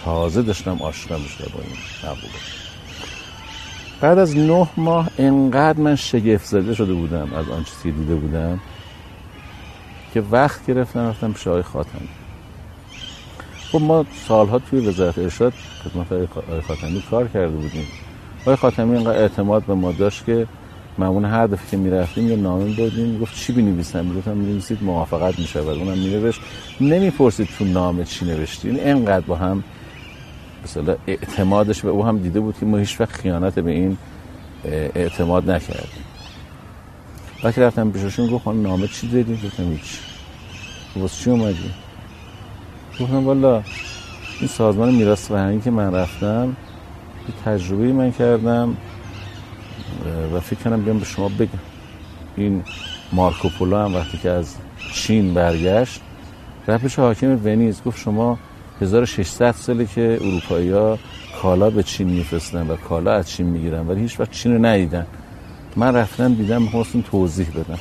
تازه 0.05 0.41
داشتم 0.41 0.77
آشنا 0.81 1.17
می‌شدم 1.17 1.51
با 1.53 1.59
این 1.59 1.77
نبوده 2.11 2.39
بعد 4.01 4.19
از 4.19 4.37
نه 4.37 4.67
ماه 4.77 5.09
انقدر 5.17 5.79
من 5.79 5.95
شگفت 5.95 6.45
زده 6.45 6.75
شده 6.75 6.93
بودم 6.93 7.33
از 7.33 7.49
آن 7.49 7.63
چیزی 7.63 7.91
دیده 7.91 8.15
بودم 8.15 8.59
که 10.13 10.23
وقت 10.31 10.65
گرفتم 10.65 10.99
رفتم 10.99 11.33
پیش 11.33 11.47
آقای 11.47 11.61
خاتمی. 11.61 12.09
خب 13.71 13.81
ما 13.81 14.05
سالها 14.27 14.59
توی 14.59 14.79
وزارت 14.79 15.17
ارشاد 15.17 15.53
خدمت 15.83 16.11
آقای 16.11 16.61
خاتمی 16.61 17.03
کار 17.09 17.27
کرده 17.27 17.55
بودیم. 17.55 17.87
آقای 18.41 18.55
خاتمی 18.55 18.97
اینقدر 18.97 19.17
اعتماد 19.17 19.63
به 19.63 19.73
ما 19.73 19.91
داشت 19.91 20.25
که 20.25 20.47
معمون 20.97 21.25
هر 21.25 21.47
دفعه 21.47 21.69
که 21.71 21.77
می‌رفتیم 21.77 22.29
یه 22.29 22.35
نامه 22.35 22.65
بودیم 22.65 23.19
گفت 23.19 23.35
چی 23.35 23.53
بنویسم؟ 23.53 24.05
می‌گفتم 24.05 24.37
می‌نویسید 24.37 24.83
موافقت 24.83 25.39
میشه 25.39 25.61
و 25.61 25.69
اونم 25.69 25.97
مینوشت. 25.97 26.41
نمی‌پرسید 26.81 27.49
تو 27.57 27.65
نامه 27.65 28.03
چی 28.03 28.25
نوشتی 28.25 28.69
این 28.69 28.79
انقدر 28.81 29.25
با 29.25 29.35
هم 29.35 29.63
مثلا 30.63 30.95
اعتمادش 31.07 31.81
به 31.81 31.89
او 31.89 32.05
هم 32.05 32.17
دیده 32.17 32.39
بود 32.39 32.55
که 32.59 32.65
ما 32.65 32.77
هیچ 32.77 33.01
وقت 33.01 33.11
خیانت 33.11 33.59
به 33.59 33.71
این 33.71 33.97
اعتماد 34.95 35.51
نکردیم. 35.51 36.03
وقتی 37.43 37.61
رفتم 37.61 37.91
پیششون 37.91 38.27
گفت 38.27 38.47
نامه 38.47 38.87
چی 38.87 39.07
دادی؟ 39.07 39.33
گفتم 39.33 39.71
هیچ. 39.71 39.99
واسه 40.95 41.23
چی 41.23 41.29
اومدی؟ 41.29 41.71
گفتم 42.99 43.25
والا 43.25 43.63
این 44.39 44.47
سازمان 44.47 44.95
میراث 44.95 45.27
فرهنگی 45.27 45.61
که 45.61 45.71
من 45.71 45.95
رفتم 45.95 46.55
یه 47.27 47.35
تجربه 47.45 47.93
من 47.93 48.11
کردم 48.11 48.77
و 50.33 50.39
فکر 50.39 50.59
کنم 50.59 50.81
بیام 50.81 50.99
به 50.99 51.05
شما 51.05 51.29
بگم. 51.29 51.59
این 52.37 52.63
مارکوپولو 53.11 53.77
هم 53.77 53.95
وقتی 53.95 54.17
که 54.17 54.29
از 54.29 54.55
چین 54.93 55.33
برگشت 55.33 56.01
رفت 56.67 56.99
حاکم 56.99 57.39
ونیز 57.45 57.81
گفت 57.85 57.99
شما 57.99 58.39
1600 58.83 59.51
ساله 59.51 59.85
که 59.85 60.19
اروپایی 60.21 60.71
ها 60.71 60.99
کالا 61.41 61.69
به 61.69 61.83
چین 61.83 62.07
میفرستن 62.09 62.67
و 62.67 62.75
کالا 62.75 63.13
از 63.13 63.29
چین 63.29 63.45
می‌گیرن 63.45 63.87
ولی 63.87 64.01
هیچ 64.01 64.19
وقت 64.19 64.31
چین 64.31 64.53
رو 64.53 64.65
ندیدن. 64.65 65.05
من 65.75 65.95
رفتم 65.95 66.33
دیدم 66.33 66.61
می‌خواستم 66.61 67.01
توضیح 67.01 67.49
بدم. 67.49 67.79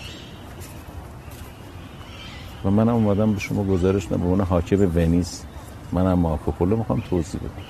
و 2.64 2.70
منم 2.70 2.94
اومدم 2.94 3.32
به 3.32 3.40
شما 3.40 3.64
گزارش 3.64 4.06
به 4.06 4.14
عنوان 4.14 4.40
حاکم 4.40 4.96
ونیز 4.96 5.42
منم 5.92 6.18
مارکوپولو 6.18 6.76
می‌خوام 6.76 7.02
توضیح 7.10 7.40
بدم. 7.40 7.64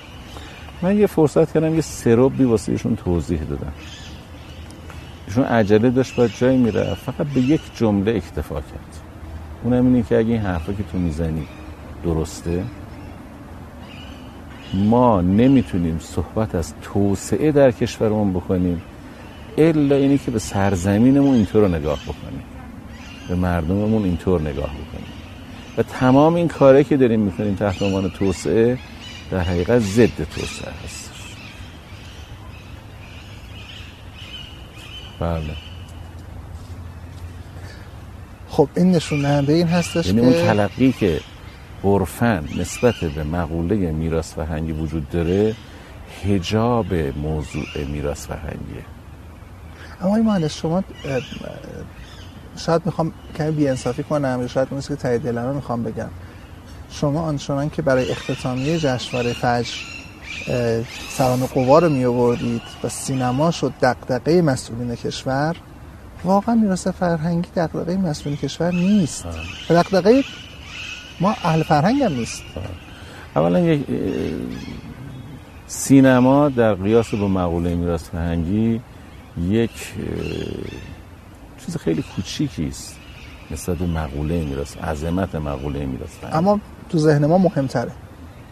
من 0.81 0.97
یه 0.97 1.07
فرصت 1.07 1.53
کردم 1.53 1.75
یه 1.75 1.81
سروبی 1.81 2.43
واسه 2.43 2.71
ایشون 2.71 2.95
توضیح 2.95 3.39
دادم. 3.43 3.73
ایشون 5.27 5.43
عجله 5.43 5.89
داشت 5.89 6.15
با 6.15 6.27
جای 6.27 6.57
میره 6.57 6.97
فقط 7.05 7.27
به 7.27 7.41
یک 7.41 7.61
جمله 7.75 8.11
اکتفا 8.15 8.55
کرد. 8.55 8.99
اونم 9.63 9.85
اینه 9.85 10.03
که 10.03 10.17
اگه 10.17 10.29
این 10.29 10.41
حرفا 10.41 10.73
که 10.73 10.83
تو 10.83 10.97
می‌زنی 10.97 11.47
درسته 12.03 12.63
ما 14.73 15.21
نمی‌تونیم 15.21 15.99
صحبت 15.99 16.55
از 16.55 16.73
توسعه 16.81 17.51
در 17.51 17.71
کشورمون 17.71 18.33
بکنیم 18.33 18.81
الا 19.57 19.95
اینی 19.95 20.17
که 20.17 20.31
به 20.31 20.39
سرزمینمون 20.39 21.35
اینطور 21.35 21.67
نگاه 21.67 21.99
بکنیم 22.03 22.43
به 23.29 23.35
مردممون 23.35 24.03
اینطور 24.03 24.41
نگاه 24.41 24.69
بکنیم. 24.69 25.13
و 25.77 25.83
تمام 25.83 26.35
این 26.35 26.47
کاره 26.47 26.83
که 26.83 26.97
داریم 26.97 27.19
می‌کنیم 27.19 27.55
تحت 27.55 27.81
عنوان 27.81 28.09
توسعه 28.09 28.77
در 29.31 29.39
حقیقت 29.39 29.79
ضد 29.79 30.23
توسعه 30.35 30.71
هستش 30.83 31.13
بله. 35.19 35.55
خب 38.49 38.69
این 38.75 38.91
نشون 38.91 39.25
این 39.25 39.67
هستش 39.67 40.05
یعنی 40.05 40.21
اون 40.21 40.33
تلقی 40.33 40.91
که 40.91 41.19
عرفن 41.83 42.43
نسبت 42.57 42.95
به 43.15 43.23
مقوله 43.23 43.75
میراث 43.75 44.33
فرهنگی 44.33 44.71
وجود 44.71 45.09
داره 45.09 45.55
هجاب 46.23 46.93
موضوع 47.23 47.85
میراث 47.87 48.27
فرهنگیه. 48.27 48.85
اما 50.01 50.15
این 50.15 50.25
مهندس 50.25 50.53
شما 50.53 50.83
شاید 52.57 52.81
می‌خوام 52.85 53.13
کمی 53.37 53.51
بیانصافی 53.51 54.03
کنم 54.03 54.37
یا 54.41 54.47
شاید 54.47 54.67
اون 54.71 54.81
که 54.81 54.95
تایید 54.95 55.21
دلمه 55.21 55.53
می‌خوام 55.53 55.83
بگم. 55.83 56.09
شما 56.91 57.21
آنچنان 57.21 57.69
که 57.69 57.81
برای 57.81 58.11
اختتامیه 58.11 58.79
جشنواره 58.79 59.33
فجر 59.33 59.73
سران 61.09 61.45
قوا 61.45 61.79
رو 61.79 61.89
می 61.89 62.05
آوردید 62.05 62.61
و 62.83 62.89
سینما 62.89 63.51
شد 63.51 63.73
دقدقه 63.81 64.41
مسئولین 64.41 64.95
کشور 64.95 65.55
واقعا 66.23 66.55
میراث 66.55 66.87
فرهنگی 66.87 67.49
دقدقه 67.55 67.97
مسئولین 67.97 68.37
کشور 68.37 68.71
نیست. 68.71 69.25
دقدقه 69.69 70.23
ما 71.19 71.35
اهل 71.43 71.63
فرهنگ 71.63 72.01
هم 72.01 72.13
نیست. 72.13 72.43
اولا 73.35 73.59
یک 73.59 73.81
سینما 75.67 76.49
در 76.49 76.73
قیاس 76.73 77.13
با 77.13 77.27
مقوله 77.27 77.75
میراث 77.75 78.09
فرهنگی 78.09 78.81
یک 79.49 79.71
چیز 81.65 81.77
خیلی 81.77 82.03
کوچیکی 82.15 82.67
است 82.67 82.99
نسبت 83.51 83.77
به 83.77 83.85
مقوله 83.85 84.43
میراث 84.45 84.77
عظمت 84.77 85.35
مقوله 85.35 85.85
میراث 85.85 86.09
اما 86.33 86.59
تو 86.89 86.97
ذهن 86.97 87.25
ما 87.25 87.37
مهمتره. 87.37 87.91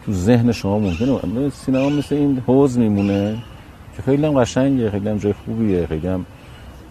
تو 0.06 0.12
ذهن 0.12 0.52
شما 0.52 0.78
ممکنه. 0.78 1.50
سینما 1.50 1.88
مثل 1.88 2.14
این 2.14 2.42
حوز 2.46 2.78
میمونه 2.78 3.38
که 3.96 4.02
خیلی 4.02 4.26
هم 4.26 4.40
قشنگه 4.40 4.90
خیلی 4.90 5.08
هم 5.08 5.18
جای 5.18 5.32
خوبیه 5.32 5.86
خیلی 5.86 6.08
هم 6.08 6.26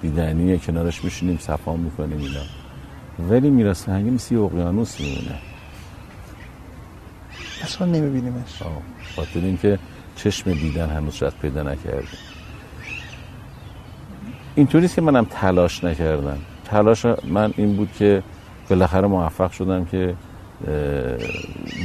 دیدنیه 0.02 0.58
کنارش 0.58 1.04
میشینیم 1.04 1.38
صفا 1.38 1.76
می‌کنیم 1.76 2.18
اینا. 2.18 2.42
ولی 3.30 3.50
میراث 3.50 3.84
فرهنگی 3.84 4.10
مثل 4.10 4.36
اقیانوس 4.36 5.02
میمونه. 5.02 5.51
اصلا 7.64 7.88
نمیبینیمش. 7.88 8.62
خاطر 9.16 9.40
اینکه 9.40 9.80
چشم 10.16 10.54
دیدن 10.54 10.90
هنوز 10.90 11.14
شاید 11.14 11.34
پیدا 11.42 11.64
نکردیم 11.64 12.20
اینطوری 14.56 14.88
که 14.88 15.02
منم 15.02 15.26
تلاش 15.26 15.84
نکردم. 15.84 16.38
تلاش 16.66 17.06
من 17.06 17.54
این 17.58 17.76
بود 17.76 17.90
که 18.00 18.24
بالاخره 18.70 19.08
موفق 19.08 19.52
شدم 19.52 19.86
که 19.86 20.16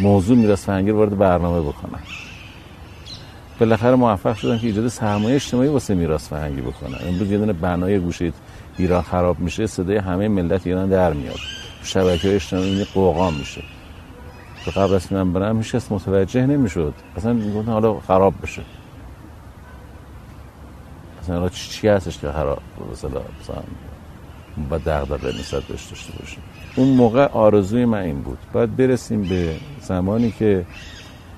موضوع 0.02 0.36
میراث 0.36 0.64
فرهنگی 0.64 0.90
وارد 0.90 1.18
برنامه 1.18 1.60
بکنم. 1.60 2.00
بالاخره 3.60 3.94
موفق 3.94 4.36
شدم 4.36 4.58
که 4.58 4.66
ایجاد 4.66 4.88
سرمایه 4.88 5.34
اجتماعی 5.34 5.68
واسه 5.68 5.94
میراث 5.94 6.28
فرهنگی 6.28 6.60
بکنم. 6.60 6.98
امروز 7.08 7.30
یه 7.30 7.38
دونه 7.38 7.52
بنای 7.52 7.98
گوشه 7.98 8.32
ایران 8.78 9.02
خراب 9.02 9.40
میشه 9.40 9.66
صدای 9.66 9.96
همه 9.96 10.28
ملت 10.28 10.66
ایران 10.66 10.88
در 10.88 11.12
میاد. 11.12 11.38
شبکه 11.82 12.34
اجتماعی 12.34 12.84
قوقا 12.84 13.30
میشه. 13.30 13.62
تو 14.72 14.80
از 14.80 15.12
من 15.12 15.32
برم 15.32 15.58
هیچ 15.58 15.74
متوجه 15.90 16.46
نمی‌شد. 16.46 16.94
اصلا 17.16 17.32
می‌گفتن 17.32 17.72
حالا 17.72 18.00
خراب 18.00 18.34
بشه. 18.42 18.62
اصلا 21.22 21.48
چی 21.48 21.88
هستش 21.88 22.18
که 22.18 22.32
خراب؟ 22.32 22.62
مثلا 22.92 23.10
مثلا 23.10 23.62
با 24.70 24.78
دغدغه 24.78 25.28
نسبت 25.28 25.62
بهش 25.62 25.84
داشته 25.84 26.12
باشیم 26.18 26.42
اون 26.76 26.88
موقع 26.88 27.26
آرزوی 27.26 27.84
من 27.84 27.98
این 27.98 28.22
بود. 28.22 28.38
باید 28.52 28.76
برسیم 28.76 29.22
به 29.22 29.56
زمانی 29.80 30.30
که 30.30 30.66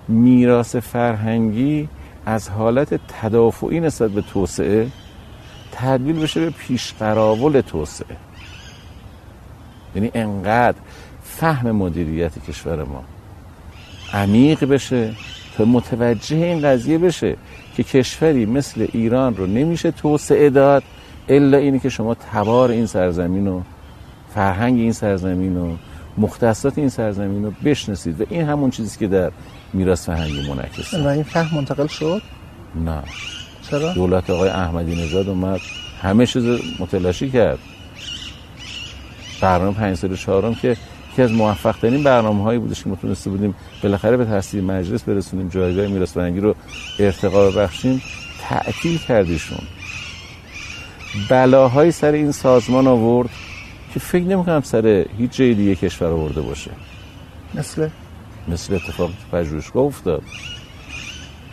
میراث 0.08 0.76
فرهنگی 0.76 1.88
از 2.26 2.48
حالت 2.48 3.00
تدافعی 3.08 3.80
نسبت 3.80 4.10
به 4.10 4.22
توسعه 4.22 4.88
تبدیل 5.72 6.20
بشه 6.20 6.40
به 6.40 6.50
پیشقراول 6.50 7.60
توسعه. 7.60 8.16
یعنی 9.94 10.10
انقدر 10.14 10.78
فهم 11.22 11.70
مدیریت 11.70 12.44
کشور 12.44 12.84
ما 12.84 13.04
عمیق 14.12 14.64
بشه 14.64 15.10
تا 15.56 15.64
متوجه 15.64 16.36
این 16.36 16.60
قضیه 16.60 16.98
بشه 16.98 17.36
که 17.76 17.82
کشوری 17.82 18.46
مثل 18.46 18.86
ایران 18.92 19.36
رو 19.36 19.46
نمیشه 19.46 19.90
توسعه 19.90 20.50
داد 20.50 20.82
الا 21.28 21.58
اینی 21.58 21.78
که 21.78 21.88
شما 21.88 22.14
تبار 22.14 22.70
این 22.70 22.86
سرزمین 22.86 23.46
و 23.46 23.62
فرهنگ 24.34 24.78
این 24.78 24.92
سرزمین 24.92 25.56
و 25.56 25.76
مختصات 26.18 26.78
این 26.78 26.88
زمین 26.88 27.44
رو 27.44 27.52
بشناسید 27.64 28.20
و 28.20 28.24
این 28.30 28.42
همون 28.42 28.70
چیزی 28.70 28.98
که 28.98 29.06
در 29.06 29.32
میراث 29.72 30.06
فرهنگی 30.06 30.50
منعکسه 30.50 31.02
و 31.02 31.06
این 31.06 31.22
فهم 31.22 31.56
منتقل 31.56 31.86
شد؟ 31.86 32.22
نه. 32.84 33.02
چرا؟ 33.70 33.92
دولت 33.92 34.30
آقای 34.30 34.48
احمدی 34.48 35.02
نژاد 35.04 35.28
اومد 35.28 35.60
همه 36.02 36.26
چیز 36.26 36.44
متلاشی 36.78 37.30
کرد. 37.30 37.58
برنامه 39.40 39.76
پنج 39.76 39.96
سال 39.96 40.16
چهارم 40.16 40.54
که 40.54 40.76
یکی 41.18 41.22
از 41.22 41.32
موفق 41.32 41.76
ترین 41.76 42.02
برنامه 42.02 42.42
هایی 42.42 42.58
بودش 42.58 42.82
که 42.82 42.88
ما 42.88 42.96
بودیم 43.24 43.54
بالاخره 43.82 44.16
به 44.16 44.24
تصدیق 44.24 44.64
مجلس 44.64 45.02
برسونیم 45.02 45.48
جایگاه 45.48 45.86
میراث 45.86 46.12
فرهنگی 46.12 46.40
رو 46.40 46.54
ارتقا 46.98 47.50
ببخشیم 47.50 48.02
تعطیل 48.40 48.98
کردیشون. 48.98 49.58
بلاهای 51.30 51.92
سر 51.92 52.12
این 52.12 52.32
سازمان 52.32 52.86
آورد 52.86 53.30
که 53.94 54.00
فکر 54.00 54.24
نمی‌کنم 54.24 54.60
سر 54.60 55.06
هیچ 55.18 55.30
جای 55.30 55.54
دیگه 55.54 55.74
کشور 55.74 56.08
آورده 56.08 56.40
باشه. 56.40 56.70
مثل؟ 57.54 57.88
مثل 58.48 58.74
اتفاق 58.74 59.10
پژوهشگاه 59.32 59.84
افتاد. 59.84 60.22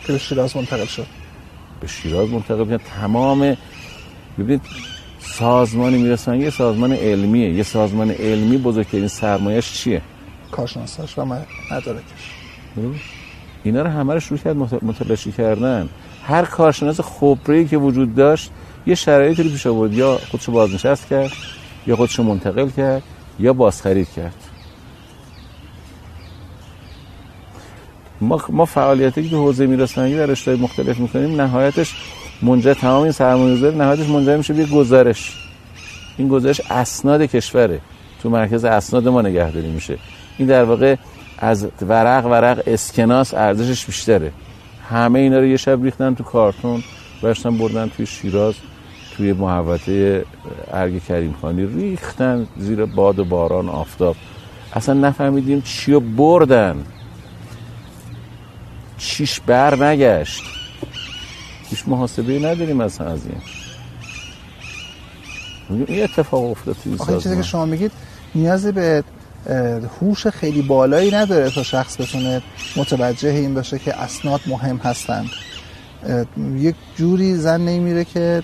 که 0.06 0.12
به 0.12 0.18
شیراز 0.18 0.56
منتقل 0.56 0.86
شد. 0.86 1.06
به 1.80 1.86
شیراز 1.86 2.28
منتقل 2.28 2.68
شد. 2.68 2.80
تمام 3.00 3.56
ببینید 4.38 4.62
سازمان 5.26 5.92
می‌رسن 5.92 6.40
یه 6.40 6.50
سازمان 6.50 6.92
علمیه. 6.92 7.50
یه 7.50 7.62
سازمان 7.62 8.10
علمی 8.10 8.58
بزرگترین 8.58 9.08
سرمایش 9.08 9.72
چیه؟ 9.72 10.02
کارشناساش 10.50 11.18
و 11.18 11.24
مدارکش. 11.24 12.02
اینا 13.64 13.82
رو 13.82 13.90
همه 13.90 14.14
رو 14.14 14.20
شروع 14.20 14.38
کرد 14.38 14.56
متلاشی 14.56 15.32
کردن. 15.32 15.88
هر 16.24 16.44
کارشناس 16.44 17.00
خبری 17.00 17.68
که 17.68 17.76
وجود 17.76 18.14
داشت 18.14 18.50
یه 18.86 18.94
شرایطی 18.94 19.42
رو 19.42 19.50
پیش 19.50 19.66
آورد. 19.66 19.92
یا 19.92 20.18
خودشو 20.30 20.52
بازنشست 20.52 21.08
کرد 21.08 21.30
یا 21.86 21.96
خودشو 21.96 22.22
منتقل 22.22 22.68
کرد 22.68 23.02
یا 23.38 23.52
بازخرید 23.52 24.08
کرد. 24.16 24.34
ما, 28.20 28.42
ما 28.48 28.64
فعالیتی 28.64 29.28
که 29.28 29.36
حوزه 29.36 29.66
میراث 29.66 29.98
در 29.98 30.26
رشته‌های 30.26 30.60
مختلف 30.60 30.98
می‌کنیم 30.98 31.40
نهایتش 31.40 31.94
منجر 32.42 32.74
تمام 32.74 33.02
این 33.02 33.12
سرمایه‌گذاری 33.12 33.76
نهایتش 33.76 34.08
منجر 34.08 34.36
میشه 34.36 34.54
به 34.54 34.66
گزارش. 34.66 35.32
این 36.16 36.28
گزارش 36.28 36.60
اسناد 36.70 37.22
کشوره. 37.22 37.80
تو 38.22 38.30
مرکز 38.30 38.64
اسناد 38.64 39.08
ما 39.08 39.22
نگهداری 39.22 39.70
میشه. 39.70 39.98
این 40.38 40.48
در 40.48 40.64
واقع 40.64 40.96
از 41.38 41.66
ورق 41.88 42.26
ورق 42.26 42.62
اسکناس 42.66 43.34
ارزشش 43.34 43.86
بیشتره. 43.86 44.32
همه 44.90 45.18
اینا 45.18 45.38
رو 45.38 45.46
یه 45.46 45.56
شب 45.56 45.82
ریختن 45.82 46.14
تو 46.14 46.24
کارتون 46.24 46.82
برشتن 47.22 47.58
بردن 47.58 47.88
توی 47.88 48.06
شیراز 48.06 48.54
توی 49.16 49.32
محوطه 49.32 50.24
ارگ 50.72 51.04
کریم 51.04 51.34
خانی 51.42 51.66
ریختن 51.66 52.46
زیر 52.56 52.84
باد 52.84 53.18
و 53.18 53.24
باران 53.24 53.68
آفتاب. 53.68 54.16
اصلا 54.72 54.94
نفهمیدیم 54.94 55.60
چی 55.60 55.92
رو 55.92 56.00
بردن. 56.00 56.76
چیش 58.98 59.40
بر 59.40 59.84
نگشت. 59.84 60.42
هیچ 61.70 61.84
محاسبه 61.86 62.38
نداریم 62.38 62.80
از 62.80 63.00
این 63.00 63.40
این 65.86 66.04
اتفاق 66.04 66.44
افتاد 66.44 66.76
آخه 66.98 67.18
چیزی 67.18 67.36
که 67.36 67.42
شما 67.42 67.64
میگید 67.64 67.92
نیازی 68.34 68.72
به 68.72 69.04
هوش 70.00 70.26
خیلی 70.26 70.62
بالایی 70.62 71.10
نداره 71.10 71.50
تا 71.50 71.62
شخص 71.62 72.00
بتونه 72.00 72.42
متوجه 72.76 73.28
این 73.28 73.54
باشه 73.54 73.78
که 73.78 73.94
اسناد 73.94 74.40
مهم 74.46 74.76
هستند. 74.76 75.28
یک 76.56 76.74
جوری 76.96 77.34
زن 77.34 77.60
نمیره 77.60 78.04
که 78.04 78.42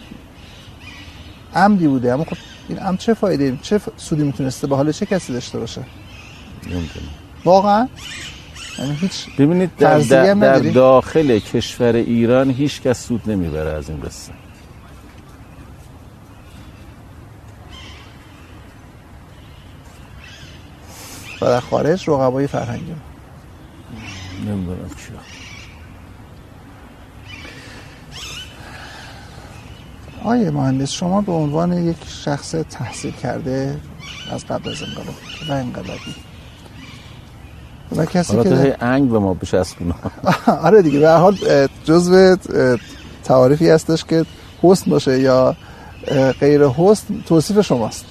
عمدی 1.55 1.89
بوده. 1.89 2.13
اما 2.13 2.25
خب 2.25 2.37
این 2.69 2.79
عمد 2.79 2.99
چه 2.99 3.15
فایده؟ 3.15 3.59
چه 3.63 3.81
سودی 3.97 4.23
می‌تونسته؟ 4.23 4.67
به 4.67 4.77
حال 4.77 4.93
چه 4.93 5.07
کسی 5.07 5.33
داشته 5.33 5.59
باشه؟ 5.59 5.81
واقعا؟ 7.45 7.79
یعنی 7.79 7.89
هیچ 8.79 9.37
ببینید 9.39 9.77
در, 9.77 9.99
در, 9.99 10.35
در 10.35 10.59
داخل 10.59 11.39
کشور 11.39 11.95
ایران 11.95 12.51
هیچ 12.51 12.83
کس 12.83 13.07
سود 13.07 13.31
نمی‌بره 13.31 13.71
از 13.71 13.91
این 13.91 14.01
قصه. 14.01 14.33
و 21.43 21.47
در 21.47 21.61
خارج 21.61 22.11
رقبای 22.11 22.47
فرهنگی. 22.47 22.95
نمی‌دونم 24.47 24.89
چیا 24.89 25.17
آیه 30.25 30.51
مهندس 30.51 30.91
شما 30.91 31.21
به 31.21 31.33
عنوان 31.33 31.73
یک 31.73 31.97
شخص 32.25 32.55
تحصیل 32.71 33.13
کرده 33.13 33.81
از 34.31 34.47
قبل 34.47 34.71
از 34.71 34.83
انقلاب 34.83 35.15
و 35.49 35.53
انقلابی. 35.53 36.32
و 37.97 38.05
کسی 38.07 38.43
که 38.43 38.77
انگ 38.81 39.11
به 39.11 39.19
ما 39.19 39.35
بچسبونه 39.35 39.95
آره 40.67 40.83
دیگه 40.83 40.99
به 40.99 41.11
حال 41.11 41.37
جزء 41.85 42.37
تعاریفی 43.25 43.69
هستش 43.71 44.05
که 44.05 44.25
حسن 44.63 44.91
باشه 44.91 45.21
یا 45.21 45.57
غیر 46.41 46.67
حسن 46.67 47.21
توصیف 47.27 47.61
شماست. 47.61 48.05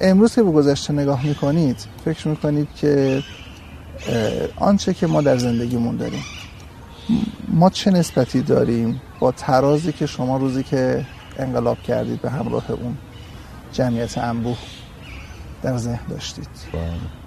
امروز 0.00 0.34
که 0.34 0.42
به 0.42 0.50
گذشته 0.50 0.92
نگاه 0.92 1.26
می‌کنید 1.26 1.76
فکر 2.04 2.28
می‌کنید 2.28 2.68
که 2.76 3.22
آنچه 4.56 4.94
که 4.94 5.06
ما 5.06 5.22
در 5.22 5.38
زندگیمون 5.38 5.96
داریم 5.96 6.24
ما 7.48 7.70
چه 7.70 7.90
نسبتی 7.90 8.42
داریم 8.42 9.02
با 9.20 9.32
ترازی 9.32 9.92
که 9.92 10.06
شما 10.06 10.36
روزی 10.36 10.62
که 10.62 11.06
انقلاب 11.38 11.82
کردید 11.82 12.22
به 12.22 12.30
همراه 12.30 12.70
اون 12.70 12.96
جمعیت 13.72 14.18
انبوه 14.18 14.56
در 15.62 15.78
ذهن 15.78 16.06
داشتید؟ 16.08 16.48
بله. 16.72 17.21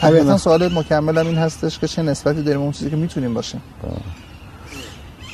طبیعتا 0.00 0.38
سوال 0.38 0.74
مکملم 0.74 1.26
این 1.26 1.38
هستش 1.38 1.78
که 1.78 1.88
چه 1.88 2.02
نسبتی 2.02 2.42
داریم 2.42 2.60
اون 2.60 2.72
چیزی 2.72 2.90
که 2.90 2.96
می‌تونیم 2.96 3.34
باشیم. 3.34 3.62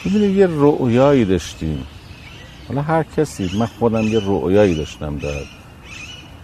ببینید 0.05 0.37
یه 0.37 0.47
رؤیایی 0.51 1.25
داشتیم. 1.25 1.87
حالا 2.69 2.83
هر 2.83 3.05
کسی 3.17 3.51
من 3.59 3.67
خودم 3.67 4.03
یه 4.03 4.21
رؤیایی 4.25 4.75
داشتم 4.75 5.19
در 5.19 5.43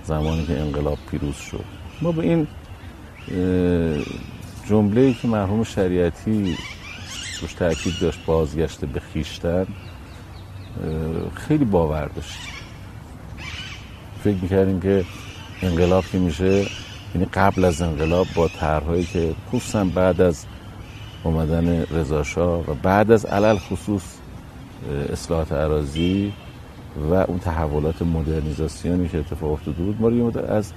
زمانی 0.04 0.46
که 0.46 0.60
انقلاب 0.60 0.98
پیروز 1.10 1.36
شد. 1.36 1.64
ما 2.02 2.12
به 2.12 2.22
این 2.22 2.46
جمله 4.68 5.00
ای 5.00 5.14
که 5.14 5.28
مرحوم 5.28 5.64
شریعتی 5.64 6.56
روش 7.40 7.52
تاکید 7.52 7.94
داشت 8.00 8.18
بازگشت 8.26 8.84
به 8.84 9.00
خیشتن 9.00 9.66
خیلی 11.34 11.64
باور 11.64 12.06
داشت 12.16 12.38
فکر 14.24 14.36
می‌کردیم 14.42 14.80
که 14.80 15.04
انقلاب 15.62 16.04
که 16.12 16.18
میشه 16.18 16.66
یعنی 17.14 17.26
قبل 17.32 17.64
از 17.64 17.82
انقلاب 17.82 18.26
با 18.34 18.48
طرحهایی 18.48 19.04
که 19.04 19.34
خصوصا 19.48 19.84
بعد 19.84 20.20
از 20.20 20.44
اومدن 21.22 21.82
رضاشاه 21.82 22.70
و 22.70 22.74
بعد 22.74 23.10
از 23.10 23.24
علل 23.24 23.58
خصوص 23.58 24.02
اصلاحات 25.12 25.52
عراضی 25.52 26.32
و 27.10 27.14
اون 27.14 27.38
تحولات 27.38 28.02
مدرنیزاسیونی 28.02 29.08
که 29.08 29.18
اتفاق 29.18 29.52
افتاده 29.52 29.82
بود 29.82 30.00
ما 30.00 30.08
رو 30.08 30.52
از 30.52 30.72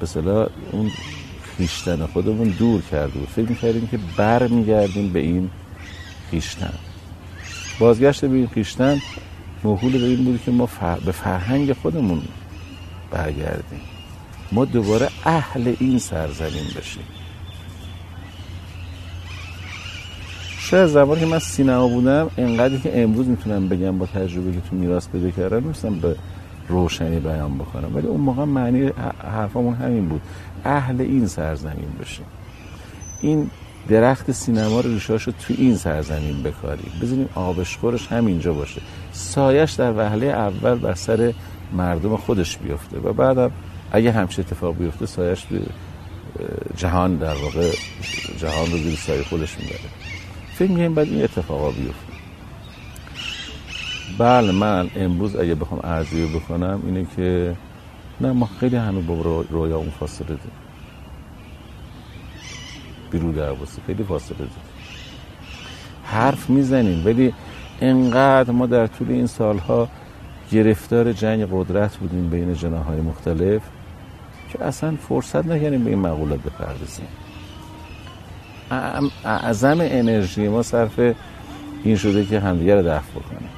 به 0.00 0.48
اون 0.72 0.90
خیشتن 1.56 2.06
خودمون 2.06 2.48
دور 2.48 2.82
کرده 2.82 3.18
بود. 3.18 3.28
فکر 3.28 3.48
می‌کردیم 3.48 3.86
که 3.86 3.98
بر 4.16 4.46
میگردیم 4.48 5.12
به 5.12 5.20
این 5.20 5.50
خیشتن. 6.30 6.74
بازگشت 7.78 8.24
به 8.24 8.36
این 8.36 8.46
خیشتن 8.46 8.98
محول 9.64 9.92
به 9.92 10.06
این 10.06 10.24
بود 10.24 10.42
که 10.44 10.50
ما 10.50 10.68
به 11.04 11.12
فرهنگ 11.12 11.72
خودمون 11.72 12.22
برگردیم. 13.10 13.80
ما 14.52 14.64
دوباره 14.64 15.08
اهل 15.24 15.74
این 15.80 15.98
سرزمین 15.98 16.66
بشیم. 16.78 17.02
شاید 20.58 20.86
زمانی 20.86 21.20
که 21.20 21.26
من 21.26 21.38
سینما 21.38 21.88
بودم 21.88 22.30
انقدری 22.38 22.80
که 22.80 23.02
امروز 23.02 23.28
می‌تونم 23.28 23.68
بگم 23.68 23.98
با 23.98 24.06
تجربه 24.06 24.52
که 24.52 24.60
تو 24.60 24.76
میراث 24.76 25.08
پیدا 25.08 25.30
کردم 25.30 25.62
می‌تونم 25.62 26.00
به 26.00 26.16
روشنی 26.68 27.20
بیان 27.20 27.58
بکنم. 27.58 27.96
ولی 27.96 28.06
اون 28.06 28.20
موقع 28.20 28.44
معنی 28.44 28.90
حرفمون 29.32 29.74
همین 29.74 30.08
بود. 30.08 30.20
اهل 30.64 31.00
این 31.00 31.26
سرزمین 31.26 31.88
بشیم. 32.00 32.26
این 33.20 33.50
درخت 33.88 34.32
سینما 34.32 34.80
رو 34.80 34.90
ریشاشو 34.90 35.30
تو 35.30 35.54
این 35.58 35.76
سرزمین 35.76 36.42
بکاریم. 36.42 36.92
بزنیم 37.02 37.28
آبشخورش 37.34 38.06
همینجا 38.06 38.52
باشه. 38.52 38.80
سایش 39.12 39.72
در 39.72 39.92
وهله 39.92 40.26
اول 40.26 40.74
بر 40.74 40.94
سر 40.94 41.32
مردم 41.72 42.16
خودش 42.16 42.56
بیفته 42.56 42.98
و 42.98 43.12
بعدم 43.12 43.50
اگه 43.92 44.12
همچه 44.12 44.42
اتفاق 44.42 44.76
بیفته 44.76 45.06
سایش 45.06 45.44
به 45.44 45.60
جهان 46.76 47.16
در 47.16 47.34
واقع 47.34 47.72
جهان 48.38 48.70
رو 48.70 48.78
زیر 48.78 48.96
سایه 48.96 49.22
خودش 49.22 49.58
می‌بره. 49.58 49.78
فکر 50.54 50.70
میگم 50.70 50.94
باید 50.94 51.08
این 51.08 51.24
اتفاقا 51.24 51.70
بیفته. 51.70 52.12
بله 54.18 54.52
من 54.52 54.90
امروز 54.96 55.36
اگه 55.36 55.54
بخوام 55.54 55.80
ارزیه 55.84 56.26
بکنم 56.26 56.82
اینه 56.86 57.06
که 57.16 57.56
نه 58.20 58.32
ما 58.32 58.48
خیلی 58.60 58.76
همه 58.76 59.00
با 59.00 59.44
رویا 59.50 59.76
اون 59.76 59.90
فاصله 59.90 60.26
داریم. 60.26 60.52
بیرو 63.10 63.32
درباسی 63.32 63.80
خیلی 63.86 64.04
فاصله 64.04 64.38
داریم. 64.38 64.52
حرف 66.04 66.50
می‌زنیم 66.50 67.06
ولی 67.06 67.34
انقدر 67.80 68.50
ما 68.50 68.66
در 68.66 68.86
طول 68.86 69.10
این 69.10 69.26
سالها 69.26 69.88
گرفتار 70.52 71.12
جنگ 71.12 71.48
قدرت 71.52 71.96
بودیم 71.96 72.30
بین 72.30 72.54
جناهای 72.54 73.00
مختلف. 73.00 73.62
که 74.52 74.64
اصلا 74.64 74.96
فرصت 75.08 75.46
نکنیم 75.46 75.84
به 75.84 75.90
این 75.90 75.98
مقولات 75.98 76.40
بپردازیم. 76.40 77.06
اعظم 79.24 79.78
انرژی 79.80 80.48
ما 80.48 80.62
صرف 80.62 81.00
این 81.84 81.96
شده 81.96 82.26
که 82.26 82.40
همدیگه 82.40 82.74
رو 82.74 82.82
دفع 82.82 83.10
بکنیم. 83.10 83.48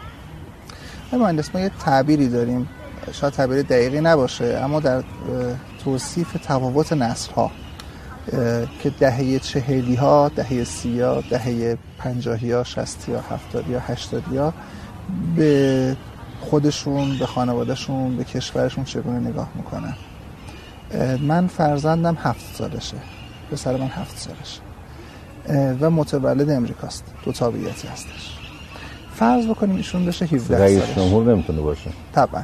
مهندس 1.13 1.55
ما 1.55 1.61
یه 1.61 1.71
تعبیری 1.85 2.29
داریم. 2.29 2.69
شاید 3.13 3.33
تعبیر 3.33 3.63
دقیقی 3.63 4.01
نباشه 4.01 4.61
اما 4.65 4.81
در 4.81 5.03
توصیف 5.85 6.33
تفاوت 6.33 6.93
نسل 6.93 7.33
که 8.83 8.91
دهه 8.99 9.39
چهلی 9.39 9.95
ها 9.95 10.29
دهه 10.29 10.65
سی 10.65 11.01
ها 11.01 11.21
دهه 11.31 11.79
پنجاهی 11.99 12.53
ها 12.53 12.65
شستی 12.65 13.13
ها 13.13 13.21
هفتادی 13.31 13.75
ها 13.75 13.81
هشتادی 13.81 14.37
ها 14.37 14.55
به 15.37 15.97
خودشون 16.41 17.19
به 17.19 17.27
خانوادهشون 17.27 18.17
به 18.17 18.25
کشورشون 18.25 18.85
چگونه 18.85 19.19
نگاه 19.29 19.49
می‌کنن؟ 19.55 19.95
من 21.21 21.47
فرزندم 21.47 22.19
هفت 22.23 22.57
سالشه. 22.57 22.97
پسر 23.53 23.77
من 23.77 23.87
هفت 23.87 24.19
سالشه. 24.19 24.61
و 25.81 25.91
متولد 25.91 26.51
امریکاست. 26.51 27.05
دو 27.25 27.33
تابعیتی 27.33 27.89
هستش. 27.89 28.39
فرض 29.15 29.47
بکنیم 29.47 29.77
ایشون 29.77 30.07
بشه 30.07 30.25
17 30.25 30.39
سالش 30.47 30.61
رئیس 30.61 30.97
جمهور 30.97 31.35
نمی‌تونه 31.35 31.61
باشه. 31.61 31.91
طبعا. 32.15 32.43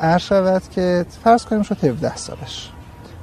عرض 0.00 0.22
شود 0.22 0.62
که 0.70 1.06
فرض 1.24 1.44
کنیم 1.44 1.62
شد 1.62 1.84
17 1.84 2.16
سالش. 2.16 2.70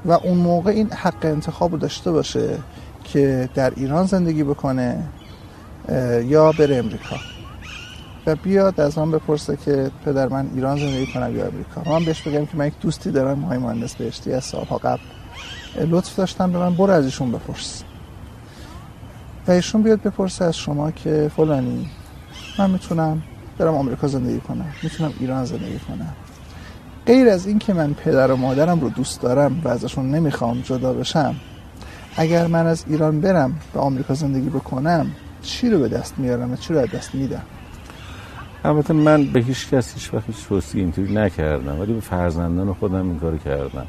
و 0.06 0.12
اون 0.12 0.38
موقع 0.38 0.72
این 0.72 0.92
حق 0.92 1.26
انتخاب 1.26 1.72
رو 1.72 1.78
داشته 1.78 2.12
باشه 2.12 2.58
که 3.04 3.50
در 3.56 3.74
ایران 3.76 4.06
زندگی 4.06 4.44
بکنه 4.44 5.04
یا 6.24 6.52
بره 6.52 6.76
امریکا. 6.76 7.16
و 8.26 8.36
بیاد 8.36 8.82
از 8.82 8.98
من 8.98 9.12
بپرسه 9.12 9.58
که 9.66 9.92
پدر 10.06 10.28
من 10.28 10.50
ایران 10.56 10.78
زندگی 10.78 11.14
کنم 11.14 11.38
یا 11.38 11.46
امریکا 11.46 11.92
من 11.92 12.06
بهش 12.06 12.22
بگم 12.22 12.46
که 12.46 12.58
من 12.58 12.68
یک 12.68 12.74
دوستی 12.82 13.12
دارم 13.12 13.40
مهای 13.40 13.58
مهندس 13.58 13.96
بهشتی 13.96 14.34
از 14.34 14.44
سالها 14.44 14.78
قبل. 14.78 15.02
لطف 15.90 16.16
داشتم 16.16 16.52
به 16.52 16.60
من 16.60 16.76
برو 16.76 16.94
از 16.94 17.06
ایشون 17.06 17.32
بپرس. 17.32 17.84
و 19.48 19.52
ایشون 19.52 19.84
بیاد 19.84 20.02
بپرسه 20.02 20.46
از 20.46 20.58
شما 20.58 20.92
که 20.92 21.32
فلانی 21.36 21.90
من 22.60 22.70
می‌تونم 22.70 23.22
برم 23.58 23.76
آمریکا 23.76 24.08
زندگی 24.08 24.40
کنم 24.40 24.66
می‌تونم 24.84 25.14
ایران 25.20 25.46
زندگی 25.46 25.80
کنم. 25.80 26.14
غیر 27.06 27.30
از 27.30 27.48
این 27.48 27.60
که 27.60 27.74
من 27.74 27.94
پدر 27.94 28.32
و 28.32 28.36
مادرم 28.36 28.80
رو 28.80 28.90
دوست 28.90 29.22
دارم 29.22 29.62
و 29.64 29.68
ازشون 29.68 30.12
نمی‌خوام 30.12 30.62
جدا 30.62 30.94
بشم 30.94 31.36
اگر 32.18 32.48
من 32.48 32.68
از 32.68 32.86
ایران 32.88 33.22
برم 33.22 33.60
به 33.74 33.80
آمریکا 33.80 34.14
زندگی 34.14 34.50
بکنم 34.50 35.12
چی 35.42 35.70
رو 35.70 35.80
به 35.80 35.88
دست 35.88 36.14
میارم 36.18 36.52
و 36.52 36.56
چی 36.56 36.74
رو 36.74 36.88
دست 36.88 37.16
میدم؟ 37.16 37.42
البته 38.66 38.94
من 38.94 39.26
به 39.26 39.40
هیچ 39.40 39.70
کس 39.70 39.94
هیچ 39.94 40.14
وقت 40.14 40.24
هیچ 40.28 40.48
توصیه 40.48 40.82
اینطوری 40.82 41.14
نکردم 41.14 41.80
ولی 41.80 41.94
به 41.94 42.00
فرزندان 42.00 42.74
خودم 42.74 43.10
این 43.10 43.20
کارو 43.20 43.38
کردم. 43.38 43.88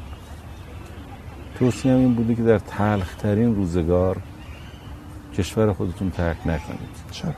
توصیه 1.59 1.91
این 1.91 2.13
بوده 2.13 2.35
که 2.35 2.43
در 2.43 2.59
تلخترین 2.59 3.55
روزگار 3.55 4.17
کشور 5.37 5.73
خودتون 5.73 6.09
ترک 6.09 6.37
نکنید. 6.45 6.89
چرا؟ 7.11 7.33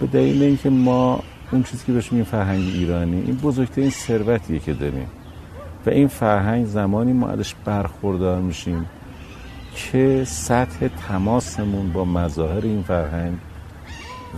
به 0.00 0.06
دلیل 0.06 0.42
اینکه 0.42 0.70
ما 0.70 1.22
اون 1.52 1.62
چیزی 1.62 1.86
که 1.86 1.92
بهش 1.92 2.12
میگیم 2.12 2.24
فرهنگ 2.24 2.60
ایرانی 2.60 3.16
این 3.16 3.36
بزرگترین 3.36 3.90
ثروتیه 3.90 4.58
که 4.58 4.72
داریم. 4.72 5.08
و 5.86 5.90
این 5.90 6.08
فرهنگ 6.08 6.66
زمانی 6.66 7.12
ما 7.12 7.28
ازش 7.28 7.54
برخوردار 7.64 8.40
میشیم 8.40 8.86
که 9.74 10.24
سطح 10.26 10.88
تماسمون 11.08 11.92
با 11.92 12.04
مظاهر 12.04 12.62
این 12.62 12.82
فرهنگ 12.82 13.38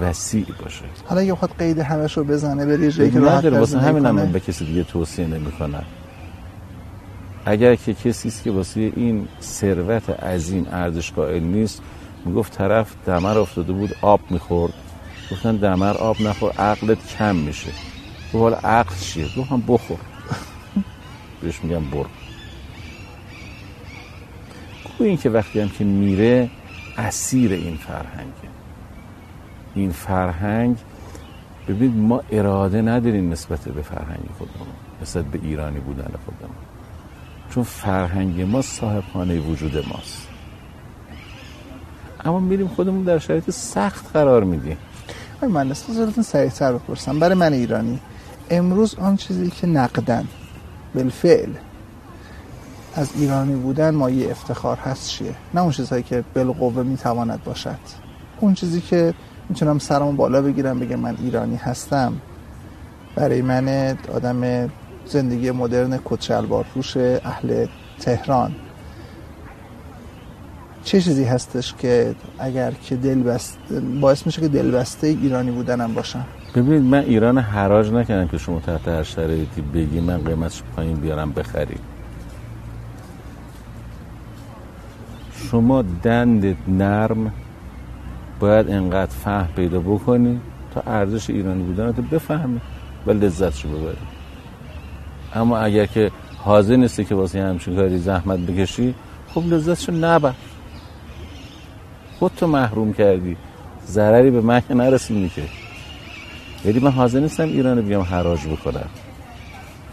وسیع 0.01 0.47
باشه. 0.63 0.85
حالا 1.07 1.23
یه 1.23 1.35
خود 1.35 1.59
قید 1.59 1.79
همش 1.79 2.17
رو 2.17 2.25
بزنه 2.25 2.67
بری 2.67 2.93
جایی 2.93 3.11
که 3.11 3.21
راحت 3.21 3.45
واسه 3.45 3.81
همین 3.81 4.07
هم 4.07 4.33
به 4.33 4.41
کسی 4.41 4.65
دیگه 4.67 4.85
توصیه 4.85 5.27
نمی‌کنم 5.27 5.85
اگر 7.47 7.75
که 7.75 7.95
کسی 7.95 8.29
است 8.29 8.43
که 8.43 8.51
واسه 8.51 8.81
این 8.97 9.29
ثروت 9.43 10.11
عظیم 10.11 10.67
ارزش 10.71 11.13
قائل 11.13 11.43
نیست 11.43 11.83
می‌گفت 12.25 12.59
طرف 12.59 12.95
دمر 13.07 13.39
افتاده 13.39 13.73
بود 13.73 13.91
آب 14.03 14.21
می‌خورد. 14.31 14.73
گفتن 15.33 15.57
دمر 15.57 15.97
آب 15.97 16.21
نخور 16.21 16.53
عقلت 16.53 16.99
کم 17.19 17.37
میشه. 17.37 17.71
تو 18.33 18.39
حالا 18.39 18.57
عقل 18.57 18.95
چیه؟ 19.01 19.27
گفتم 19.39 19.63
بخور. 19.69 19.99
بهش 21.43 21.61
میگم 21.63 21.85
بر 21.85 22.07
کو 24.85 25.05
این 25.05 25.17
که 25.17 25.31
وقتی 25.31 25.61
هم 25.61 25.69
که 25.69 25.85
میره 25.85 26.51
اسیر 26.99 27.53
این 27.53 27.77
فرهنگه. 27.77 28.52
این 29.75 29.93
فرهنگ 29.93 30.77
ببینید 31.69 31.97
ما 31.97 32.23
اراده 32.31 32.83
نداریم 32.83 33.33
نسبت 33.33 33.61
به 33.61 33.83
فرهنگ 33.83 34.25
خودمون 34.39 34.67
نسبت 35.03 35.25
به 35.25 35.39
ایرانی 35.43 35.81
بودن 35.81 36.11
خودمون. 36.25 36.57
چون 37.51 37.63
فرهنگ 37.63 38.41
ما 38.41 38.63
صاحبخانه 38.63 39.41
وجود 39.41 39.77
ماست. 39.77 40.29
اما 42.25 42.41
میریم 42.41 42.69
خودمون 42.69 43.05
در 43.05 43.19
شرایط 43.19 43.51
سخت 43.51 44.13
قرار 44.13 44.45
میدیم. 44.45 44.77
من 45.43 45.69
نسبت 45.69 46.21
سریعتر 46.21 46.73
بپرسم. 46.73 47.19
برای 47.19 47.35
من 47.35 47.53
ایرانی 47.53 47.99
امروز 48.51 48.95
آن 48.95 49.17
چیزی 49.17 49.51
که 49.51 49.67
نقدن 49.67 50.29
بالفعل 50.95 51.51
از 52.95 53.11
ایرانی 53.15 53.55
بودن 53.55 53.95
مایه 53.95 54.31
افتخار 54.31 54.77
هست 54.77 55.09
چیه؟ 55.09 55.35
نه 55.55 55.61
اون 55.61 55.71
چیزهایی 55.71 56.03
که 56.03 56.25
بالقوه 56.35 56.83
می‌تواند 56.83 57.45
باشد. 57.45 57.79
اون 58.41 58.55
چیزی 58.55 58.81
که 58.81 59.15
می‌تونم 59.49 59.79
سرمو 59.79 60.13
بالا 60.13 60.43
بگیرم 60.43 60.79
بگم 60.79 60.97
من 60.97 61.17
ایرانی 61.23 61.57
هستم. 61.57 62.13
برای 63.15 63.43
من 63.43 63.97
آدم 64.15 64.71
زندگی 65.07 65.51
مدرن 65.51 65.99
کچلوار 66.05 66.65
پوش 66.75 66.97
اهل 66.97 67.67
تهران. 68.01 68.55
چه 70.85 71.01
چیزی 71.01 71.25
هستش 71.25 71.75
که 71.75 72.15
اگر 72.39 72.71
که 72.71 72.97
دل 72.97 73.23
بست 73.23 73.59
باعث 74.01 74.27
میشه 74.27 74.41
که 74.41 74.49
دلبسته 74.49 75.07
ایرانی 75.07 75.51
بودنم 75.51 75.95
باشم؟ 75.95 76.25
ببینید 76.55 76.83
من 76.83 76.99
ایران 76.99 77.39
حراج 77.39 77.91
نکردم 77.91 78.29
که 78.29 78.39
شما 78.39 78.61
تحت 78.61 78.89
هر 78.89 79.03
شرایطی 79.03 79.61
بگی 79.75 80.01
من 80.01 80.19
قیمتش 80.19 80.63
پایین 80.77 80.97
بیارم 80.97 81.33
بخری. 81.33 81.77
شما 85.33 85.83
دند 85.83 86.57
نرم 86.69 87.33
باید 88.43 88.71
انقدر 88.71 89.11
فهم 89.11 89.49
پیدا 89.57 89.81
بکنی 89.81 90.41
تا 90.75 90.83
ارزش 90.87 91.31
ایرانی 91.31 91.63
بودن 91.63 91.87
رو 91.87 91.93
بفهمی 91.93 92.61
و 93.07 93.11
لذتشو 93.11 93.69
ببری. 93.69 93.97
اما 95.35 95.59
اگر 95.59 95.87
که 95.87 96.11
حاضر 96.39 96.77
نیستی 96.77 97.05
که 97.05 97.15
واسه 97.15 97.43
همچین 97.43 97.77
کاری 97.77 97.99
زحمت 97.99 98.39
بکشی 98.39 98.95
خب 99.35 99.47
لذتشو 99.47 99.93
نبر. 99.93 100.33
خودتو 102.19 102.47
محروم 102.47 102.93
کردی. 102.93 103.37
ضرری 103.87 104.31
به 104.31 104.41
من 104.41 104.61
که 104.61 104.99
که. 105.35 105.43
یعنی 106.65 106.79
من 106.79 106.91
حاضر 106.91 107.21
نیستم 107.21 107.45
ایران 107.45 107.81
بیام 107.81 108.03
حراج 108.03 108.47
بکنم. 108.47 108.89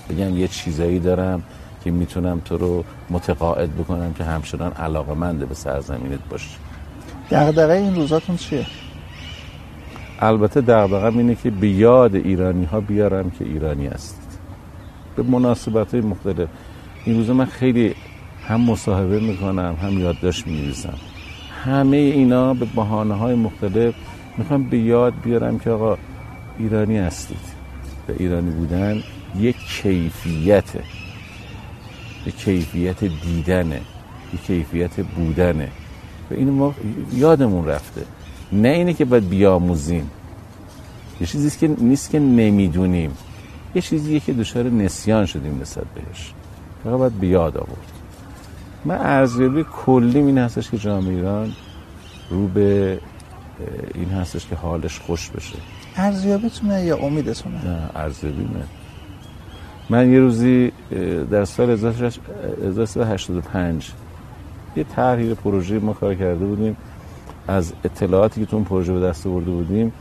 بگم 0.09 0.37
یه 0.37 0.47
چیزایی 0.47 0.99
دارم 0.99 1.43
که 1.83 1.91
می‌تونم 1.91 2.39
تو 2.45 2.57
رو 2.57 2.83
متقاعد 3.09 3.77
بکنم 3.77 4.13
که 4.13 4.23
همچنان 4.23 4.71
علاقه 4.71 5.13
منده 5.13 5.45
به 5.45 5.55
سرزمینت 5.55 6.19
باشی 6.29 6.55
دغدغه 7.31 7.73
این 7.73 7.95
روزاتون 7.95 8.37
چیه؟ 8.37 8.65
البته 10.19 10.61
دغدغم 10.61 11.17
اینه 11.17 11.35
که 11.35 11.49
به 11.49 11.67
یاد 11.67 12.15
ایرانی 12.15 12.65
ها 12.65 12.79
بیارم 12.79 13.29
که 13.29 13.45
ایرانی 13.45 13.87
هستید 13.87 14.29
به 15.15 15.23
مناسبت 15.23 15.93
های 15.93 16.01
مختلف. 16.01 16.49
این 17.05 17.17
روزا 17.17 17.33
من 17.33 17.45
خیلی 17.45 17.95
هم 18.47 18.61
مصاحبه 18.61 19.19
می‌کنم 19.19 19.75
هم 19.81 19.99
یادداشت 19.99 20.47
می‌نویسم. 20.47 20.93
همه 21.65 21.97
اینا 21.97 22.53
به 22.53 22.65
بحانه 22.65 23.13
های 23.13 23.35
مختلف 23.35 23.93
می‌خوام 24.37 24.63
به 24.63 24.77
یاد 24.77 25.13
بیارم 25.23 25.59
که 25.59 25.69
آقا 25.69 25.97
ایرانی 26.59 26.97
هستید. 26.97 27.59
و 28.09 28.11
ایرانی 28.19 28.51
بودن 28.51 29.03
یک 29.37 29.55
کیفیته 29.57 30.83
یک 32.25 32.37
کیفیت 32.37 33.03
دیدنه 33.03 33.81
یک 34.33 34.41
کیفیت 34.43 34.95
بودنه. 35.15 35.69
و 36.31 36.33
اینو 36.33 36.51
ما 36.51 36.75
یادمون 37.13 37.67
رفته. 37.67 38.01
نه 38.51 38.69
اینه 38.69 38.93
که 38.93 39.05
باید 39.05 39.29
بیاموزیم. 39.29 40.09
یه 41.21 41.27
چیزی 41.27 41.59
که 41.59 41.67
نیست 41.67 42.09
که 42.09 42.19
نمی‌دونیم. 42.19 43.11
یه 43.75 43.81
چیزیه 43.81 44.19
که 44.19 44.33
دچار 44.33 44.69
نسیان 44.69 45.25
شدیم 45.25 45.59
نسبت 45.61 45.85
بهش. 45.95 46.33
فقط 46.83 46.93
باید 46.93 47.19
بیاد 47.19 47.57
آورد 47.57 47.91
من 48.85 48.97
ارزیابی 48.97 49.65
کلی 49.85 50.19
این 50.19 50.37
هستش 50.37 50.69
که 50.69 50.77
جامعه 50.77 51.15
ایران 51.15 51.51
رو 52.29 52.47
به 52.47 52.99
این 53.95 54.09
هستش 54.09 54.47
که 54.47 54.55
حالش 54.55 54.99
خوش 54.99 55.29
بشه. 55.29 55.55
ارزیابیتونه 55.95 56.85
یا 56.85 56.97
امیدتونه؟ 56.97 57.65
نه 57.65 57.89
ارزیابیمه. 57.95 58.63
من 59.89 60.11
یه 60.11 60.19
روزی 60.19 60.71
در 61.31 61.45
سال 61.45 61.69
1385 61.69 63.91
یه 64.75 64.83
تحریر 64.83 65.33
پروژه 65.33 65.79
ما 65.79 65.93
کار 65.93 66.15
کرده 66.15 66.45
بودیم. 66.45 66.77
از 67.47 67.73
اطلاعاتی 67.83 68.41
که 68.41 68.45
تو 68.45 68.55
اون 68.55 68.65
پروژه 68.65 68.93
به 68.93 68.99
دست 68.99 69.27
آورده 69.27 69.51
بودیم 69.51 69.93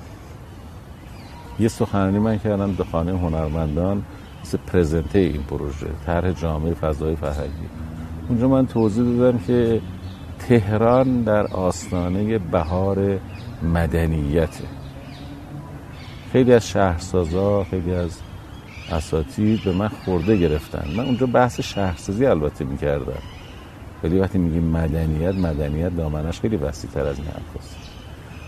یه 1.60 1.68
سخنرانی 1.68 2.18
من 2.18 2.38
کردم 2.38 2.72
به 2.72 2.84
خانه 2.84 3.18
هنرمندان 3.18 4.02
مثل 4.42 4.58
پرزنته 4.66 5.18
این 5.18 5.42
پروژه 5.42 5.86
طرح 6.06 6.32
جامعه 6.32 6.74
فضای 6.74 7.16
فرهنگی. 7.16 7.68
اونجا 8.28 8.48
من 8.48 8.66
توضیح 8.66 9.04
دادم 9.04 9.38
که 9.38 9.80
تهران 10.38 11.22
در 11.22 11.46
آستانه 11.46 12.38
بهار 12.38 13.18
مدنیته. 13.62 14.64
خیلی 16.32 16.52
از 16.52 16.68
شهرسازا 16.68 17.64
خیلی 17.64 17.94
از 17.94 18.18
اساتید 18.92 19.64
به 19.64 19.72
من 19.72 19.88
خورده 19.88 20.36
گرفتن. 20.36 20.88
من 20.96 21.04
اونجا 21.04 21.26
بحث 21.26 21.60
شهرسازی 21.60 22.26
البته 22.26 22.64
می‌کردم. 22.64 23.22
ولی 24.04 24.18
وقتی 24.18 24.38
میگیم 24.38 24.64
مدنیت 24.64 25.34
مدنیت 25.34 25.96
دامنش 25.96 26.40
خیلی 26.40 26.56
وسیع 26.56 26.90
تر 26.90 27.06
از 27.06 27.16
این 27.16 27.26
حرف 27.26 27.64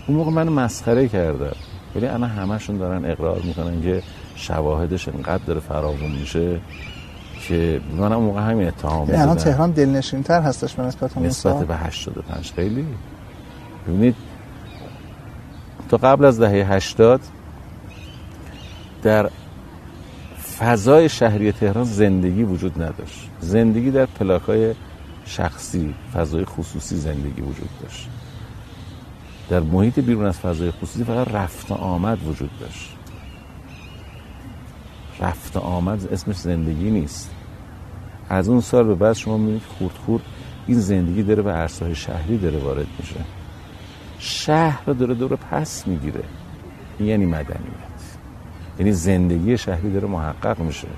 اون 0.06 0.16
موقع 0.16 0.30
من 0.30 0.48
مسخره 0.48 1.08
کردم. 1.08 1.56
ولی 1.96 2.06
انا 2.06 2.26
همشون 2.26 2.76
دارن 2.76 3.04
اقرار 3.04 3.40
می‌کنن 3.44 3.82
که 3.82 4.02
شواهدش 4.34 5.08
انقدر 5.08 5.44
داره 5.44 5.60
فراوون 5.60 6.10
میشه 6.20 6.60
که 7.48 7.80
من 7.96 8.12
اون 8.12 8.24
موقع 8.24 8.40
همین 8.40 8.68
اتهام 8.68 9.08
یعنی 9.08 9.22
الان 9.22 9.36
تهران 9.36 9.70
دلنشین 9.70 10.22
تر 10.22 10.40
هستش 10.40 10.74
به 10.74 10.82
نسبت 10.82 11.18
نسبت 11.18 11.66
به 11.66 11.76
85 11.76 12.52
خیلی. 12.52 12.86
ببینید 13.88 14.16
تا 15.88 15.96
قبل 15.96 16.24
از 16.24 16.40
دهه 16.40 16.72
80 16.72 17.20
در 19.02 19.30
فضای 20.58 21.08
شهری 21.08 21.52
تهران 21.52 21.84
زندگی 21.84 22.42
وجود 22.42 22.82
نداشت. 22.82 23.28
زندگی 23.40 23.90
در 23.90 24.06
پلاکای 24.06 24.74
شخصی 25.24 25.94
فضای 26.14 26.44
خصوصی 26.44 26.96
زندگی 26.96 27.40
وجود 27.40 27.68
داشت. 27.82 28.08
در 29.48 29.60
محیط 29.60 29.98
بیرون 29.98 30.26
از 30.26 30.38
فضای 30.38 30.70
خصوصی 30.70 31.04
فقط 31.04 31.28
رفت 31.28 31.72
آمد 31.72 32.28
وجود 32.28 32.50
داشت. 32.60 32.96
رفت 35.20 35.56
آمد 35.56 36.12
اسمش 36.12 36.36
زندگی 36.36 36.90
نیست. 36.90 37.30
از 38.28 38.48
اون 38.48 38.60
سال 38.60 38.86
به 38.86 38.94
بعد 38.94 39.12
شما 39.12 39.36
می‌بینید 39.36 39.62
خورد 39.78 39.94
خورد 40.06 40.22
این 40.66 40.78
زندگی 40.78 41.22
داره 41.22 41.42
به 41.42 41.52
عرصه 41.52 41.94
شهری 41.94 42.38
داره 42.38 42.58
وارد 42.58 42.86
میشه. 42.98 43.20
شهر 44.18 44.80
رو 44.86 44.94
داره 44.94 45.14
دور 45.14 45.36
پس 45.36 45.86
می‌گیره. 45.86 46.24
یعنی 47.00 47.26
مدنیت. 47.26 48.00
یعنی 48.78 48.92
زندگی 48.92 49.58
شهری 49.58 49.92
داره 49.92 50.08
محقق 50.08 50.60
میشه. 50.60 50.88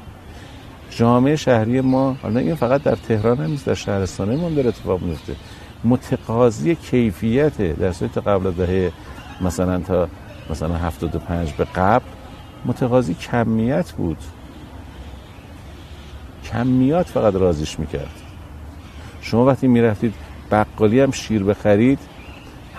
جامعه 0.97 1.37
شهری 1.37 1.81
ما 1.81 2.17
حالا 2.23 2.41
این 2.41 2.55
فقط 2.55 2.83
در 2.83 2.95
تهران 2.95 3.39
هم 3.39 3.51
نیست 3.51 3.67
در 3.67 3.75
شهرستانه 3.75 4.37
ما 4.37 4.51
داره 4.51 4.69
اتفاق 4.69 5.03
میفته. 5.03 5.37
متقاضی 5.85 6.75
کیفیت 6.75 7.79
در 7.79 7.93
صورت 7.93 8.19
قبل 8.19 8.51
دهه 8.51 8.93
مثلا 9.41 9.79
تا 9.79 10.09
مثلا 10.51 10.75
75 10.75 11.53
به 11.53 11.65
قبل 11.65 12.05
متقاضی 12.65 13.15
کمیت 13.15 13.93
بود. 13.93 14.19
کمیات 16.45 17.07
فقط 17.07 17.35
رازیش 17.35 17.79
می‌کرد. 17.79 18.21
شما 19.21 19.45
وقتی 19.45 19.69
می‌رفتید 19.69 20.15
بقالی 20.51 21.01
هم 21.01 21.11
شیر 21.11 21.45
بخرید 21.45 21.99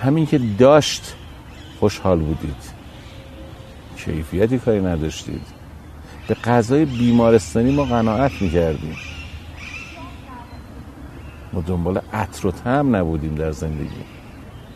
همین 0.01 0.25
که 0.25 0.39
داشت 0.59 1.15
خوشحال 1.79 2.19
بودید. 2.19 2.73
کیفیتی 3.97 4.59
کاری 4.59 4.81
نداشتید. 4.81 5.62
به 6.27 6.33
غذای 6.33 6.85
بیمارستانی 6.85 7.71
ما 7.71 7.83
قناعت 7.83 8.41
می‌کردیم. 8.41 8.95
ما 11.53 11.61
دنبال 11.61 12.01
عطر 12.13 12.47
و 12.47 12.51
تم 12.51 12.95
نبودیم 12.95 13.35
در 13.35 13.51
زندگی. 13.51 14.03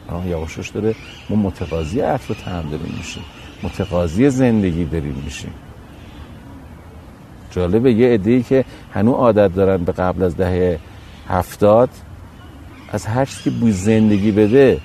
آه 0.08 0.28
یواشش 0.28 0.70
داره 0.70 0.96
ما 1.30 1.36
متقاضی 1.36 2.00
عطر 2.00 2.32
و 2.32 2.36
تم 2.36 2.62
داریم 2.72 2.94
میشیم. 2.98 3.24
متقاضی 3.64 4.30
زندگی 4.30 4.86
داریم 4.86 5.22
میشیم. 5.26 5.54
جالبه 7.52 7.94
یه 7.94 8.14
عده‌ای 8.14 8.44
که 8.44 8.66
هنو 8.94 9.12
عادت 9.12 9.56
دارن 9.56 9.84
به 9.84 9.92
قبل 9.92 10.24
از 10.24 10.38
دهه 10.38 10.80
هفتاد 11.30 11.90
از 12.92 13.06
هر 13.06 13.26
چیزی 13.26 13.44
که 13.44 13.50
بوی 13.50 13.72
زندگی 13.72 14.32
بده 14.32 14.82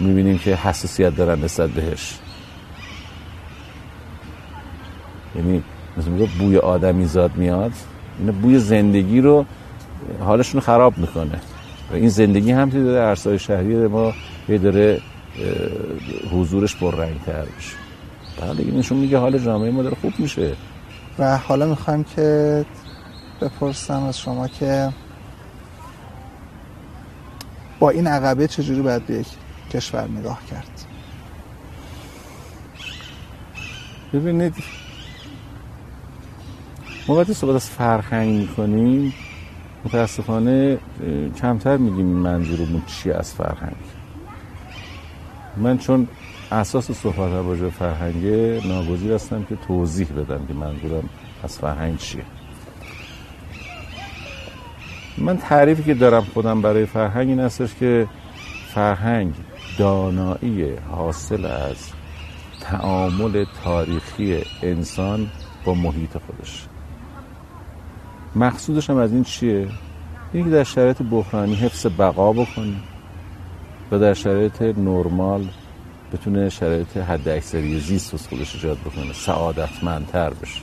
می‌بینیم 0.00 0.38
که 0.38 0.56
حساسیت 0.56 1.16
دارن 1.16 1.44
نسبت 1.44 1.70
بهش. 1.70 2.18
یعنی 5.36 5.62
مثل 5.96 6.10
میگه 6.10 6.28
بوی 6.38 6.58
آدمی 6.58 7.06
زاد 7.06 7.36
میاد 7.36 7.72
این 8.18 8.30
بوی 8.30 8.58
زندگی 8.58 9.20
رو 9.20 9.44
حالشون 10.20 10.60
خراب 10.60 10.98
می‌کنه. 10.98 11.40
و 11.90 11.94
این 11.94 12.08
زندگی 12.08 12.52
هم 12.52 12.70
توی 12.70 12.84
در 12.84 13.08
عرصای 13.08 13.38
شهری 13.38 13.86
ما 13.86 14.12
یه 14.48 14.58
داره 14.58 15.00
حضورش 16.32 16.82
رنگ 16.82 17.20
تر 17.26 17.42
بشه 17.42 17.76
بله 18.40 18.60
این 18.60 18.76
نشون 18.76 18.98
میگه 18.98 19.18
حال 19.18 19.38
جامعه 19.38 19.70
ما 19.70 19.82
داره 19.82 19.96
خوب 20.00 20.12
میشه. 20.18 20.52
و 21.18 21.38
حالا 21.38 21.66
می‌خوایم 21.66 22.04
که 22.04 22.64
بپرسم 23.40 24.02
از 24.02 24.18
شما 24.18 24.48
که 24.48 24.88
با 27.78 27.90
این 27.90 28.06
عقبه 28.06 28.48
چجوری 28.48 28.82
باید 28.82 29.06
به 29.06 29.14
یک 29.14 29.26
کشور 29.70 30.08
نگاه 30.08 30.40
کرد؟ 30.50 30.84
ببینید 34.12 34.54
ما 37.08 37.14
وقتی 37.14 37.34
صحبت 37.34 37.54
از 37.54 37.70
فرهنگ 37.70 38.40
می‌کنیم 38.40 39.14
متاسفانه 39.84 40.78
کمتر 41.40 41.76
میگیم 41.76 42.06
منظورمون 42.06 42.82
چی 42.86 43.10
از 43.10 43.34
فرهنگ. 43.34 43.76
من 45.56 45.78
چون 45.78 46.08
اساس 46.52 46.90
صحبت 46.90 47.18
راجع 47.18 47.68
فرهنگه 47.68 48.60
ناگزیر 48.64 49.12
هستم 49.12 49.42
که 49.42 49.56
توضیح 49.56 50.06
بدم 50.06 50.46
که 50.46 50.54
منظورم 50.54 51.08
از 51.44 51.58
فرهنگ 51.58 51.98
چیه. 51.98 52.22
من 55.18 55.36
تعریفی 55.36 55.82
که 55.82 55.94
دارم 55.94 56.22
خودم 56.22 56.62
برای 56.62 56.86
فرهنگ 56.86 57.28
این 57.28 57.40
هستش 57.40 57.74
که 57.74 58.08
فرهنگ 58.74 59.34
دانایی 59.78 60.76
حاصل 60.90 61.44
از 61.44 61.76
تعامل 62.60 63.44
تاریخی 63.64 64.42
انسان 64.62 65.30
با 65.64 65.74
محیط 65.74 66.10
خودش. 66.10 66.66
مقصودش 68.36 68.90
هم 68.90 68.96
از 68.96 69.12
این 69.12 69.24
چیه؟ 69.24 69.68
اینکه 70.32 70.50
در 70.50 70.64
شرایط 70.64 71.02
بحرانی 71.02 71.54
حفظ 71.54 71.86
بقا 71.86 72.32
بکنه 72.32 72.76
و 73.90 73.98
در 73.98 74.14
شرایط 74.14 74.62
نرمال 74.62 75.48
بتونه 76.12 76.48
شرایط 76.48 76.96
حد 76.96 77.28
اکثری 77.28 77.80
زیست 77.80 78.14
از 78.14 78.28
خودش 78.28 78.54
ایجاد 78.54 78.78
بکنه 78.78 79.12
سعادتمندتر 79.12 80.30
بشه 80.30 80.60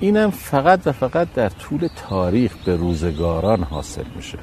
اینم 0.00 0.30
فقط 0.30 0.86
و 0.86 0.92
فقط 0.92 1.32
در 1.34 1.48
طول 1.48 1.88
تاریخ 2.08 2.56
به 2.64 2.76
روزگاران 2.76 3.62
حاصل 3.62 4.04
میشه 4.16 4.38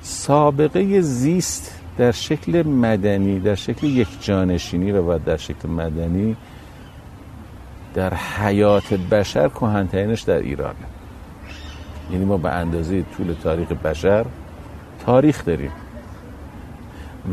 سابقه 0.00 1.00
زیست 1.00 1.80
در 1.98 2.12
شکل 2.12 2.66
مدنی 2.66 3.40
در 3.40 3.54
شکل 3.54 3.86
یک 3.86 4.08
جانشینی 4.20 4.92
و 4.92 5.18
در 5.18 5.36
شکل 5.36 5.68
مدنی 5.68 6.36
در 7.96 8.14
حیات 8.14 8.94
بشر 8.94 9.48
کهنترینش 9.48 10.22
در 10.22 10.38
ایرانه 10.38 10.74
یعنی 12.12 12.24
ما 12.24 12.36
به 12.36 12.50
اندازه 12.50 13.04
طول 13.16 13.34
تاریخ 13.42 13.68
بشر 13.72 14.26
تاریخ 15.06 15.44
داریم. 15.44 15.70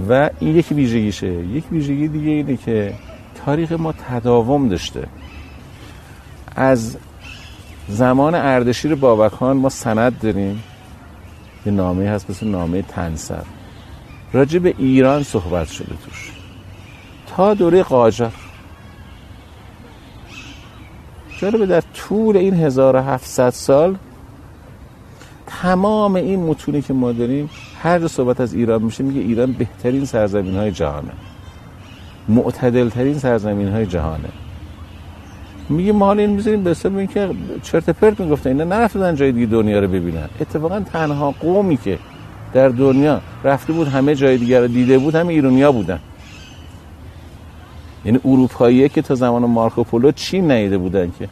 و 0.09 0.30
این 0.39 0.55
یک 0.55 0.68
ویژگیشه. 0.72 1.28
یک 1.28 1.64
ویژگی 1.72 2.07
دیگه 2.07 2.32
اینه 2.32 2.57
که 2.57 2.93
تاریخ 3.45 3.72
ما 3.72 3.91
تداوم 3.91 4.70
داشته. 4.70 5.07
از 6.55 6.97
زمان 7.88 8.36
اردشیر 8.36 8.95
بابکان 8.95 9.57
ما 9.57 9.70
سند 9.70 10.20
داریم. 10.20 10.64
یه 11.66 11.72
نامه 11.72 12.09
هست 12.09 12.30
مثل 12.30 12.47
نامه 12.47 12.82
تنسر 12.82 13.43
راجع 14.34 14.59
به 14.59 14.74
ایران 14.78 15.24
صحبت 15.24 15.68
شده 15.68 15.95
توش. 16.05 16.32
تا 17.28 17.53
دوره 17.53 17.84
قاجار. 17.84 18.42
جالبه 21.43 21.65
در 21.65 21.81
طول 21.81 22.37
این 22.37 22.53
1700 22.53 23.49
سال 23.49 23.95
تمام 25.47 26.15
این 26.15 26.39
متونی 26.39 26.81
که 26.81 26.93
ما 26.93 27.11
داریم 27.11 27.49
هر 27.81 27.99
جا 27.99 28.07
صحبت 28.07 28.41
از 28.41 28.53
ایران 28.53 28.81
میشه 28.81 29.03
میگه 29.03 29.21
ایران 29.21 29.51
بهترین 29.51 30.05
سرزمین 30.05 30.55
های 30.55 30.71
جهانه. 30.71 31.11
معتدل 32.29 32.89
ترین 32.89 33.17
سرزمین 33.19 33.67
های 33.67 33.85
جهانه. 33.85 34.29
میگه 35.69 35.91
ما 35.91 36.05
حالا 36.05 36.21
این 36.21 36.31
می‌ذاریم 36.31 36.63
به 36.63 36.69
حساب 36.69 36.97
اینکه 36.97 37.29
چرت 37.63 37.89
پرت 37.89 38.19
می‌گفتن. 38.19 38.49
اینا 38.49 38.63
نرفتن 38.63 39.15
جای 39.15 39.31
دیگه 39.31 39.45
دنیا 39.45 39.79
رو 39.79 39.87
ببینن. 39.87 40.29
اتفاقا 40.41 40.79
تنها 40.79 41.31
قومی 41.31 41.77
که 41.77 41.99
در 42.53 42.69
دنیا 42.69 43.21
رفته 43.43 43.73
بود 43.73 43.87
همه 43.87 44.15
جای 44.15 44.37
دیگر 44.37 44.61
رو 44.61 44.67
دیده 44.67 44.97
بود 44.97 45.15
همه 45.15 45.33
ایرونیا 45.33 45.71
بودن. 45.71 45.99
یعنی 48.05 48.19
اروپاییه 48.25 48.89
که 48.89 49.01
تا 49.01 49.15
زمان 49.15 49.45
مارکوپولو 49.45 50.11
چین 50.11 50.51
نیده 50.51 50.77
بودن 50.77 51.11
که؟ 51.19 51.29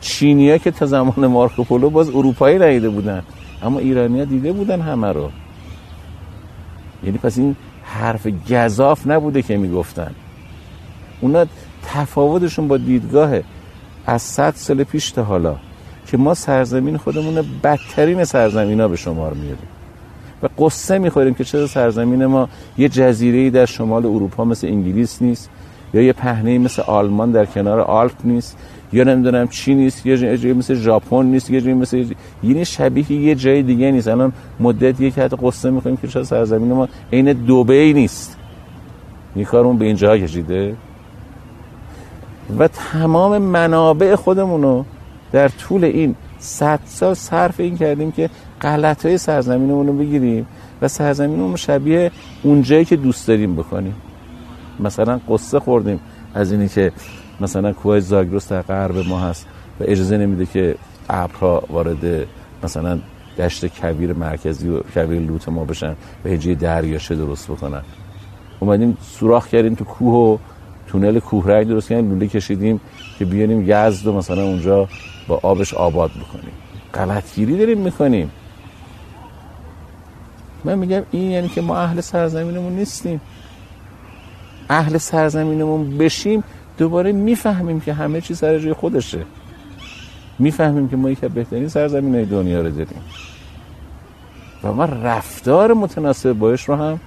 چینیا 0.00 0.58
که 0.58 0.70
تا 0.70 0.86
زمان 0.86 1.26
مارکوپولو 1.26 1.90
باز 1.90 2.08
اروپایی 2.08 2.58
نیده 2.58 2.88
بودن. 2.88 3.22
اما 3.62 3.78
ایرانیا 3.78 4.24
دیده 4.24 4.52
بودن 4.52 4.80
همه 4.80 5.12
رو. 5.12 5.30
یعنی 7.04 7.18
پس 7.18 7.38
این 7.38 7.56
حرف 7.82 8.26
گذاف 8.50 9.06
نبوده 9.06 9.42
که 9.42 9.56
می‌گفتن. 9.56 10.10
اونا 11.20 11.46
تفاوتشون 11.86 12.68
با 12.68 12.76
دیدگاه 12.76 13.30
از 14.06 14.22
صد 14.22 14.54
سال 14.56 14.84
پیش 14.84 15.10
تا 15.10 15.24
حالا 15.24 15.56
که 16.06 16.16
ما 16.16 16.34
سرزمین 16.34 16.96
خودمون 16.96 17.44
بدترین 17.62 18.24
سرزمین 18.24 18.80
ها 18.80 18.88
به 18.88 18.96
شمار 18.96 19.34
میاریم 19.34 19.68
و 20.42 20.48
قصه 20.58 20.98
می‌خوریم 20.98 21.34
که 21.34 21.44
چرا 21.44 21.66
سرزمین 21.66 22.26
ما 22.26 22.48
یه 22.78 22.88
جزیره 22.88 23.50
در 23.50 23.66
شمال 23.66 24.06
اروپا 24.06 24.44
مثل 24.44 24.66
انگلیس 24.66 25.22
نیست؟ 25.22 25.50
یا 25.94 26.02
یه 26.02 26.12
پهنه 26.12 26.58
مثل 26.58 26.82
آلمان 26.82 27.30
در 27.30 27.46
کنار 27.46 27.80
آلپ 27.80 28.12
نیست 28.24 28.56
یا 28.92 29.04
نمی‌دونم 29.04 29.48
چی 29.48 29.74
نیست 29.74 30.06
یا 30.06 30.36
جایی 30.36 30.54
مثل 30.54 30.74
ژاپن 30.74 31.26
نیست 31.26 31.50
یا 31.50 31.60
جایی 31.60 31.74
مثل 31.74 32.04
یعنی 32.42 32.64
شبیه 32.64 33.12
یه 33.12 33.34
جای 33.34 33.62
دیگه 33.62 33.90
نیست. 33.90 34.08
الان 34.08 34.32
مدت 34.60 35.00
یک 35.00 35.18
حد 35.18 35.34
قصه 35.44 35.70
می‌خوریم 35.70 35.96
که 35.96 36.08
چرا 36.08 36.24
سرزمین 36.24 36.72
ما 36.72 36.88
عین 37.12 37.32
دبی 37.32 37.92
نیست. 37.92 38.36
این 39.34 39.44
کارمون 39.44 39.78
به 39.78 39.84
اینجا 39.84 40.18
کشیده. 40.18 40.76
و 42.58 42.68
تمام 42.68 43.38
منابع 43.38 44.14
خودمونو 44.14 44.84
در 45.32 45.48
طول 45.48 45.84
این 45.84 46.14
صد 46.38 46.80
سال 46.86 47.14
صرف 47.14 47.60
این 47.60 47.76
کردیم 47.76 48.12
که 48.12 48.30
غلط 48.60 49.06
های 49.06 49.18
سرزمینمون 49.18 49.86
رو 49.86 49.92
بگیریم 49.92 50.46
و 50.82 50.88
سرزمینمون 50.88 51.56
شبیه 51.56 52.10
اونجایی 52.42 52.84
که 52.84 52.96
دوست 52.96 53.28
داریم 53.28 53.56
بکنیم. 53.56 53.94
مثلا 54.80 55.20
قصه 55.28 55.60
خوردیم 55.60 56.00
از 56.34 56.52
اینی 56.52 56.68
که 56.68 56.92
مثلا 57.40 57.72
کوه 57.72 58.00
زاگرس 58.00 58.52
در 58.52 58.62
غرب 58.62 59.08
ما 59.08 59.20
هست 59.20 59.46
و 59.80 59.84
اجازه 59.86 60.16
نمیده 60.16 60.46
که 60.46 60.74
ابرها 61.08 61.62
وارد 61.70 62.26
مثلا 62.62 62.98
دشت 63.38 63.66
کبیر 63.66 64.12
مرکزی 64.12 64.68
و 64.68 64.80
کبیر 64.80 65.20
لوت 65.20 65.48
ما 65.48 65.64
بشن 65.64 65.96
و 66.24 66.28
هجی 66.28 66.54
دریاشه 66.54 67.14
درست 67.14 67.50
بکنن. 67.50 67.82
اومدیم 68.60 68.96
سوراخ 69.02 69.48
کردیم 69.48 69.74
تو 69.74 69.84
کوه 69.84 70.14
و 70.14 70.38
تونل 70.86 71.18
کوه 71.18 71.46
رنگ 71.46 71.66
درست 71.68 71.88
کردیم 71.88 72.10
لوله 72.10 72.26
کشیدیم 72.26 72.80
که 73.18 73.24
بیاریم 73.24 73.64
یزد 73.66 74.06
و 74.06 74.12
مثلا 74.12 74.42
اونجا 74.42 74.88
با 75.28 75.40
آبش 75.42 75.74
آباد 75.74 76.10
بکنیم. 76.10 76.52
غلطگیری 76.94 77.58
داریم 77.58 77.78
می‌کنیم. 77.78 78.30
من 80.64 80.78
میگم 80.78 81.02
این 81.10 81.30
یعنی 81.30 81.48
که 81.48 81.60
ما 81.60 81.76
اهل 81.76 82.00
سرزمینمون 82.00 82.72
نیستیم. 82.72 83.20
اهل 84.68 84.98
سرزمینمون 84.98 85.98
بشیم 85.98 86.44
دوباره 86.78 87.12
می‌فهمیم 87.12 87.80
که 87.80 87.92
همه 87.92 88.20
چی 88.20 88.34
سر 88.34 88.58
جای 88.58 88.72
خودشه. 88.72 89.24
می‌فهمیم 90.38 90.88
که 90.88 90.96
ما 90.96 91.10
یکی 91.10 91.28
بهترین 91.28 91.68
سرزمین 91.68 92.14
های 92.14 92.24
دنیا 92.24 92.60
رو 92.60 92.70
داریم 92.70 93.02
و 94.64 94.72
ما 94.72 94.84
رفتار 94.84 95.74
متناسب 95.74 96.32
باش 96.32 96.68
رو 96.68 96.76
هم 96.76 97.00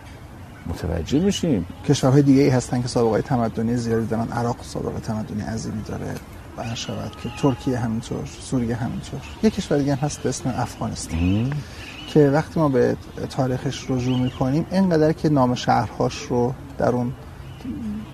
متوجه 0.68 1.20
میشیم. 1.20 1.66
کشورهای 1.88 2.22
دیگه 2.22 2.42
ای 2.42 2.50
هستن 2.50 2.82
که 2.82 2.88
سابقه 2.88 3.22
تمدنی 3.22 3.76
زیادی 3.76 4.06
دارن. 4.06 4.28
عراق 4.32 4.58
سابقه 4.62 5.00
تمدنی 5.00 5.42
عظیمی 5.42 5.82
داره. 5.82 6.14
و 6.58 6.76
شود 6.76 7.12
که 7.24 7.30
ترکیه 7.42 7.78
همینطور 7.78 8.26
سوریه 8.40 8.76
همینطور. 8.76 9.20
یک 9.44 9.56
کشور 9.56 9.78
دیگه 9.78 9.96
هست 9.96 10.24
به 10.24 10.30
اسم 10.30 10.50
افغانستان. 10.58 11.54
که 12.08 12.30
وقتی 12.30 12.60
ما 12.60 12.70
به 12.70 12.96
تاریخش 13.30 13.86
رجوع 13.90 14.20
می‌کنیم 14.20 14.66
اینقدر 14.72 15.14
که 15.14 15.30
نام 15.30 15.56
شهرهاش 15.56 16.22
رو 16.22 16.54
در 16.78 16.90
اون 16.90 17.14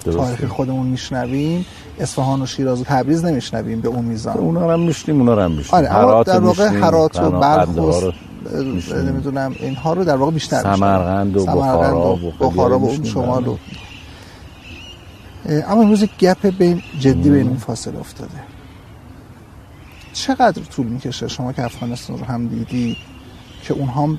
تاریخ 0.06 0.46
خودمون 0.46 0.88
میشنویم 0.88 1.66
اصفهان 2.00 2.42
و 2.42 2.46
شیراز 2.46 2.82
و 2.82 2.84
تبریز 2.84 3.26
نمیشنویم 3.26 3.82
به 3.82 3.88
اون 3.88 4.06
میزان. 4.06 4.38
اونا 4.38 4.66
رو 4.66 4.72
هم 4.72 4.80
میشنیم 4.80 5.20
اونا 5.20 5.34
رو 5.34 5.42
هم 5.42 5.52
میشنیم. 5.52 5.86
آره 5.92 6.24
در 6.24 6.40
واقع 6.40 6.68
هرات 6.68 7.20
و 7.20 7.32
بلخ 7.32 8.14
نمی‌دونم 8.94 9.56
اینها 9.60 9.94
رو 9.94 10.04
در 10.04 10.16
واقع 10.16 10.32
بیشتر 10.32 10.62
سمرقند 10.62 11.38
و 11.38 11.46
بخارا 11.46 12.16
و 12.16 12.32
بخارا 12.40 12.80
و 12.80 12.90
اون 12.90 13.04
شمال 13.04 13.48
و 13.48 13.58
اما 15.46 15.82
امروز 15.82 16.04
گپ 16.20 16.58
بین 16.58 16.82
جدی 17.00 17.30
بین 17.30 17.48
اون 17.48 17.58
فاصله 17.58 18.00
افتاده. 18.00 18.40
چقدر 20.14 20.62
طول 20.62 20.88
می‌کشه 20.88 21.28
شما 21.28 21.54
که 21.54 21.64
افغانستان 21.64 22.20
رو 22.20 22.26
هم 22.26 22.48
دیدی 22.48 22.98
که 23.64 23.74
اونها 23.74 24.18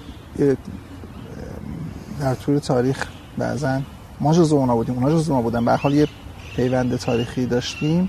در 2.21 2.35
طول 2.35 2.59
تاریخ 2.59 3.07
بعضا 3.39 3.81
ما 4.21 4.35
جز 4.35 4.53
اونا 4.53 4.75
بودیم 4.75 4.95
اونا 4.95 5.11
جز 5.11 5.31
ما 5.31 5.43
بودن. 5.43 5.65
به 5.65 5.77
حال 5.77 5.95
یه 5.95 6.09
پیوند 6.57 6.97
تاریخی 6.97 7.47
داشتیم. 7.47 8.09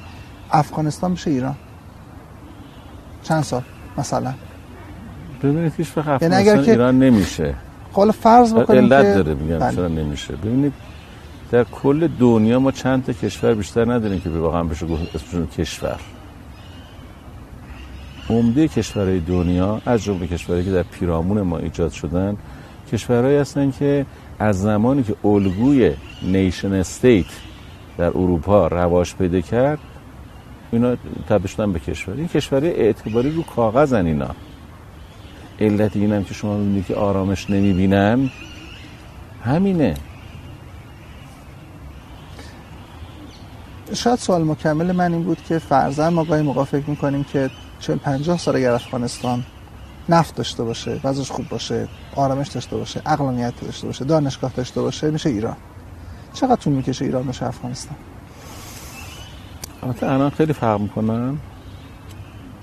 افغانستان 0.51 1.13
بشه 1.13 1.31
ایران. 1.31 1.55
چند 3.23 3.43
سال 3.43 3.61
مثلا؟ 3.97 4.33
ببینید 5.43 5.73
هیچ 5.77 5.97
وقت 5.97 6.21
یعنی 6.21 6.35
افغانستان 6.35 6.65
که... 6.65 6.71
ایران 6.71 6.99
نمیشه. 6.99 7.55
حالا 7.93 8.11
فرض 8.11 8.53
بکنیم 8.53 8.93
علت. 8.93 9.15
داره 9.15 9.33
میگم 9.33 9.59
بله. 9.59 9.75
چرا 9.75 9.87
نمیشه؟ 9.87 10.35
ببینید 10.35 10.73
در 11.51 11.63
کل 11.63 12.07
دنیا 12.07 12.59
ما 12.59 12.71
چند 12.71 13.05
تا 13.05 13.13
کشور 13.13 13.53
بیشتر 13.53 13.93
نداریم 13.93 14.19
که 14.19 14.29
واقعا 14.29 14.63
بشه 14.63 14.87
گفت 14.87 15.15
اسمشون 15.15 15.47
کشور. 15.47 15.99
عمده 18.29 18.67
کشورهای 18.67 19.19
دنیا 19.19 19.81
از 19.85 20.03
جمله 20.03 20.27
کشورهایی 20.27 20.65
که 20.65 20.71
در 20.71 20.83
پیرامون 20.83 21.41
ما 21.41 21.57
ایجاد 21.57 21.91
شدن 21.91 22.37
کشورهایی 22.91 23.37
هستن 23.37 23.71
که 23.71 24.05
از 24.39 24.61
زمانی 24.61 25.03
که 25.03 25.15
الگوی 25.23 25.93
نیشن 26.21 26.73
استیت 26.73 27.25
در 27.97 28.07
اروپا 28.07 28.67
رواج 28.67 29.15
پیدا 29.15 29.41
کرد 29.41 29.79
اینا 30.71 30.95
تبدیل 31.29 31.47
شدن 31.47 31.71
به 31.71 31.79
کشور 31.79 32.13
این 32.13 32.27
کشورهای 32.27 32.73
اعتباری 32.73 33.31
رو 33.31 33.43
کاغذن 33.43 34.05
اینا. 34.05 34.29
علت 35.59 35.95
اینم 35.95 36.23
که 36.23 36.33
شما 36.33 36.57
می‌بینید 36.57 36.85
که 36.85 36.95
آرامش 36.95 37.49
نمی‌بینن 37.49 38.29
همینه. 39.43 39.93
شاید 43.93 44.19
سوال 44.19 44.43
مکمل 44.43 44.91
من 44.91 45.13
این 45.13 45.23
بود 45.23 45.43
که 45.43 45.59
فرزن 45.59 46.09
ما 46.09 46.23
گاهی 46.23 46.41
موقع 46.41 46.63
فکر 46.63 46.89
می‌کنیم 46.89 47.23
که 47.23 47.49
چون 47.79 47.97
پنجاه 47.97 48.37
سال 48.37 48.55
اگر 48.55 48.71
افغانستان 48.71 49.43
نفت 50.09 50.35
داشته 50.35 50.63
باشه 50.63 50.99
وضعش 51.03 51.31
خوب 51.31 51.49
باشه 51.49 51.87
آرامش 52.15 52.47
داشته 52.47 52.77
باشه 52.77 53.01
اقلانیت 53.05 53.53
داشته 53.61 53.87
باشه 53.87 54.05
دانشگاه 54.05 54.51
داشته 54.55 54.81
باشه 54.81 55.11
میشه 55.11 55.29
ایران. 55.29 55.55
چقدر 56.33 56.55
طول 56.55 56.73
می‌کشه 56.73 57.05
ایران 57.05 57.27
بشه 57.27 57.45
افغانستان؟ 57.45 57.97
البته 59.83 60.11
الان 60.11 60.29
خیلی 60.29 60.53
فرق 60.53 60.81
می‌کنن 60.81 61.37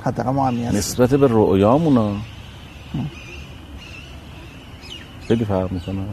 حداقل 0.04 0.30
ما 0.30 0.50
نسبت 0.50 1.14
به 1.14 1.26
رؤیامونا 1.26 2.16
خیلی 5.28 5.44
فرق 5.44 5.72
می‌کنن 5.72 6.06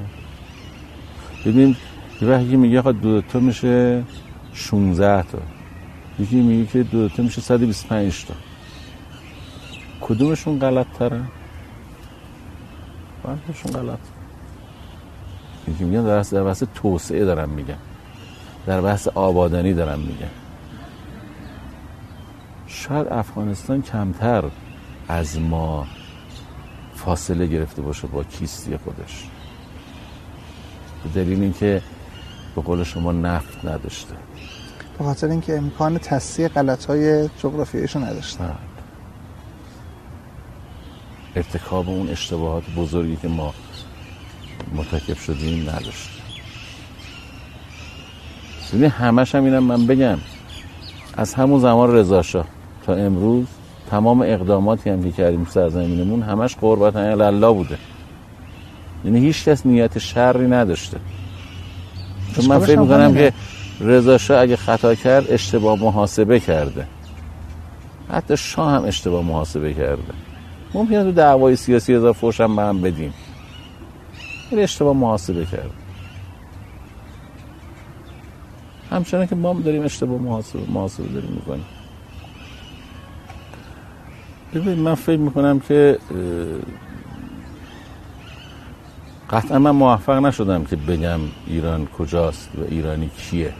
ببین 1.45 1.75
یه 2.21 2.27
وقتی 2.27 2.55
میگه 2.55 2.79
آقا 2.79 2.91
دو 2.91 3.21
تا 3.21 3.39
میشه 3.39 4.03
16 4.53 5.23
تا. 5.23 5.37
یکی 6.19 6.35
میگه 6.35 6.65
که 6.65 6.83
دو 6.83 7.09
تا 7.09 7.23
میشه 7.23 7.41
125 7.41 8.25
تا. 8.25 8.33
کدومشون 10.01 10.59
غلط 10.59 10.87
تره؟ 10.99 11.21
بعدشون 13.23 13.71
غلط. 13.71 13.99
یکی 15.67 15.83
میگن 15.83 16.03
در 16.03 16.15
بحث, 16.17 16.33
در 16.33 16.43
بحث 16.43 16.63
توسعه 16.75 17.25
دارم 17.25 17.49
میگن. 17.49 17.77
در 18.65 18.81
بحث 18.81 19.07
آبادانی 19.07 19.73
دارم 19.73 19.99
میگن. 19.99 20.29
شاید 22.67 23.07
افغانستان 23.07 23.81
کمتر 23.81 24.43
از 25.07 25.39
ما 25.39 25.87
فاصله 26.95 27.45
گرفته 27.45 27.81
باشه 27.81 28.07
با 28.07 28.23
کیستی 28.23 28.77
خودش. 28.77 29.25
به 31.03 31.09
دلیل 31.23 31.41
اینکه 31.41 31.81
به 32.55 32.61
قول 32.61 32.83
شما 32.83 33.11
نفت 33.11 33.65
نداشته. 33.65 34.15
به 34.97 35.03
خاطر 35.03 35.27
اینکه 35.27 35.57
امکان 35.57 35.97
تصحیح 35.97 36.47
غلط 36.47 36.85
های 36.85 37.29
جغرافیاییشو 37.37 37.99
نداشته. 37.99 38.43
بله. 38.43 38.68
ارتکاب 41.35 41.89
اون 41.89 42.09
اشتباهات 42.09 42.63
بزرگی 42.77 43.15
که 43.15 43.27
ما 43.27 43.53
مرتکب 44.75 45.17
شدیم 45.17 45.69
نداشت. 45.69 46.09
ببین 48.73 48.89
همش 48.89 49.35
هم 49.35 49.43
اینم 49.43 49.63
من 49.63 49.87
بگم. 49.87 50.17
از 51.17 51.33
همون 51.33 51.59
زمان 51.59 51.93
رضا 51.93 52.21
تا 52.85 52.93
امروز 52.93 53.45
تمام 53.91 54.21
اقداماتی 54.21 54.89
هم 54.89 55.03
که 55.03 55.11
کردیم 55.11 55.47
سرزمینمون 55.49 56.21
همش 56.21 56.55
قربت 56.55 56.95
الله 56.95 57.51
بوده. 57.51 57.77
یعنی 59.05 59.19
هیچ 59.19 59.45
کس 59.45 59.65
نیت 59.65 59.97
شری 59.97 60.47
نداشته. 60.47 60.97
چون 62.35 62.45
من 62.45 62.59
فکر 62.59 62.79
می‌کنم 62.79 63.13
که 63.13 63.33
رضا 63.79 64.39
اگه 64.39 64.55
خطا 64.55 64.95
کرد 64.95 65.31
اشتباه 65.31 65.79
محاسبه 65.79 66.39
کرده. 66.39 66.87
حتی 68.11 68.37
شاه 68.37 68.71
هم 68.71 68.83
اشتباه 68.83 69.23
محاسبه 69.23 69.73
کرده. 69.73 70.13
ممکنه 70.73 71.03
تو 71.03 71.11
دعوای 71.11 71.55
سیاسی 71.55 71.93
هزار 71.93 72.13
فوش 72.13 72.41
هم 72.41 72.55
به 72.55 72.61
هم 72.61 72.81
بدیم. 72.81 73.13
این 74.51 74.59
اشتباه 74.59 74.95
محاسبه 74.95 75.45
کرد. 75.45 75.71
همچنان 78.91 79.27
که 79.27 79.35
ما 79.35 79.53
داریم 79.53 79.83
اشتباه 79.83 80.21
محاسبه, 80.21 80.71
محاسبه 80.71 81.07
داریم 81.07 81.31
می‌کنیم. 81.31 81.65
ببین 84.53 84.79
من 84.79 84.95
فکر 84.95 85.19
می‌کنم 85.19 85.59
که 85.59 85.99
قطعا 89.29 89.59
من 89.59 89.71
موفق 89.71 90.25
نشدم 90.25 90.65
که 90.65 90.75
بگم 90.75 91.19
ایران 91.47 91.85
کجاست 91.85 92.49
و 92.57 92.61
ایرانی 92.69 93.09
کیه. 93.09 93.53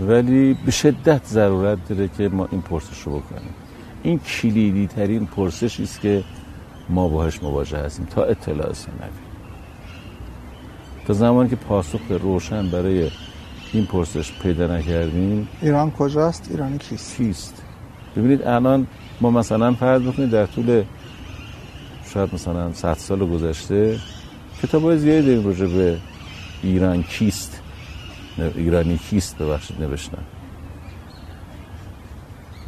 ولی 0.00 0.54
به 0.54 0.70
شدت 0.70 1.26
ضرورت 1.26 1.88
داره 1.88 2.08
که 2.08 2.28
ما 2.28 2.48
این 2.50 2.62
پرسش 2.62 3.00
رو 3.00 3.18
بکنیم. 3.18 3.54
این 4.02 4.18
کلیدی 4.18 4.86
ترین 4.86 5.26
پرسشی 5.26 5.82
است 5.82 6.00
که 6.00 6.24
ما 6.88 7.08
باهاش 7.08 7.42
مواجه 7.42 7.78
هستیم 7.78 8.06
تا 8.06 8.24
اطلاع 8.24 8.72
سنوی 8.72 9.08
تا 11.06 11.12
زمانی 11.12 11.48
که 11.48 11.56
پاسخ 11.56 12.00
روشن 12.10 12.70
برای 12.70 13.10
این 13.72 13.86
پرسش 13.86 14.32
پیدا 14.32 14.76
نکردیم 14.76 15.48
ایران 15.62 15.90
کجاست؟ 15.90 16.48
ایرانی 16.50 16.78
کیست؟ 16.78 17.16
کیست؟ 17.16 17.62
ببینید 18.16 18.42
الان 18.42 18.86
ما 19.20 19.30
مثلا 19.30 19.74
فرض 19.74 20.02
بکنید 20.02 20.30
در 20.30 20.46
طول 20.46 20.84
شاید 22.14 22.34
مثلا 22.34 22.72
100 22.72 22.94
سال 22.94 23.18
گذشته 23.18 23.98
کتاب 24.62 24.82
های 24.82 24.98
زیادی 24.98 25.26
داریم 25.26 25.46
راجع 25.46 25.66
به 25.66 25.98
ایران 26.62 27.02
کیست؟ 27.02 27.51
ایرانی 28.38 28.98
کیست 28.98 29.38
ببخشید 29.38 29.82
نوشتن 29.82 30.22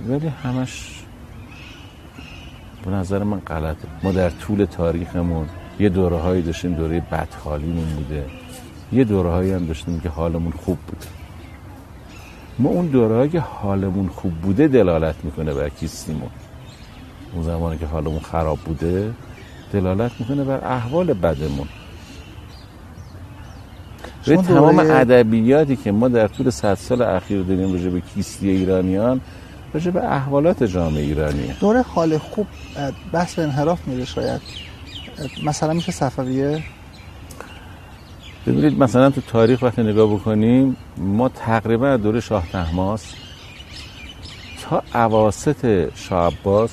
ولی 0.08 0.28
همش 0.28 1.02
به 2.84 2.90
نظر 2.90 3.22
من 3.22 3.40
غلطه 3.40 3.88
ما 4.02 4.12
در 4.12 4.30
طول 4.30 4.64
تاریخمون 4.64 5.48
یه 5.80 5.88
دوره 5.88 6.16
هایی 6.16 6.42
داشتیم 6.42 6.74
دوره 6.74 7.00
بدحالیمون 7.00 7.84
بوده 7.84 8.26
یه 8.92 9.04
دوره 9.04 9.30
هایی 9.30 9.52
هم 9.52 9.66
داشتیم 9.66 10.00
که 10.00 10.08
حالمون 10.08 10.52
خوب 10.52 10.78
بوده 10.78 11.06
ما 12.58 12.70
اون 12.70 12.86
دوره 12.86 13.28
که 13.28 13.40
حالمون 13.40 14.08
خوب 14.08 14.32
بوده 14.32 14.68
دلالت 14.68 15.24
می‌کنه 15.24 15.54
بر 15.54 15.68
کیستیمون 15.68 16.30
اون 17.32 17.42
زمانی 17.42 17.78
که 17.78 17.86
حالمون 17.86 18.20
خراب 18.20 18.58
بوده 18.58 19.14
دلالت 19.72 20.12
می‌کنه 20.20 20.44
بر 20.44 20.64
احوال 20.64 21.12
بدمون 21.12 21.68
به 24.26 24.36
تمام 24.36 24.78
ادبیاتی 24.78 25.76
که 25.76 25.92
ما 25.92 26.08
در 26.08 26.28
طول 26.28 26.50
صد 26.50 26.74
سال 26.74 27.02
اخیر 27.02 27.42
داریم 27.42 27.72
راجع 27.72 27.88
به 27.88 28.00
کیستی 28.00 28.50
ایرانیان 28.50 29.20
راجع 29.74 29.90
به 29.90 30.12
احوالات 30.12 30.64
جامعه 30.64 31.02
ایرانی. 31.02 31.54
دوره 31.60 31.82
حال 31.82 32.18
خوب 32.18 32.46
بحث 33.12 33.38
انحراف 33.38 33.88
میره 33.88 34.04
شاید. 34.04 34.40
مثلا 35.44 35.72
میشه 35.72 35.92
صفویه؟ 35.92 36.62
ببینید 38.46 38.78
مثلا 38.78 39.10
تو 39.10 39.20
تاریخ 39.20 39.62
وقتی 39.62 39.82
نگاه 39.82 40.14
بکنیم 40.14 40.76
ما 40.96 41.28
تقریبا 41.28 41.96
دوره 41.96 42.20
شاه 42.20 42.46
تحماس 42.52 43.14
تا 44.62 44.82
عواست 44.94 45.94
شاه 45.94 46.26
عباس 46.26 46.70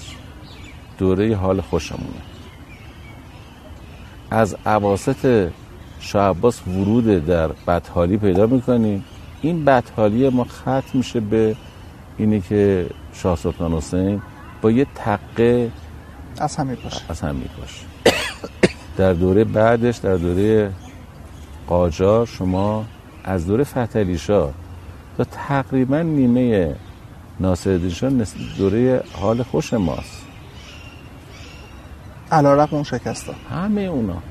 دوره 0.97 1.35
حال 1.35 1.61
خوشمونه. 1.61 2.21
از 4.31 4.55
عواست 4.65 5.25
شاه 6.01 6.29
عباس 6.29 6.67
ورود 6.67 7.25
در 7.25 7.47
بدحالی 7.47 8.17
پیدا 8.17 8.45
می‌کنیم 8.45 9.05
این 9.41 9.65
بدحالی 9.65 10.29
ما 10.29 10.43
ختم 10.43 10.83
میشه 10.93 11.19
به 11.19 11.55
اینی 12.17 12.41
که 12.41 12.89
شاه 13.13 13.35
سلطان 13.35 13.73
حسین 13.73 14.21
با 14.61 14.71
یه 14.71 14.87
تقه 14.95 15.71
از 16.37 16.55
هم 16.55 16.67
میپاشه 16.67 17.01
از 17.09 17.21
هم 17.21 17.35
میپاشه 17.35 17.85
در 18.97 19.13
دوره 19.13 19.43
بعدش 19.43 19.97
در 19.97 20.15
دوره 20.15 20.71
قاجار 21.67 22.25
شما 22.25 22.85
از 23.23 23.47
دوره 23.47 24.17
شاه 24.17 24.53
تا 25.17 25.23
تقریبا 25.23 26.01
نیمه 26.01 26.75
ناصرالدین 27.39 27.89
شاه 27.89 28.11
دوره 28.57 29.03
حال 29.13 29.43
خوش 29.43 29.73
ماست. 29.73 30.21
علا 32.31 32.53
رقم 32.53 32.75
اون 32.75 32.83
شکست 32.83 33.29
همه 33.49 33.81
اونا. 33.81 34.30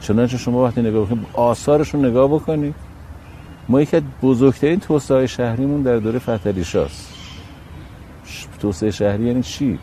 چنانچه 0.00 0.38
شما 0.38 0.64
وقتی 0.64 0.80
نگاه 0.80 1.06
بکنید 1.06 1.26
آثارشون 1.34 2.04
نگاه 2.04 2.28
بکنید 2.28 2.74
ما 3.68 3.82
یکی 3.82 4.02
بزرگترین 4.22 4.80
توسعه 4.80 5.26
شهریمون 5.26 5.82
در 5.82 5.96
دوره 5.96 6.18
فتلی 6.18 6.64
شاست 6.64 7.18
توسعه 8.58 8.90
شهری 8.90 9.24
یعنی 9.24 9.42
چی؟ 9.42 9.78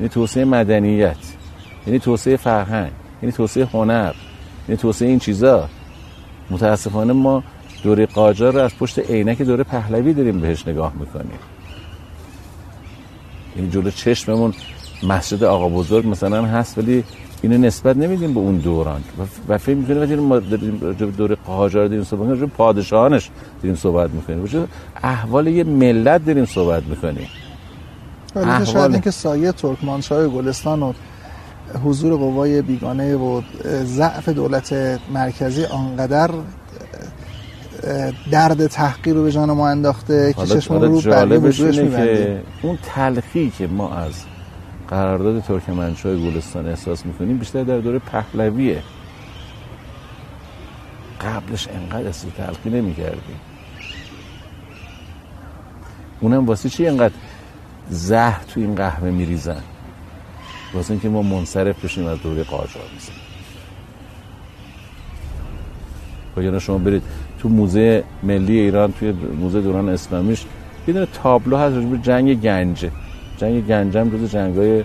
یعنی 0.00 0.08
توسعه 0.08 0.44
مدنیت 0.44 1.16
یعنی 1.86 1.98
توسعه 1.98 2.36
فرهنگ 2.36 2.92
یعنی 3.22 3.32
توسعه 3.32 3.64
هنر 3.64 4.14
یعنی 4.68 4.76
توسعه 4.76 5.08
این 5.08 5.18
چیزا. 5.18 5.68
متاسفانه 6.50 7.12
ما 7.12 7.42
دوره 7.82 8.06
قاجار 8.06 8.52
رو 8.52 8.60
از 8.60 8.76
پشت 8.76 8.98
عینک 8.98 9.42
دوره 9.42 9.64
پهلوی 9.64 10.12
داریم 10.12 10.40
بهش 10.40 10.68
نگاه 10.68 10.92
می‌کنیم. 11.00 11.38
این 13.56 13.70
جلو 13.70 13.90
چشممون 13.90 14.54
مسجد 15.02 15.44
آقا 15.44 15.68
بزرگ 15.68 16.06
مثلا 16.06 16.44
هست 16.44 16.78
ولی 16.78 17.04
اینو 17.42 17.58
نسبت 17.58 17.96
نمیدیم 17.96 18.34
به 18.34 18.40
اون 18.40 18.56
دوران. 18.56 19.00
و 19.48 19.58
فکر 19.58 19.76
می‌کنیم 19.76 20.02
وقتی 20.02 20.14
ما 20.14 20.38
داریم 20.38 20.94
دور 21.16 21.34
قاجار 21.34 21.88
داریم 21.88 22.04
صحبت 22.04 22.28
می‌کنیم 22.28 22.52
پادشاهانش 22.56 23.30
داریم 23.62 23.76
صحبت 23.76 24.10
می‌کنیم 24.10 24.68
احوال 25.02 25.46
یه 25.46 25.64
ملت 25.64 26.24
داریم 26.24 26.44
صحبت 26.44 26.82
می‌کنیم 26.82 27.28
احوال... 28.36 28.64
شاید 28.64 28.92
اینکه 28.92 29.10
سایه 29.10 29.52
ترکمانشاه 29.52 30.28
گلستان 30.28 30.82
و 30.82 30.92
حضور 31.84 32.16
قوای 32.16 32.62
بیگانه 32.62 33.16
و 33.16 33.42
ضعف 33.84 34.28
دولت 34.28 34.72
مرکزی 35.14 35.64
آنقدر 35.64 36.30
درد 38.30 38.66
تحقیر 38.66 39.14
رو 39.14 39.22
به 39.22 39.32
جان 39.32 39.52
ما 39.52 39.68
انداخته 39.68 40.34
که 40.38 40.46
چشم 40.46 40.74
رو 40.74 41.00
که 41.00 42.40
اون 42.62 42.78
تلخی 42.94 43.52
که 43.58 43.66
ما 43.66 43.94
از 43.94 44.12
قرارداد 44.88 45.42
ترکمنچای 45.42 46.22
گلستان 46.22 46.68
احساس 46.68 47.06
می‌کنیم 47.06 47.38
بیشتر 47.38 47.62
در 47.64 47.78
دوره 47.78 47.98
پهلویه. 47.98 48.82
قبلش 51.20 51.68
انقدر 51.68 52.08
اصلی 52.08 52.30
تلخی 52.30 52.70
نمی‌کردیم 52.70 53.40
اونم 56.20 56.46
واسه 56.46 56.68
چی 56.68 56.86
انقدر 56.86 57.14
زهر 57.90 58.44
تو 58.48 58.60
این 58.60 58.74
قهوه 58.74 59.10
میریزن؟ 59.10 59.62
واسه 60.74 60.90
اینکه 60.90 61.08
ما 61.08 61.22
منصرف 61.22 61.84
بشیم 61.84 62.06
از 62.06 62.22
دوره 62.22 62.44
قاجار 62.44 62.84
می‌زنیم. 62.94 63.20
یعنی 66.36 66.60
شما 66.60 66.78
برید 66.78 67.02
تو 67.38 67.48
موزه 67.48 68.04
ملی 68.22 68.60
ایران 68.60 68.92
توی 68.92 69.12
موزه 69.12 69.60
دوران 69.60 69.88
اسلامیش 69.88 70.44
یه 70.88 71.06
تابلو 71.06 71.56
هست 71.56 71.74
به 71.74 71.98
جنگ 71.98 72.40
گنجه 72.40 72.90
جنگ 73.36 73.66
گنج 73.66 73.96
هم 73.96 74.08
جز 74.10 74.30
جنگای 74.30 74.84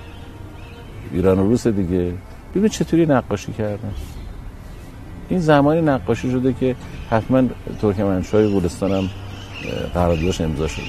ایران 1.12 1.40
و 1.40 1.50
روس 1.50 1.68
دیگه. 1.68 2.14
ببین 2.56 2.68
چطوری 2.68 3.06
نقاشی 3.06 3.54
کردن 3.54 3.94
این 5.30 5.40
زمانی 5.40 5.82
نقاشی 5.82 6.32
شده 6.32 6.54
که 6.54 6.76
حتما 7.10 7.44
ترکمنشاه 7.82 8.48
گلستان 8.48 8.92
هم 8.92 9.10
قراردادش 9.94 10.42
امضا 10.42 10.68
شده. 10.68 10.86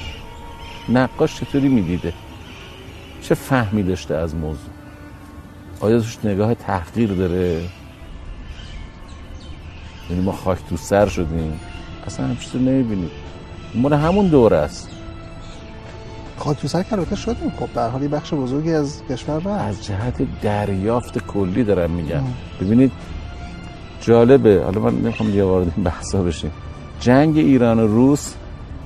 نقاش 0.89 1.39
چطوری 1.39 1.69
می‌دیده؟ 1.69 2.13
چه 3.21 3.35
فهمی 3.35 3.83
داشته 3.83 4.15
از 4.15 4.35
موضوع؟ 4.35 4.69
آیا 5.79 5.99
توش 5.99 6.17
نگاه 6.23 6.55
تحقیر 6.55 7.13
داره؟ 7.13 7.61
یعنی 10.09 10.21
ما 10.21 10.31
خاک 10.31 10.57
تو 10.69 10.77
سر 10.77 11.07
شدیم. 11.07 11.59
اصلا 12.07 12.25
هم 12.27 12.37
چیزی 12.37 12.57
نمی‌بینید 12.57 13.11
مال 13.75 13.93
همون 13.93 14.27
دوره 14.27 14.57
است. 14.57 14.89
خاک 16.37 16.57
تو 16.57 16.67
سر 16.67 16.83
که 16.83 17.15
شدیم 17.15 17.53
خب 17.59 17.73
در 17.75 17.89
حالی 17.89 18.07
بخش 18.07 18.33
بزرگی 18.33 18.73
از 18.73 19.01
کشور 19.09 19.35
رفت. 19.35 19.47
از 19.47 19.85
جهت 19.85 20.41
دریافت 20.41 21.17
کلی 21.27 21.63
دارم 21.63 21.91
میگم. 21.91 22.23
ببینید 22.61 22.91
جالبه. 24.01 24.63
حالا 24.63 24.81
من 24.81 24.95
نمی‌خوام 24.95 25.35
یه 25.35 25.43
وارد 25.43 25.71
این 25.75 25.83
بحثا 25.83 26.23
بشیم. 26.23 26.51
جنگ 26.99 27.37
ایران 27.37 27.79
و 27.79 27.87
روس 27.87 28.33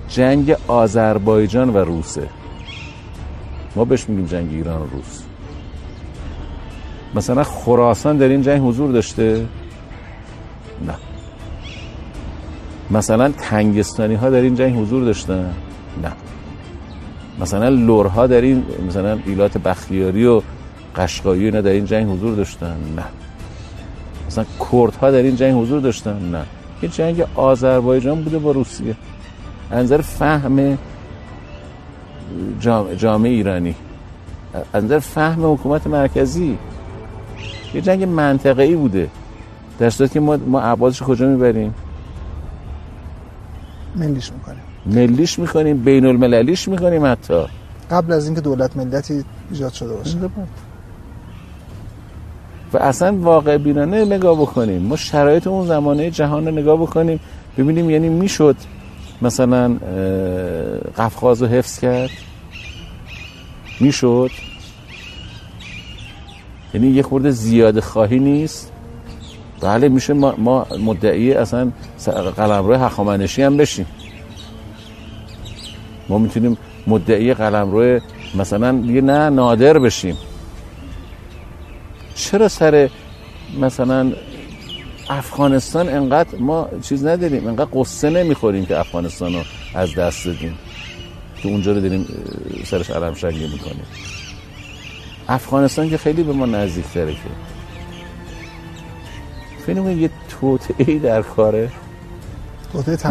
جنگ 0.10 0.56
آذربایجان 0.68 1.70
و 1.70 1.78
روسه. 1.78 2.30
ما 3.76 3.86
بهش 3.86 4.10
میگیم 4.10 4.26
جنگ 4.26 4.50
ایران 4.52 4.82
و 4.82 4.86
روس. 4.86 5.22
مثلا 7.16 7.44
خراسان 7.44 8.18
در 8.18 8.28
این 8.28 8.42
جنگ 8.42 8.62
حضور 8.62 8.92
داشته؟ 8.92 9.46
نه. 10.88 10.96
مثلا 12.92 13.30
تنگستانی 13.30 14.16
ها 14.16 14.30
در 14.30 14.42
این 14.42 14.56
جنگ 14.56 14.76
حضور 14.80 15.04
داشتن؟ 15.04 15.54
نه. 16.04 16.12
مثلا 17.40 17.70
لورها 17.70 18.28
در 18.28 18.42
این 18.42 18.64
مثلا 18.88 19.20
ایلات 19.26 19.58
بختیاری 19.58 20.26
و 20.26 20.42
قشقایی 20.96 21.46
اینا 21.46 21.62
در 21.62 21.72
این 21.72 21.86
جنگ 21.86 22.10
حضور 22.10 22.36
داشتن؟ 22.36 22.76
نه. 22.96 23.04
مثلا 24.28 24.46
کردها 24.72 25.12
در 25.12 25.22
این 25.22 25.36
جنگ 25.36 25.62
حضور 25.62 25.80
داشتن؟ 25.80 26.30
نه. 26.32 26.46
این 26.82 26.92
جنگ 26.92 27.26
آذربایجان 27.36 28.24
بوده 28.24 28.40
با 28.40 28.52
روسیه. 28.52 28.96
انظر 29.72 30.02
فهم 30.02 30.78
جامعه 32.98 33.32
ایرانی. 33.32 33.76
انظر 34.74 35.00
فهم 35.00 35.54
حکومت 35.54 35.88
مرکزی. 35.88 36.58
یه 37.74 37.82
جنگ 37.82 38.04
منطقه 38.04 38.64
ای 38.64 38.76
بوده. 38.76 39.10
در 39.80 39.90
صورتی 39.90 40.14
که 40.14 40.20
ما 40.20 40.38
ما 40.38 40.62
عبادش 40.62 41.04
کجا 41.04 41.28
می‌بریم؟ 41.28 41.74
ملیش 43.96 44.32
می‌کنیم. 44.34 44.67
ملیش 44.88 45.40
می‌کنیم 45.40 45.78
بین 45.78 46.06
المللیش 46.06 46.68
می‌کنیم 46.68 47.06
حتی. 47.06 47.44
قبل 47.92 48.14
از 48.14 48.26
اینکه 48.26 48.42
دولت 48.42 48.78
ملتی 48.78 49.24
ایجاد 49.52 49.74
شده 49.74 49.94
باشه. 49.94 50.18
و 52.74 52.78
اصلا 52.78 53.18
واقع 53.18 53.58
بینانه 53.58 54.06
نگاه 54.06 54.42
بکنیم. 54.42 54.82
ما 54.82 54.96
شرایط 54.96 55.48
اون 55.48 55.68
زمانه 55.68 56.12
جهان 56.12 56.46
رو 56.46 56.52
نگاه 56.52 56.78
بکنیم. 56.82 57.20
ببینیم 57.58 57.90
یعنی 57.90 58.10
می‌شد 58.10 58.56
مثلا 59.22 59.78
قفقاز 60.98 61.42
رو 61.42 61.48
حفظ 61.48 61.80
کرد؟ 61.80 62.10
می‌شد؟ 63.80 64.32
یعنی 66.74 66.88
یه 66.88 67.04
خورده 67.04 67.32
زیاده 67.32 67.82
خواهی 67.82 68.20
نیست؟ 68.20 68.72
بله 69.62 69.90
میشه 69.90 70.14
ما, 70.14 70.36
ما 70.38 70.68
مدعی 70.86 71.34
اصلا 71.34 71.72
قلمرو 72.38 72.76
هخامنشی 72.76 73.42
هم 73.42 73.58
بشیم. 73.58 73.86
ما 76.10 76.18
می‌تونیم 76.18 76.58
مدعی 76.88 77.34
قلمرو 77.34 78.00
مثلا 78.36 78.72
دیگه 78.72 79.02
نه 79.02 79.30
نادر 79.30 79.80
بشیم. 79.80 80.18
چرا 82.16 82.48
سر 82.48 82.90
مثلا 83.62 84.12
افغانستان 85.10 85.90
انقدر 85.90 86.38
ما 86.40 86.70
چیز 86.82 87.06
نداریم 87.06 87.48
انقدر 87.48 87.70
قصه 87.74 88.10
نمی‌خوریم 88.10 88.66
که 88.66 88.80
افغانستان 88.80 89.34
رو 89.34 89.42
از 89.76 89.96
دست 89.96 90.26
دادیم 90.26 90.58
که 91.42 91.50
اونجا 91.50 91.72
رو 91.72 91.82
داریم 91.82 92.08
سرش 92.66 92.90
علم 92.90 93.14
شگی 93.14 93.48
می‌کنیم. 93.48 93.86
افغانستان 95.30 95.90
که 95.90 95.98
خیلی 95.98 96.24
به 96.24 96.34
ما 96.34 96.46
نزدیک 96.46 96.86
تره 96.86 97.14
که. 97.14 97.20
فکر 99.66 99.92
یه 99.92 100.10
توطعه 100.30 101.00
در 101.00 101.22
کاره؟ 101.22 101.72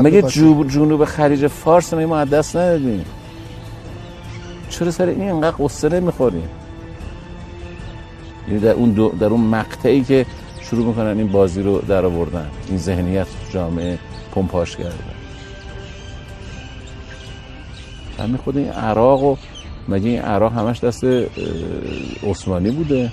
مگه 0.03 0.23
جنوب 0.69 1.05
خلیج 1.05 1.47
فارس 1.47 1.95
ما 1.95 2.19
از 2.19 2.31
دست 2.31 2.57
ندادیم؟ 2.57 3.05
چرا 4.71 4.91
سر 4.91 5.07
این 5.07 5.31
انقدر 5.31 5.57
قصه 5.59 5.89
نمی‌خوریم 5.89 6.49
یعنی 8.49 8.61
در 8.61 8.73
اون 8.73 8.93
در 8.93 9.27
اون 9.27 9.41
مقطعی 9.41 10.05
که 10.05 10.27
شروع 10.61 10.87
می‌کنن 10.87 11.19
این 11.19 11.29
بازی 11.29 11.63
رو 11.63 11.79
در 11.79 12.05
آوردن. 12.05 12.51
این 12.69 12.79
ذهنیت 12.79 13.27
جامعه 13.53 13.99
پمپاش 14.35 14.77
کردن 14.77 15.17
همین 18.19 18.37
خود 18.37 18.57
این 18.57 18.69
عراق 18.69 19.23
و 19.23 19.37
مگه 19.89 20.09
این 20.09 20.21
عراق 20.21 20.53
همش 20.53 20.85
دست 20.85 21.05
عثمانی 22.23 22.71
بوده؟ 22.71 23.13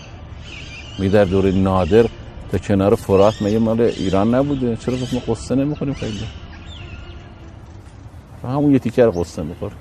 می 0.99 1.09
در 1.09 1.25
دوره 1.25 1.51
نادر 1.51 2.05
تا 2.53 2.59
کنار 2.59 2.95
فرات 2.95 3.41
مگه 3.41 3.59
مال 3.59 3.81
ایران 3.81 4.35
نبوده. 4.35 4.75
چرا 4.75 4.95
ما 5.13 5.19
قصه 5.27 5.55
نمی‌خوریم 5.55 5.93
خیلی؟ 5.93 6.27
همون 8.43 8.71
یه 8.71 8.79
تیکر 8.79 9.09
قصه 9.09 9.43
می‌خوره 9.43 9.73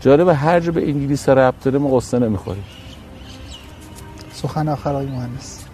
جالبه 0.00 0.34
هر 0.34 0.60
جا 0.60 0.72
به 0.72 0.88
انگلیس 0.88 1.28
ربط 1.28 1.62
داره 1.64 1.78
ما 1.78 1.96
قصه 1.96 2.18
نمی‌خوریم. 2.18 2.64
سخن 4.32 4.68
آخر 4.68 4.92
های 4.92 5.06
مهندس. 5.06 5.64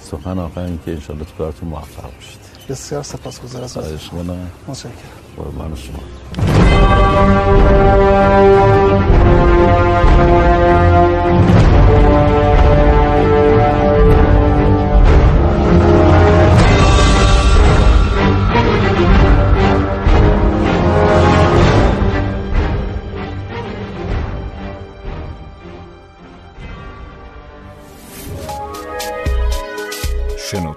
سخن 0.00 0.38
آخر 0.38 0.60
این 0.60 0.78
که 0.84 0.92
انشالله 0.92 1.24
تو 1.24 1.34
کارتون 1.38 1.68
موفق 1.68 2.02
باشید. 2.02 2.40
بسیار 2.68 3.02
سپاسگزار 3.02 3.64
از 3.64 3.76
متشکرم. 3.76 4.90
قربان 5.36 5.74
شما. 5.74 6.00